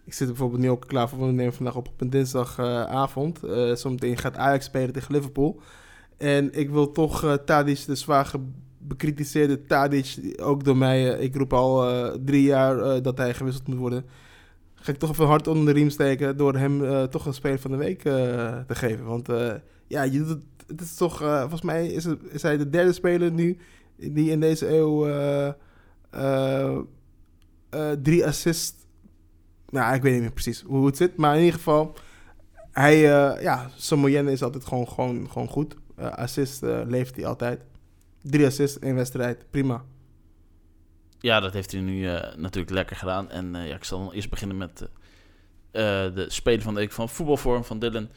ik 0.04 0.14
zit 0.14 0.26
bijvoorbeeld 0.26 0.60
nu 0.60 0.70
ook 0.70 0.86
klaar 0.86 1.08
voor. 1.08 1.26
We 1.26 1.32
nemen 1.32 1.54
vandaag 1.54 1.76
op 1.76 1.88
op 1.88 2.00
een 2.00 2.10
dinsdagavond. 2.10 3.40
zometeen 3.74 4.16
gaat 4.16 4.36
Ajax 4.36 4.64
spelen 4.64 4.92
tegen 4.92 5.14
Liverpool. 5.14 5.60
En 6.18 6.58
ik 6.58 6.70
wil 6.70 6.92
toch 6.92 7.38
Tadic 7.44 7.86
de 7.86 7.94
zwaar 7.94 8.26
bekritiseerde 8.88 9.66
Tadic, 9.66 10.34
ook 10.42 10.64
door 10.64 10.76
mij, 10.76 11.16
uh, 11.16 11.22
ik 11.22 11.36
roep 11.36 11.52
al 11.52 11.90
uh, 11.90 12.14
drie 12.24 12.42
jaar 12.42 12.78
uh, 12.78 13.02
dat 13.02 13.18
hij 13.18 13.34
gewisseld 13.34 13.68
moet 13.68 13.78
worden. 13.78 14.04
Ga 14.74 14.92
ik 14.92 14.98
toch 14.98 15.10
even 15.10 15.26
hard 15.26 15.46
onder 15.46 15.64
de 15.64 15.80
riem 15.80 15.90
steken 15.90 16.36
door 16.36 16.56
hem 16.56 17.08
toch 17.10 17.26
een 17.26 17.34
speler 17.34 17.58
van 17.58 17.70
de 17.70 17.76
week 17.76 18.02
te 18.02 18.64
geven. 18.74 19.04
Want 19.04 19.28
ja, 19.86 20.02
je 20.02 20.24
het, 20.24 20.42
het 20.66 20.80
is 20.80 20.94
toch, 20.94 21.18
volgens 21.18 21.62
mij 21.62 21.86
is, 21.86 22.06
hij 22.42 22.56
de 22.56 22.70
derde 22.70 22.92
speler 22.92 23.32
nu 23.32 23.58
die 23.96 24.30
in 24.30 24.40
deze 24.40 24.68
eeuw 24.68 25.06
drie 28.02 28.26
assists. 28.26 28.74
Nou, 29.68 29.94
ik 29.94 30.02
weet 30.02 30.12
niet 30.12 30.22
meer 30.22 30.32
precies 30.32 30.62
hoe 30.66 30.86
het 30.86 30.96
zit, 30.96 31.16
maar 31.16 31.34
in 31.34 31.40
ieder 31.44 31.58
geval 31.58 31.96
hij, 32.76 32.94
eh 32.94 33.42
ja, 33.42 33.70
is 33.76 34.42
altijd 34.42 34.64
gewoon, 34.64 34.88
gewoon, 34.88 35.30
gewoon 35.30 35.48
goed. 35.48 35.76
Eh, 35.96 36.10
assist 36.10 36.62
eh, 36.62 36.80
levert 36.86 37.16
hij 37.16 37.26
altijd. 37.26 37.60
Drie 38.30 38.46
assists 38.46 38.78
in 38.78 38.94
wedstrijd, 38.94 39.46
prima. 39.50 39.84
Ja, 41.18 41.40
dat 41.40 41.52
heeft 41.52 41.72
hij 41.72 41.80
nu 41.80 42.08
eh, 42.08 42.36
natuurlijk 42.36 42.74
lekker 42.74 42.96
gedaan. 42.96 43.30
En 43.30 43.54
eh, 43.54 43.68
ja, 43.68 43.74
ik 43.74 43.84
zal 43.84 44.14
eerst 44.14 44.30
beginnen 44.30 44.56
met 44.56 44.80
eh, 44.80 45.82
de 46.14 46.24
speler 46.28 46.62
van 46.62 46.74
de 46.74 46.80
week 46.80 46.92
van 46.92 47.08
voetbalvorm 47.08 47.64
van 47.64 47.78
Dylan. 47.78 48.08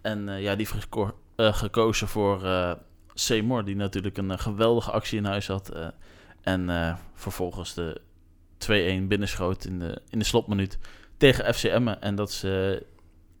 En 0.00 0.20
ja, 0.20 0.56
die 0.56 0.66
heeft 0.66 0.84
geko- 0.84 1.18
gekozen 1.36 2.08
voor 2.08 2.40
Seymour, 3.14 3.64
die 3.64 3.76
natuurlijk 3.76 4.16
een 4.16 4.38
geweldige 4.38 4.90
actie 4.90 5.18
in 5.18 5.24
huis 5.24 5.46
had. 5.46 5.72
en 6.42 6.98
vervolgens 7.14 7.74
de 7.74 8.00
2-1 9.02 9.06
binnenschoot 9.08 9.64
in 9.64 9.78
de, 9.78 10.02
in 10.10 10.18
de 10.18 10.24
slotminuut 10.24 10.78
tegen 11.16 11.54
FCM. 11.54 11.88
En 11.88 12.14
dat 12.14 12.28
is 12.28 12.42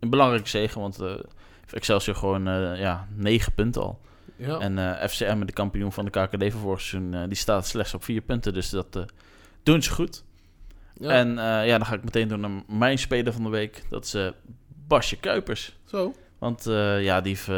een 0.00 0.10
belangrijke 0.10 0.48
zegen, 0.48 0.80
want 0.80 1.00
eh 1.00 1.14
Excelsior 1.72 2.16
gewoon 2.16 2.48
eh, 2.48 2.80
ja, 2.80 3.08
9 3.14 3.52
punten 3.52 3.82
al. 3.82 4.00
Ja. 4.38 4.58
En 4.58 4.78
eh, 4.78 5.08
FCM, 5.08 5.44
de 5.44 5.52
kampioen 5.52 5.92
van 5.92 6.04
de 6.04 6.10
KKD 6.10 6.52
van 6.52 6.60
vorig 6.60 6.80
seizoen, 6.80 7.14
eh, 7.14 7.22
die 7.26 7.36
staat 7.36 7.66
slechts 7.66 7.94
op 7.94 8.04
vier 8.04 8.20
punten. 8.20 8.54
Dus 8.54 8.70
dat 8.70 8.96
eh, 8.96 9.02
doen 9.62 9.82
ze 9.82 9.90
goed. 9.90 10.24
ja. 10.94 11.10
En 11.10 11.34
ja, 11.66 11.78
dan 11.78 11.86
ga 11.86 11.94
ik 11.94 12.04
meteen 12.04 12.28
door 12.28 12.38
naar 12.38 12.62
mijn 12.66 12.98
speler 12.98 13.32
van 13.32 13.42
de 13.42 13.48
week. 13.48 13.82
Dat 13.90 14.04
is 14.04 14.16
Basje 14.86 15.16
Kuipers. 15.16 15.76
Zo. 15.84 16.14
Want 16.38 16.64
ja, 17.00 17.20
die 17.20 17.36
heeft 17.36 17.50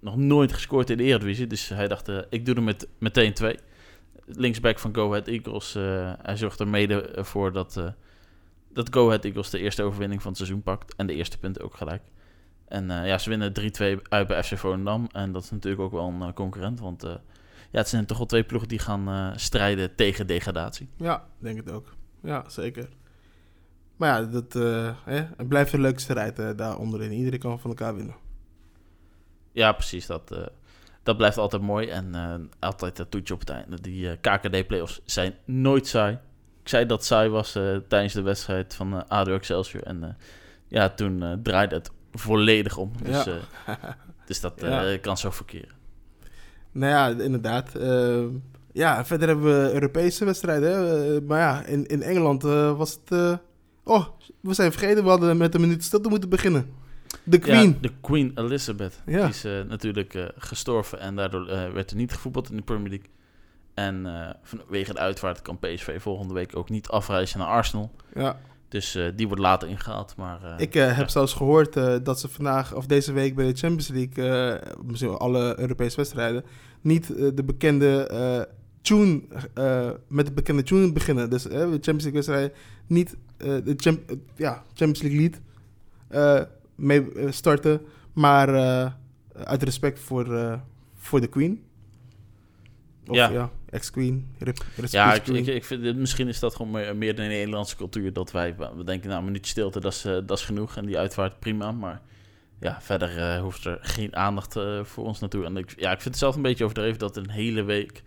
nog 0.00 0.16
nooit 0.16 0.52
gescoord 0.52 0.90
in 0.90 0.96
de 0.96 1.02
Eredivisie. 1.02 1.46
Dus 1.46 1.68
hij 1.68 1.88
dacht, 1.88 2.10
ik 2.30 2.46
doe 2.46 2.54
er 2.54 2.62
met, 2.62 2.88
meteen 2.98 3.34
twee. 3.34 3.58
Linksback 4.26 4.78
van 4.78 4.94
Go 4.94 5.08
Ahead 5.08 5.28
Eagles. 5.28 5.72
hij 6.22 6.36
zorgt 6.36 6.60
er 6.60 6.68
mede 6.68 7.10
voor 7.18 7.52
dat, 7.52 7.82
dat 8.72 8.88
Go 8.90 9.06
Ahead 9.06 9.24
Eagles 9.24 9.50
de 9.50 9.58
eerste 9.58 9.82
overwinning 9.82 10.22
van 10.22 10.30
het 10.30 10.40
seizoen 10.40 10.62
pakt. 10.62 10.94
En 10.94 11.06
de 11.06 11.14
eerste 11.14 11.38
punten 11.38 11.64
ook 11.64 11.76
gelijk. 11.76 12.02
En 12.70 12.90
eh, 12.90 13.06
ja, 13.06 13.18
ze 13.18 13.28
winnen 13.28 13.52
3-2 13.60 14.02
uit 14.08 14.26
bij 14.26 14.42
FC 14.42 14.58
Volendam. 14.58 15.08
En 15.12 15.32
dat 15.32 15.42
is 15.42 15.50
natuurlijk 15.50 15.82
ook 15.82 15.92
wel 15.92 16.08
een 16.08 16.22
eh, 16.22 16.32
concurrent. 16.32 16.80
Want 16.80 17.02
eh, 17.04 17.14
ja, 17.70 17.78
het 17.78 17.88
zijn 17.88 18.06
toch 18.06 18.18
wel 18.18 18.26
twee 18.26 18.44
ploegen 18.44 18.68
die 18.68 18.78
gaan 18.78 19.32
strijden 19.38 19.94
tegen 19.94 20.26
degradatie. 20.26 20.88
Ja, 20.96 21.24
denk 21.38 21.56
het 21.56 21.70
ook. 21.72 21.94
Ja, 22.22 22.44
zeker. 22.48 22.88
Maar 24.00 24.20
ja, 24.20 24.26
dat, 24.26 24.54
eh, 24.54 24.90
hè, 25.04 25.26
het 25.36 25.48
blijft 25.48 25.72
een 25.72 25.80
leuke 25.80 26.00
strijd 26.00 26.38
eh, 26.38 26.50
daar 26.56 26.78
onderin. 26.78 27.12
Iedereen 27.12 27.38
kan 27.38 27.60
van 27.60 27.70
elkaar 27.70 27.94
winnen. 27.94 28.14
Ja, 29.52 29.72
precies. 29.72 30.06
Dat, 30.06 30.50
dat 31.02 31.16
blijft 31.16 31.36
altijd 31.38 31.62
mooi. 31.62 31.88
En 31.88 32.14
altijd 32.58 32.96
dat 32.96 33.10
toetje 33.10 33.34
op 33.34 33.40
het 33.40 33.48
einde. 33.48 33.80
Die 33.80 34.16
KKD-playoffs 34.16 35.00
zijn 35.04 35.34
nooit 35.44 35.86
saai. 35.86 36.18
Ik 36.62 36.68
zei 36.68 36.86
dat 36.86 37.04
saai 37.04 37.28
was 37.28 37.52
tijdens 37.88 38.12
de 38.12 38.22
wedstrijd 38.22 38.74
van 38.74 39.08
ADO 39.08 39.34
Excelsior. 39.34 39.82
En 39.82 40.16
ja, 40.68 40.88
toen 40.88 41.40
draaide 41.42 41.74
het 41.74 41.90
volledig 42.12 42.76
om. 42.76 42.92
Dus, 43.02 43.24
Ja. 43.24 43.38
eh, 43.66 43.74
dus 44.26 44.40
dat 44.40 44.62
eh, 44.62 44.90
Ja. 44.92 44.98
kan 44.98 45.16
zo 45.18 45.30
verkeren. 45.30 45.74
Nou 46.72 46.92
ja, 46.92 47.22
inderdaad. 47.24 47.74
Eh, 47.74 48.22
ja, 48.72 49.04
verder 49.04 49.28
hebben 49.28 49.44
we 49.64 49.72
Europese 49.72 50.24
wedstrijden. 50.24 50.70
hè. 50.72 51.20
Maar 51.20 51.38
ja, 51.38 51.64
in, 51.64 51.86
in 51.86 52.02
Engeland 52.02 52.42
was 52.76 52.98
het... 53.04 53.38
oh, 53.84 54.06
we 54.40 54.54
zijn 54.54 54.72
vergeten. 54.72 55.02
We 55.04 55.10
hadden 55.10 55.36
met 55.36 55.54
een 55.54 55.60
minuut 55.60 55.84
stilte 55.84 56.08
moeten 56.08 56.28
beginnen. 56.28 56.70
De 57.24 57.38
Queen. 57.38 57.68
Ja, 57.68 57.74
de 57.80 57.92
Queen 58.00 58.32
Elizabeth. 58.34 59.00
Ja. 59.06 59.20
Die 59.20 59.28
is 59.28 59.42
natuurlijk 59.68 60.32
gestorven. 60.36 61.00
En 61.00 61.16
daardoor 61.16 61.46
werd 61.72 61.90
er 61.90 61.96
niet 61.96 62.12
gevoetbald 62.12 62.50
in 62.50 62.56
de 62.56 62.62
Premier 62.62 62.88
League. 62.88 63.08
En 63.74 64.06
vanwege 64.42 64.92
de 64.92 64.98
uitvaart 64.98 65.42
kan 65.42 65.58
PSV 65.58 66.02
volgende 66.02 66.34
week 66.34 66.56
ook 66.56 66.70
niet 66.70 66.88
afreizen 66.88 67.38
naar 67.38 67.48
Arsenal. 67.48 67.90
Ja. 68.14 68.38
Dus 68.70 68.94
eh, 68.94 69.06
die 69.16 69.26
wordt 69.26 69.42
later 69.42 69.68
ingehaald. 69.68 70.16
Maar 70.16 70.42
eh, 70.44 70.54
Ik 70.58 70.74
eh, 70.74 70.96
heb 70.96 71.08
zelfs 71.08 71.32
gehoord 71.34 71.76
eh, 71.76 71.94
dat 72.02 72.20
ze 72.20 72.28
vandaag 72.28 72.74
of 72.74 72.86
deze 72.86 73.12
week 73.12 73.34
bij 73.34 73.46
de 73.46 73.58
Champions 73.58 73.88
League, 73.88 74.60
misschien 74.84 75.10
alle 75.10 75.60
Europese 75.60 75.96
wedstrijden, 75.96 76.44
niet 76.80 77.06
de 77.34 77.42
bekende 77.44 78.48
tune, 78.82 79.22
met 80.08 80.26
de 80.26 80.32
bekende 80.32 80.62
tune 80.62 80.92
beginnen. 80.92 81.30
Dus 81.30 81.42
de 81.42 81.58
Champions 81.58 81.84
League 81.86 82.12
wedstrijden 82.12 82.52
niet 82.86 83.16
de 83.36 83.74
champ- 83.76 84.16
ja, 84.36 84.62
Champions 84.74 85.02
League 85.02 85.20
lied 85.20 85.40
mee 86.74 87.06
starten, 87.30 87.80
maar 88.12 88.48
uit 89.32 89.62
respect 89.62 90.00
voor, 90.00 90.58
voor 90.94 91.20
de 91.20 91.26
Queen. 91.28 91.62
Of 93.08 93.16
Ja. 93.16 93.30
ja, 93.30 93.50
ex-Queen. 93.70 94.34
Ja, 94.90 95.14
ik, 95.14 95.26
ik, 95.26 95.46
ik 95.46 95.64
vind, 95.64 95.96
misschien 95.96 96.28
is 96.28 96.38
dat 96.38 96.54
gewoon 96.54 96.70
meer, 96.70 96.96
meer 96.96 97.14
de 97.14 97.22
Nederlandse 97.22 97.76
cultuur. 97.76 98.12
Dat 98.12 98.30
wij 98.30 98.56
we 98.56 98.84
denken, 98.84 99.08
nou, 99.08 99.20
een 99.20 99.26
minuutje 99.26 99.50
stilte, 99.50 99.80
dat 99.80 99.92
is, 99.92 100.04
eh, 100.04 100.12
dat 100.12 100.38
is 100.38 100.44
genoeg. 100.44 100.76
En 100.76 100.86
die 100.86 100.98
uitvaart 100.98 101.38
prima. 101.38 101.72
Maar 101.72 102.00
ja, 102.60 102.80
verder 102.80 103.18
eh, 103.18 103.40
hoeft 103.40 103.64
er 103.64 103.78
geen 103.80 104.16
aandacht 104.16 104.56
eh, 104.56 104.84
voor 104.84 105.04
ons 105.04 105.20
naartoe. 105.20 105.44
En 105.44 105.56
ik, 105.56 105.74
ja, 105.76 105.90
ik 105.90 106.00
vind 106.00 106.14
het 106.14 106.18
zelf 106.18 106.36
een 106.36 106.42
beetje 106.42 106.64
overdreven 106.64 106.98
dat 106.98 107.16
een 107.16 107.30
hele 107.30 107.62
week 107.62 108.02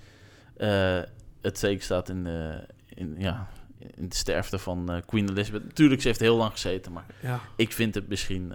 het 1.42 1.60
zeker 1.60 1.84
staat 1.84 2.10
in, 2.10 2.24
de 2.24 2.66
in, 2.88 3.16
ja, 3.18 3.48
in 3.96 4.10
de 4.10 4.16
sterfte 4.16 4.60
van 4.60 5.04
Queen 5.06 5.30
Elizabeth. 5.30 5.64
Natuurlijk, 5.64 6.02
ze 6.02 6.08
heeft 6.08 6.20
heel 6.20 6.38
lang 6.38 6.52
gezeten. 6.52 6.92
Maar 6.92 7.06
ja. 7.22 7.40
ik 7.56 7.72
vind 7.72 7.96
het 7.96 8.08
misschien 8.08 8.54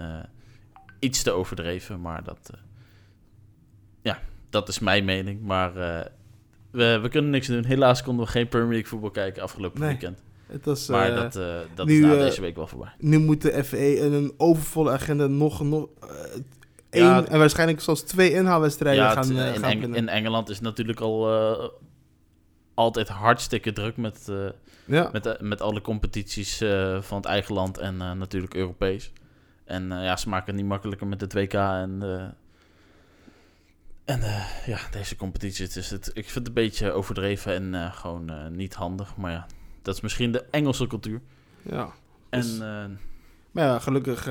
iets 0.98 1.22
te 1.22 1.30
overdreven. 1.30 2.00
Maar 2.00 2.24
dat, 2.24 2.50
ja, 4.02 4.20
dat 4.50 4.68
is 4.68 4.78
mijn 4.78 5.04
mening. 5.04 5.42
Maar 5.42 5.72
we, 6.70 6.98
we 7.02 7.08
kunnen 7.08 7.30
niks 7.30 7.46
doen. 7.46 7.64
Helaas 7.64 8.02
konden 8.02 8.24
we 8.24 8.30
geen 8.30 8.48
Premier 8.48 8.68
League 8.70 8.86
voetbal 8.88 9.10
kijken 9.10 9.42
afgelopen 9.42 9.80
Nee. 9.80 9.88
weekend. 9.88 10.22
Het 10.46 10.64
was, 10.64 10.88
Maar 10.88 11.08
eh, 11.10 11.14
dat, 11.16 11.36
eh, 11.36 11.54
dat 11.74 11.86
nu, 11.86 11.94
is 11.94 12.00
na 12.00 12.12
eh, 12.12 12.18
deze 12.18 12.40
week 12.40 12.56
wel 12.56 12.66
voorbij. 12.66 12.92
Nu 12.98 13.18
moet 13.18 13.42
de 13.42 13.64
FE 13.64 14.00
een 14.00 14.32
overvolle 14.36 14.90
agenda 14.90 15.26
nog, 15.26 15.62
nog 15.62 15.88
één 16.90 17.04
Ja, 17.04 17.24
en 17.24 17.38
waarschijnlijk 17.38 17.80
zelfs 17.80 18.02
twee 18.02 18.32
inhaalwedstrijden 18.32 19.02
Ja, 19.02 19.10
gaan, 19.10 19.30
in, 19.30 19.36
gaan 19.36 19.70
Eng- 19.70 19.94
in 19.94 20.08
Engeland 20.08 20.48
is 20.48 20.60
natuurlijk 20.60 21.00
al 21.00 21.28
altijd 22.74 23.08
hartstikke 23.08 23.72
druk 23.72 23.96
met, 23.96 24.32
ja. 24.84 25.08
met, 25.12 25.22
de- 25.22 25.36
met 25.40 25.60
alle 25.60 25.80
competities 25.80 26.56
van 27.00 27.16
het 27.16 27.26
eigen 27.26 27.54
land 27.54 27.78
en 27.78 27.96
natuurlijk 27.96 28.54
Europees. 28.54 29.12
En 29.64 29.86
ja, 29.88 30.16
ze 30.16 30.28
maken 30.28 30.46
het 30.46 30.56
niet 30.56 30.70
makkelijker 30.70 31.06
met 31.06 31.20
het 31.20 31.32
WK 31.32 31.52
en, 31.52 32.02
en 34.08 34.22
eh, 34.22 34.66
ja, 34.66 34.78
deze 34.90 35.16
competitie. 35.16 35.68
Dus 35.68 35.90
het, 35.90 36.06
ik 36.06 36.24
vind 36.24 36.34
het 36.34 36.46
een 36.46 36.52
beetje 36.52 36.92
overdreven 36.92 37.54
en 37.54 37.74
eh, 37.74 37.92
gewoon 37.92 38.30
eh, 38.30 38.46
niet 38.46 38.74
handig. 38.74 39.16
Maar 39.16 39.30
ja, 39.32 39.46
dat 39.82 39.94
is 39.94 40.00
misschien 40.00 40.32
de 40.32 40.44
Engelse 40.50 40.86
cultuur. 40.86 41.20
ja. 41.62 41.92
En 42.30 42.40
Dus- 42.40 42.58
Maar 43.50 43.64
ja, 43.64 43.78
gelukkig 43.78 44.24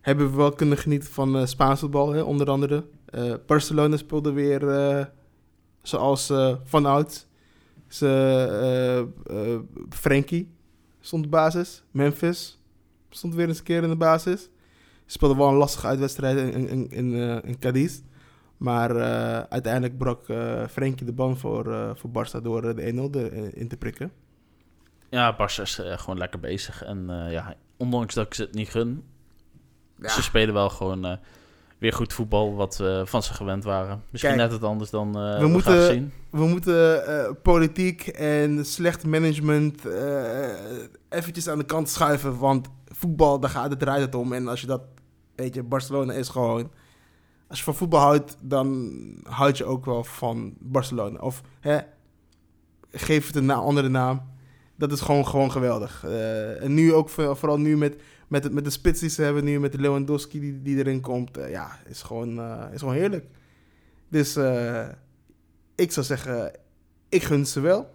hebben 0.00 0.30
we 0.30 0.36
wel 0.36 0.52
kunnen 0.52 0.78
genieten 0.78 1.10
van 1.10 1.48
Spaans 1.48 1.80
voetbal, 1.80 2.12
hè, 2.12 2.20
onder 2.20 2.50
andere. 2.50 2.84
Barcelona 3.46 3.96
speelde 3.96 4.32
weer 4.32 4.60
zoals 5.82 6.32
van. 6.64 7.26
Ze, 7.88 9.08
Frenkie 9.90 10.50
stond 11.00 11.22
de 11.22 11.28
basis. 11.28 11.82
Memphis 11.90 12.58
stond 13.10 13.34
weer 13.34 13.48
eens 13.48 13.58
een 13.58 13.64
keer 13.64 13.82
in 13.82 13.88
de 13.88 13.96
basis. 13.96 14.40
Ze 14.42 14.48
speelden 15.06 15.36
wel 15.38 15.48
een 15.48 15.54
lastige 15.54 15.86
uitwedstrijd 15.86 16.38
in, 16.54 16.68
in, 16.68 16.90
in, 16.90 17.14
in 17.44 17.58
Cadiz. 17.58 18.00
Maar 18.62 18.96
eh, 18.96 19.40
uiteindelijk 19.48 19.98
brak 19.98 20.28
eh 20.28 20.66
Frenkie 20.70 21.06
de 21.06 21.12
ban 21.12 21.36
voor, 21.38 21.72
eh 21.72 21.90
voor 21.94 22.10
Barça 22.10 22.42
door 22.42 22.74
de 22.76 22.82
1-0 22.92 23.14
er- 23.20 23.56
in 23.56 23.68
te 23.68 23.76
prikken. 23.76 24.12
ja, 25.08 25.36
Barca 25.36 25.62
is 25.62 25.80
gewoon 25.84 26.18
lekker 26.18 26.40
bezig. 26.40 26.82
En 26.84 27.10
eh, 27.10 27.32
ja, 27.32 27.54
ondanks 27.76 28.14
dat 28.14 28.26
ik 28.26 28.34
ze 28.34 28.42
het 28.42 28.54
niet 28.54 28.68
gun, 28.68 29.02
Ja. 29.98 30.08
Ze 30.08 30.22
spelen 30.22 30.54
wel 30.54 30.68
gewoon 30.70 31.04
eh, 31.04 31.16
weer 31.78 31.92
goed 31.92 32.12
voetbal, 32.12 32.54
wat 32.54 32.76
we 32.76 33.02
van 33.06 33.22
ze 33.22 33.34
gewend 33.34 33.64
waren. 33.64 34.02
Misschien 34.10 34.34
Kijk, 34.36 34.50
net 34.50 34.60
wat 34.60 34.70
anders 34.70 34.90
dan 34.90 35.16
eh 35.16 35.34
we 35.34 35.40
we, 35.40 35.46
moeten- 35.48 35.86
zien. 35.86 36.12
We 36.30 36.46
moeten 36.46 37.06
eh, 37.06 37.30
politiek 37.42 38.06
en 38.06 38.64
slecht 38.66 39.06
management 39.06 39.86
eh 39.86 40.48
eventjes 41.08 41.48
aan 41.48 41.58
de 41.58 41.64
kant 41.64 41.88
schuiven. 41.88 42.38
Want 42.38 42.68
voetbal, 42.86 43.40
daar 43.40 43.50
gaat 43.50 43.70
het, 43.70 43.78
draait 43.78 44.00
het 44.02 44.14
om. 44.14 44.32
En 44.32 44.48
als 44.48 44.60
je 44.60 44.66
dat, 44.66 44.82
weet 45.34 45.54
je, 45.54 45.62
Barcelona 45.62 46.12
is 46.12 46.28
gewoon... 46.28 46.70
Als 47.52 47.60
je 47.60 47.66
van 47.66 47.76
voetbal 47.76 48.00
houdt, 48.00 48.36
dan 48.42 48.90
houd 49.22 49.58
je 49.58 49.64
ook 49.64 49.84
wel 49.84 50.04
van 50.04 50.54
Barcelona. 50.58 51.18
Of 51.18 51.42
hè, 51.60 51.78
geef 52.90 53.26
het 53.26 53.36
een 53.36 53.50
andere 53.50 53.88
naam. 53.88 54.22
Dat 54.76 54.92
is 54.92 55.00
gewoon, 55.00 55.26
gewoon 55.26 55.50
geweldig. 55.50 56.04
Eh, 56.04 56.62
en 56.62 56.74
nu 56.74 56.92
ook, 56.92 57.08
voor- 57.08 57.36
vooral 57.36 57.58
nu 57.58 57.76
met, 57.76 57.96
met, 58.28 58.52
met 58.52 58.64
de 58.64 58.70
spits 58.70 59.00
die 59.00 59.08
ze 59.08 59.22
hebben, 59.22 59.44
nu 59.44 59.60
met 59.60 59.72
de 59.72 59.78
Lewandowski 59.78 60.40
die, 60.40 60.62
die 60.62 60.76
erin 60.76 61.00
komt. 61.00 61.36
eh, 61.36 61.50
ja, 61.50 61.78
is 61.86 62.02
gewoon, 62.02 62.38
eh, 62.38 62.64
is 62.72 62.78
gewoon 62.80 62.94
heerlijk. 62.94 63.26
Dus 64.08 64.36
ik 65.74 65.92
zou 65.92 66.06
zeggen, 66.06 66.52
ik 67.08 67.22
gun 67.22 67.46
ze 67.46 67.60
wel. 67.60 67.92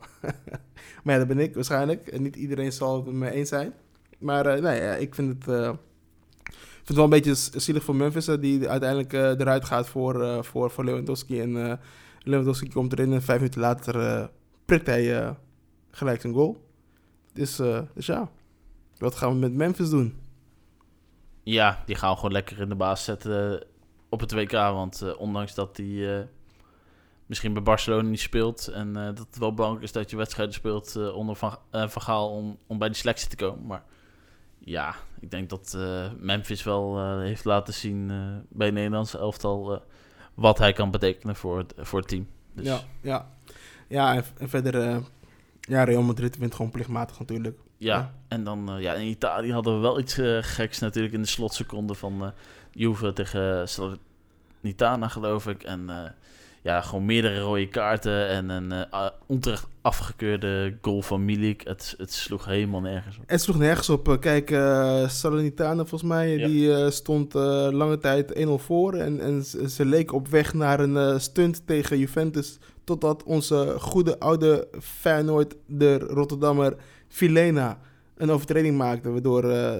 maar 1.04 1.14
ja, 1.14 1.18
dat 1.18 1.28
ben 1.28 1.40
ik 1.40 1.56
waarschijnlijk. 1.56 2.08
En 2.08 2.22
niet 2.22 2.36
iedereen 2.36 2.72
zal 2.72 2.96
het 2.96 3.06
met 3.06 3.14
me 3.14 3.32
eens 3.32 3.50
zijn. 3.50 3.74
Maar 4.18 4.62
nee, 4.62 5.00
ik 5.00 5.16
vind 5.16 5.46
het, 5.46 5.76
vind 6.88 7.00
het 7.00 7.10
wel 7.10 7.18
een 7.18 7.24
beetje 7.24 7.60
zielig 7.60 7.84
voor 7.84 7.96
Memphis, 7.96 8.26
die 8.26 8.70
uiteindelijk 8.70 9.14
eh, 9.14 9.22
eruit 9.22 9.66
gaat 9.66 9.88
voor, 9.90 10.24
eh, 10.24 10.42
voor, 10.42 10.72
voor 10.72 10.86
Lewandowski. 10.86 11.42
En 11.42 11.70
eh, 11.70 11.78
Lewandowski 12.20 12.70
komt 12.70 12.92
erin 12.92 13.14
en 13.14 13.22
vijf 13.22 13.40
minuten 13.40 13.62
later 13.62 14.30
prikt 14.66 14.88
hij 14.88 15.36
gelijk 15.92 16.22
zijn 16.22 16.34
goal. 16.34 16.66
Dus, 17.34 17.56
dus 17.94 18.06
ja, 18.06 18.30
wat 18.98 19.16
gaan 19.16 19.30
we 19.30 19.36
met 19.36 19.54
Memphis 19.54 19.90
doen? 19.90 20.16
Ja, 21.44 21.84
die 21.86 21.96
gaan 21.96 22.10
we 22.10 22.16
gewoon 22.16 22.32
lekker 22.32 22.60
in 22.60 22.70
de 22.70 22.76
baas 22.76 23.04
zetten 23.04 23.64
op 24.10 24.20
het 24.20 24.32
WK. 24.32 24.52
Want 24.52 25.16
ondanks 25.18 25.54
dat 25.54 25.78
hij 25.78 26.28
misschien 27.26 27.54
bij 27.54 27.64
Barcelona 27.64 28.10
niet 28.10 28.20
speelt... 28.20 28.68
en 28.68 28.94
dat 28.94 29.18
het 29.18 29.38
wel 29.38 29.54
belangrijk 29.54 29.86
is 29.86 29.92
dat 29.92 30.10
je 30.10 30.18
wedstrijden 30.18 30.54
speelt 30.54 31.14
onder 31.14 31.36
Van, 31.36 31.58
van. 31.72 32.30
Om, 32.30 32.58
om 32.68 32.78
bij 32.78 32.88
die 32.88 32.98
selectie 32.98 33.30
te 33.30 33.36
komen. 33.36 33.66
Maar 33.66 33.84
ja, 34.68 34.96
ik 35.20 35.32
denk 35.32 35.50
dat 35.50 35.74
eh, 35.78 36.12
Memphis 36.20 36.64
wel 36.64 36.98
eh, 36.98 37.20
heeft 37.20 37.46
laten 37.46 37.74
zien 37.74 38.12
eh, 38.12 38.18
bij 38.50 38.66
het 38.66 38.76
Nederlandse 38.76 39.18
elftal... 39.18 39.84
wat 40.34 40.58
hij 40.58 40.74
kan 40.74 40.92
betekenen 40.92 41.36
voor 41.36 41.58
het, 41.58 41.74
voor 41.78 42.00
het 42.00 42.08
team. 42.08 42.28
Dus 42.54 42.66
Ja, 42.66 42.80
ja. 43.02 43.32
ja 43.88 44.16
en, 44.16 44.24
en 44.38 44.50
verder, 44.50 45.04
ja, 45.60 45.84
Real 45.84 46.02
Madrid 46.02 46.38
wint 46.38 46.56
gewoon 46.56 46.72
plichtmatig 46.72 47.20
natuurlijk. 47.20 47.58
Ja, 47.78 47.98
Ja. 47.98 48.14
en 48.28 48.44
dan 48.44 48.76
ja, 48.80 48.94
in 48.94 49.08
Italië 49.08 49.54
hadden 49.54 49.76
we 49.76 49.80
wel 49.80 50.00
iets 50.00 50.20
geks 50.42 50.80
natuurlijk 50.80 51.14
in 51.14 51.22
de 51.22 51.28
slotseconde 51.28 51.94
van 51.94 52.34
Juve 52.72 53.14
tegen 53.14 53.70
Salernitana 53.70 55.08
geloof 55.08 55.48
ik. 55.48 55.64
En 55.64 56.16
ja, 56.68 56.82
gewoon 56.82 57.06
meerdere 57.06 57.40
rode 57.40 57.68
kaarten 57.68 58.28
en 58.28 58.50
een 58.50 58.72
a- 58.72 59.14
onterecht 59.28 59.68
afgekeurde 59.82 60.78
goal 60.82 61.02
van 61.02 61.26
Milik. 61.26 61.62
Het, 61.64 61.94
het 61.98 62.14
sloeg 62.14 62.46
helemaal 62.46 62.82
nergens 62.82 63.18
op. 63.18 63.24
Het 63.28 63.42
sloeg 63.42 63.58
nergens 63.58 63.90
op. 63.90 64.08
Eh, 64.10 64.20
Kijk, 64.20 64.52
eh 64.52 65.08
Salernitana 65.08 65.86
volgens 65.86 66.10
mij, 66.10 66.38
Ja. 66.38 66.48
die 66.48 66.92
stond 66.92 67.34
lange 67.74 67.98
tijd 68.00 68.34
1-0 68.46 68.58
voor. 68.58 68.94
En, 68.94 69.20
en 69.20 69.44
ze, 69.44 69.70
ze 69.70 69.86
leek 69.86 70.14
op 70.14 70.28
weg 70.28 70.54
naar 70.54 70.80
een 70.80 71.22
stunt 71.22 71.68
tegen 71.68 71.98
Juventus. 71.98 72.58
Totdat 72.84 73.24
onze 73.24 73.76
goede 73.80 74.20
oude 74.20 74.68
Feyenoord, 74.80 75.56
de 75.66 75.98
Rotterdammer 75.98 76.76
Filena, 77.08 77.80
een 78.18 78.30
overtreding 78.30 78.78
maakte. 78.78 79.12
Waardoor 79.12 79.44
eh 79.44 79.76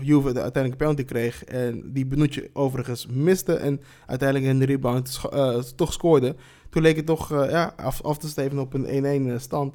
Juve 0.00 0.32
de 0.32 0.42
uiteindelijk 0.42 0.82
penalty 0.82 1.04
kreeg. 1.04 1.44
En 1.44 1.92
die 1.92 2.06
Benucci 2.06 2.48
overigens 2.52 3.06
miste. 3.06 3.54
En 3.54 3.80
uiteindelijk 4.06 4.50
in 4.50 4.58
de 4.58 4.64
rebound 4.64 5.20
eh, 5.30 5.58
toch 5.58 5.92
scoorde. 5.92 6.36
Toen 6.70 6.82
leek 6.82 6.96
het 6.96 7.06
toch 7.06 7.32
eh, 7.32 7.50
ja, 7.50 7.72
af, 7.76 8.02
af 8.02 8.18
te 8.18 8.28
steven 8.28 8.58
op 8.58 8.74
een 8.74 9.38
1-1 9.38 9.40
stand. 9.40 9.74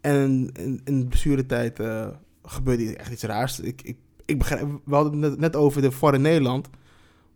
En 0.00 0.50
in, 0.52 0.80
in 0.84 1.00
de 1.00 1.06
blessuretijd 1.06 1.80
eh 1.80 2.08
gebeurde 2.42 2.96
echt 2.96 3.12
iets 3.12 3.22
raars. 3.22 3.60
Ik, 3.60 3.82
ik, 3.82 3.96
ik 4.24 4.38
begrijp, 4.38 4.68
we 4.84 4.94
hadden 4.94 5.22
het 5.22 5.38
net, 5.38 5.56
over 5.56 5.82
de 5.82 5.90
VAR 5.90 6.14
in 6.14 6.22
Nederland. 6.22 6.68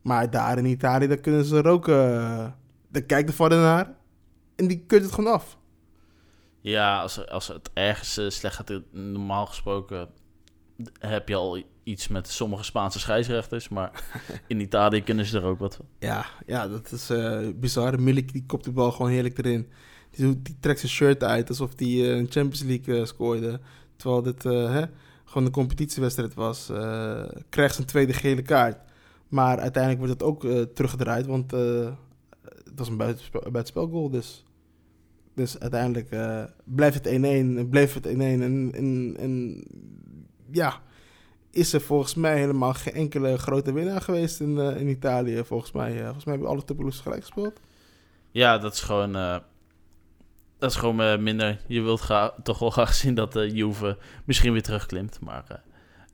Maar 0.03 0.31
daar 0.31 0.59
in 0.59 0.65
Italië, 0.65 1.07
daar 1.07 1.17
kunnen 1.17 1.45
ze 1.45 1.57
er 1.57 1.69
ook... 1.69 1.89
eh 1.89 2.47
daar 2.89 3.03
kijkt 3.03 3.29
de 3.29 3.35
VAR 3.35 3.49
naar 3.49 3.95
en 4.57 4.67
die 4.67 4.85
keurt 4.87 5.03
het 5.03 5.13
gewoon 5.13 5.33
af. 5.33 5.59
Ja, 6.65 7.01
als, 7.01 7.27
als 7.29 7.49
het 7.49 7.71
ergens 7.73 8.17
eh, 8.17 8.29
slecht 8.29 8.55
gaat, 8.55 8.71
eh, 8.71 8.77
normaal 8.91 9.47
gesproken 9.47 10.09
heb 10.99 11.29
je 11.29 11.35
al 11.35 11.63
iets 11.83 12.09
met 12.09 12.29
sommige 12.29 12.65
Spaanse 12.65 12.99
scheidsrechters. 12.99 13.69
Maar 13.69 14.05
in 14.47 14.61
Italië 14.61 15.03
kunnen 15.03 15.27
ze 15.27 15.39
er 15.39 15.45
ook 15.45 15.59
wat 15.59 15.77
van. 15.77 15.87
Ja, 15.99 16.27
ja 16.47 16.69
dat 16.69 16.93
is 16.93 17.11
eh, 17.11 17.49
bizar. 17.55 18.01
Milik 18.01 18.33
die 18.33 18.45
kopt 18.47 18.65
de 18.65 18.73
bal 18.73 18.91
gewoon 18.93 19.11
heerlijk 19.11 19.39
erin. 19.39 19.69
Die, 20.11 20.43
die 20.43 20.57
trekt 20.61 20.79
zijn 20.79 20.93
shirt 20.93 21.23
uit 21.23 21.49
alsof 21.49 21.71
hij 21.77 22.13
een 22.13 22.27
Champions 22.31 22.63
League 22.63 23.07
scoorde. 23.07 23.61
Terwijl 23.97 24.23
dit 24.23 24.43
hè, 24.43 24.85
gewoon 25.25 25.47
een 25.47 25.53
competitiewedstrijd 25.53 26.35
was. 26.35 26.67
krijgt 27.49 27.75
zijn 27.75 27.87
tweede 27.87 28.13
gele 28.13 28.43
kaart. 28.43 28.79
Maar 29.29 29.59
uiteindelijk 29.59 30.05
wordt 30.05 30.21
het 30.21 30.29
ook 30.29 30.47
teruggedraaid, 30.75 31.27
want 31.27 31.51
het 31.51 32.75
was 32.75 32.89
een 32.89 32.97
buitenspel, 32.97 33.41
buitenspelgoal. 33.41 34.11
Dus, 34.11 34.45
dus 35.35 35.61
uiteindelijk 35.61 36.11
eh, 36.11 36.45
blijft 36.65 37.05
het 37.05 37.07
1-1, 37.67 37.69
bleef 37.69 37.95
het 37.95 38.07
1-1. 38.07 38.11
En, 38.11 38.43
en, 38.75 39.15
en 39.19 39.65
ja, 40.51 40.81
is 41.51 41.73
er 41.73 41.81
volgens 41.81 42.15
mij 42.15 42.39
helemaal 42.39 42.75
geen 42.75 42.95
enkele 42.95 43.39
grote 43.39 43.73
winnaar 43.73 44.01
geweest 44.01 44.41
in, 44.41 44.59
eh, 44.59 44.81
in 44.81 44.89
Italië. 44.89 45.45
Volgens 45.45 45.73
mij, 45.73 45.97
eh, 45.97 46.03
volgens 46.03 46.25
mij 46.25 46.35
hebben 46.35 46.53
alle 46.53 46.65
topploegen 46.65 47.03
gelijk 47.03 47.21
gespeeld. 47.21 47.61
Ja, 48.31 48.59
dat 48.59 48.73
is 48.73 48.81
gewoon, 48.81 49.13
dat 50.59 50.71
is 50.71 50.77
gewoon 50.77 51.23
minder. 51.23 51.61
Je 51.67 51.81
wilt 51.81 52.07
toch 52.43 52.59
wel 52.59 52.71
graag 52.71 52.95
zien 52.95 53.15
dat 53.15 53.33
de 53.33 53.51
Juve 53.51 53.99
misschien 54.25 54.53
weer 54.53 54.63
terugklimt. 54.63 55.21
Maar 55.21 55.63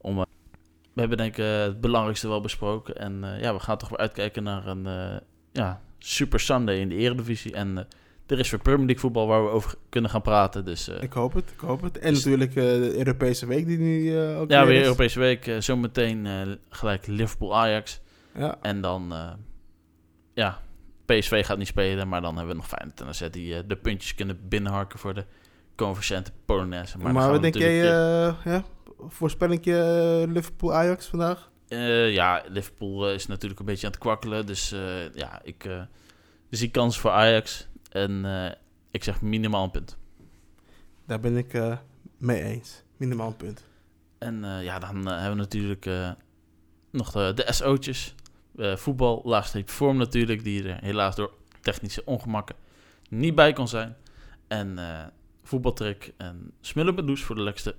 om, 0.00 0.16
we 0.92 1.00
hebben 1.00 1.16
denk 1.16 1.36
ik 1.36 1.44
het 1.44 1.80
belangrijkste 1.80 2.28
wel 2.28 2.40
besproken. 2.40 2.96
En 2.96 3.38
ja, 3.40 3.54
we 3.54 3.60
gaan 3.60 3.78
toch 3.78 3.88
weer 3.88 3.98
uitkijken 3.98 4.42
naar 4.42 4.66
een 4.66 5.20
ja, 5.52 5.80
Super 5.98 6.40
Sunday 6.40 6.76
in 6.76 6.88
de 6.88 6.94
Eredivisie. 6.94 7.52
En 7.54 7.86
er 8.30 8.38
is 8.38 8.50
weer 8.50 8.60
Premier 8.60 8.86
League 8.86 8.98
voetbal 9.00 9.26
waar 9.26 9.44
we 9.44 9.50
over 9.50 9.74
kunnen 9.88 10.10
gaan 10.10 10.22
praten. 10.22 10.64
Dus 10.64 10.88
eh, 10.88 11.02
Ik 11.02 11.12
hoop 11.12 11.32
het, 11.32 11.50
ik 11.50 11.60
hoop 11.60 11.82
het. 11.82 11.98
En 11.98 12.14
Dus- 12.14 12.24
natuurlijk 12.24 12.50
eh, 12.50 12.64
de 12.64 12.96
Europese 12.96 13.46
week 13.46 13.66
die 13.66 13.78
nu 13.78 14.16
eh, 14.18 14.40
ook 14.40 14.50
ja, 14.50 14.66
weer 14.66 14.76
is. 14.76 14.82
Europese 14.82 15.18
week. 15.18 15.50
zometeen 15.58 16.28
gelijk 16.68 17.06
Liverpool-Ajax. 17.06 18.00
Ja, 18.34 18.58
En 18.62 18.80
dan, 18.80 19.14
ja, 20.34 20.60
PSV 21.06 21.44
gaat 21.46 21.58
niet 21.58 21.66
spelen, 21.66 22.08
maar 22.08 22.20
dan 22.20 22.36
hebben 22.36 22.54
we 22.54 22.60
nog 22.60 22.68
Feyenoord 22.68 23.00
en 23.00 23.06
AZ 23.06 23.28
die 23.30 23.66
de 23.66 23.76
puntjes 23.76 24.14
kunnen 24.14 24.48
binnenharken 24.48 24.98
voor 24.98 25.14
de 25.14 25.24
convergente 25.76 26.30
Polonaise. 26.44 26.98
maar, 26.98 27.22
gaan 27.22 27.30
wat 27.30 27.42
denk 27.42 27.54
jij, 27.54 27.74
ja, 27.74 28.64
voorspellingje 29.08 30.24
Liverpool-Ajax 30.28 31.06
vandaag? 31.06 31.50
ja, 32.08 32.42
Liverpool 32.48 33.12
is 33.12 33.26
natuurlijk 33.26 33.60
een 33.60 33.66
beetje 33.66 33.86
aan 33.86 33.92
het 33.92 34.00
kwakkelen, 34.00 34.46
dus 34.46 34.74
ja, 35.14 35.40
ik 35.42 35.68
zie 36.50 36.70
kans 36.70 36.98
voor 36.98 37.10
Ajax. 37.10 37.68
En 37.90 38.24
eh, 38.24 38.52
ik 38.90 39.04
zeg 39.04 39.20
minimaal 39.20 39.64
een 39.64 39.70
punt. 39.70 39.96
Daar 41.06 41.20
ben 41.20 41.36
ik 41.36 41.54
eh, 41.54 41.76
mee 42.18 42.42
eens. 42.42 42.82
Minimaal 42.96 43.26
een 43.26 43.36
punt. 43.36 43.66
En 44.18 44.44
eh, 44.44 44.62
ja, 44.64 44.78
dan 44.78 45.06
hebben 45.06 45.30
we 45.30 45.36
natuurlijk 45.36 45.88
nog 46.90 47.10
de, 47.10 47.32
de 47.34 47.52
SO'tjes. 47.52 48.14
Voetbal, 48.56 49.22
laagstreep 49.24 49.68
vorm 49.68 49.96
natuurlijk, 49.96 50.44
die 50.44 50.68
er 50.68 50.84
helaas 50.84 51.16
door 51.16 51.32
technische 51.60 52.04
ongemakken 52.04 52.56
niet 53.08 53.34
bij 53.34 53.52
kon 53.52 53.68
zijn. 53.68 53.96
En 54.48 54.78
eh 54.78 55.06
voetbaltrek 55.42 56.12
en 56.16 56.52
smullen 56.60 56.94
bedoes 56.94 57.22
voor 57.22 57.34
de 57.34 57.42
lekkerste 57.42 57.76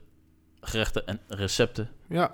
gerechten 0.61 1.07
en 1.07 1.19
recepten. 1.27 1.89
Ja, 2.07 2.31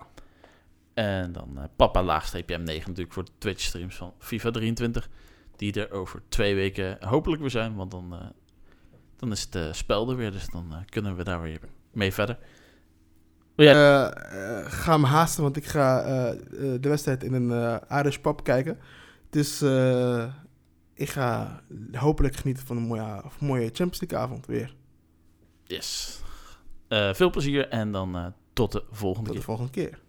En 0.94 1.32
dan 1.32 1.70
papa 1.76 2.04
laagstreepje 2.04 2.60
M9 2.60 2.64
natuurlijk 2.64 3.14
voor 3.14 3.26
de 3.26 3.32
Twitch 3.38 3.62
streams 3.62 3.96
van 3.96 4.14
FIFA 4.20 4.52
23. 4.52 5.10
Die 5.58 5.74
er 5.74 5.92
over 5.92 6.22
twee 6.30 6.56
weken 6.56 6.98
hopelijk 7.06 7.42
weer 7.42 7.50
zijn, 7.50 7.76
want 7.76 7.92
dan, 7.92 8.14
eh, 8.14 8.26
dan 9.16 9.32
is 9.32 9.42
het 9.42 9.56
eh, 9.56 9.74
spel 9.74 10.10
er 10.10 10.16
weer. 10.16 10.32
Dus 10.32 10.50
dan 10.50 10.74
eh, 10.74 10.78
kunnen 10.90 11.16
we 11.16 11.24
daar 11.24 11.42
weer 11.42 11.60
mee 11.92 12.14
verder. 12.14 12.38
Jij 13.56 13.74
ga 14.66 14.98
me 14.98 15.06
haasten, 15.06 15.44
want 15.44 15.58
ik 15.58 15.66
ga 15.66 16.02
de 16.52 16.90
wedstrijd 16.90 17.24
in 17.24 17.34
een 17.34 17.80
Irish 17.90 18.18
pub 18.18 18.44
kijken. 18.44 18.80
Dus 19.30 19.62
ik 20.94 21.10
ga 21.10 21.62
hopelijk 21.92 22.36
genieten 22.36 22.66
van 22.66 22.78
een 22.78 22.84
mooie, 22.84 23.24
mooie 23.40 23.66
Champions 23.66 24.00
League 24.00 24.20
avond 24.20 24.46
weer. 24.46 24.76
Yes. 25.64 26.20
Veel 26.90 27.30
plezier 27.30 27.68
en 27.70 27.92
dan 27.92 28.34
tot 28.54 28.72
de 28.72 28.84
volgende 28.92 29.30
Tot 29.30 29.38
keer. 29.38 29.46
de 29.46 29.46
volgende 29.46 29.72
keer. 29.72 30.00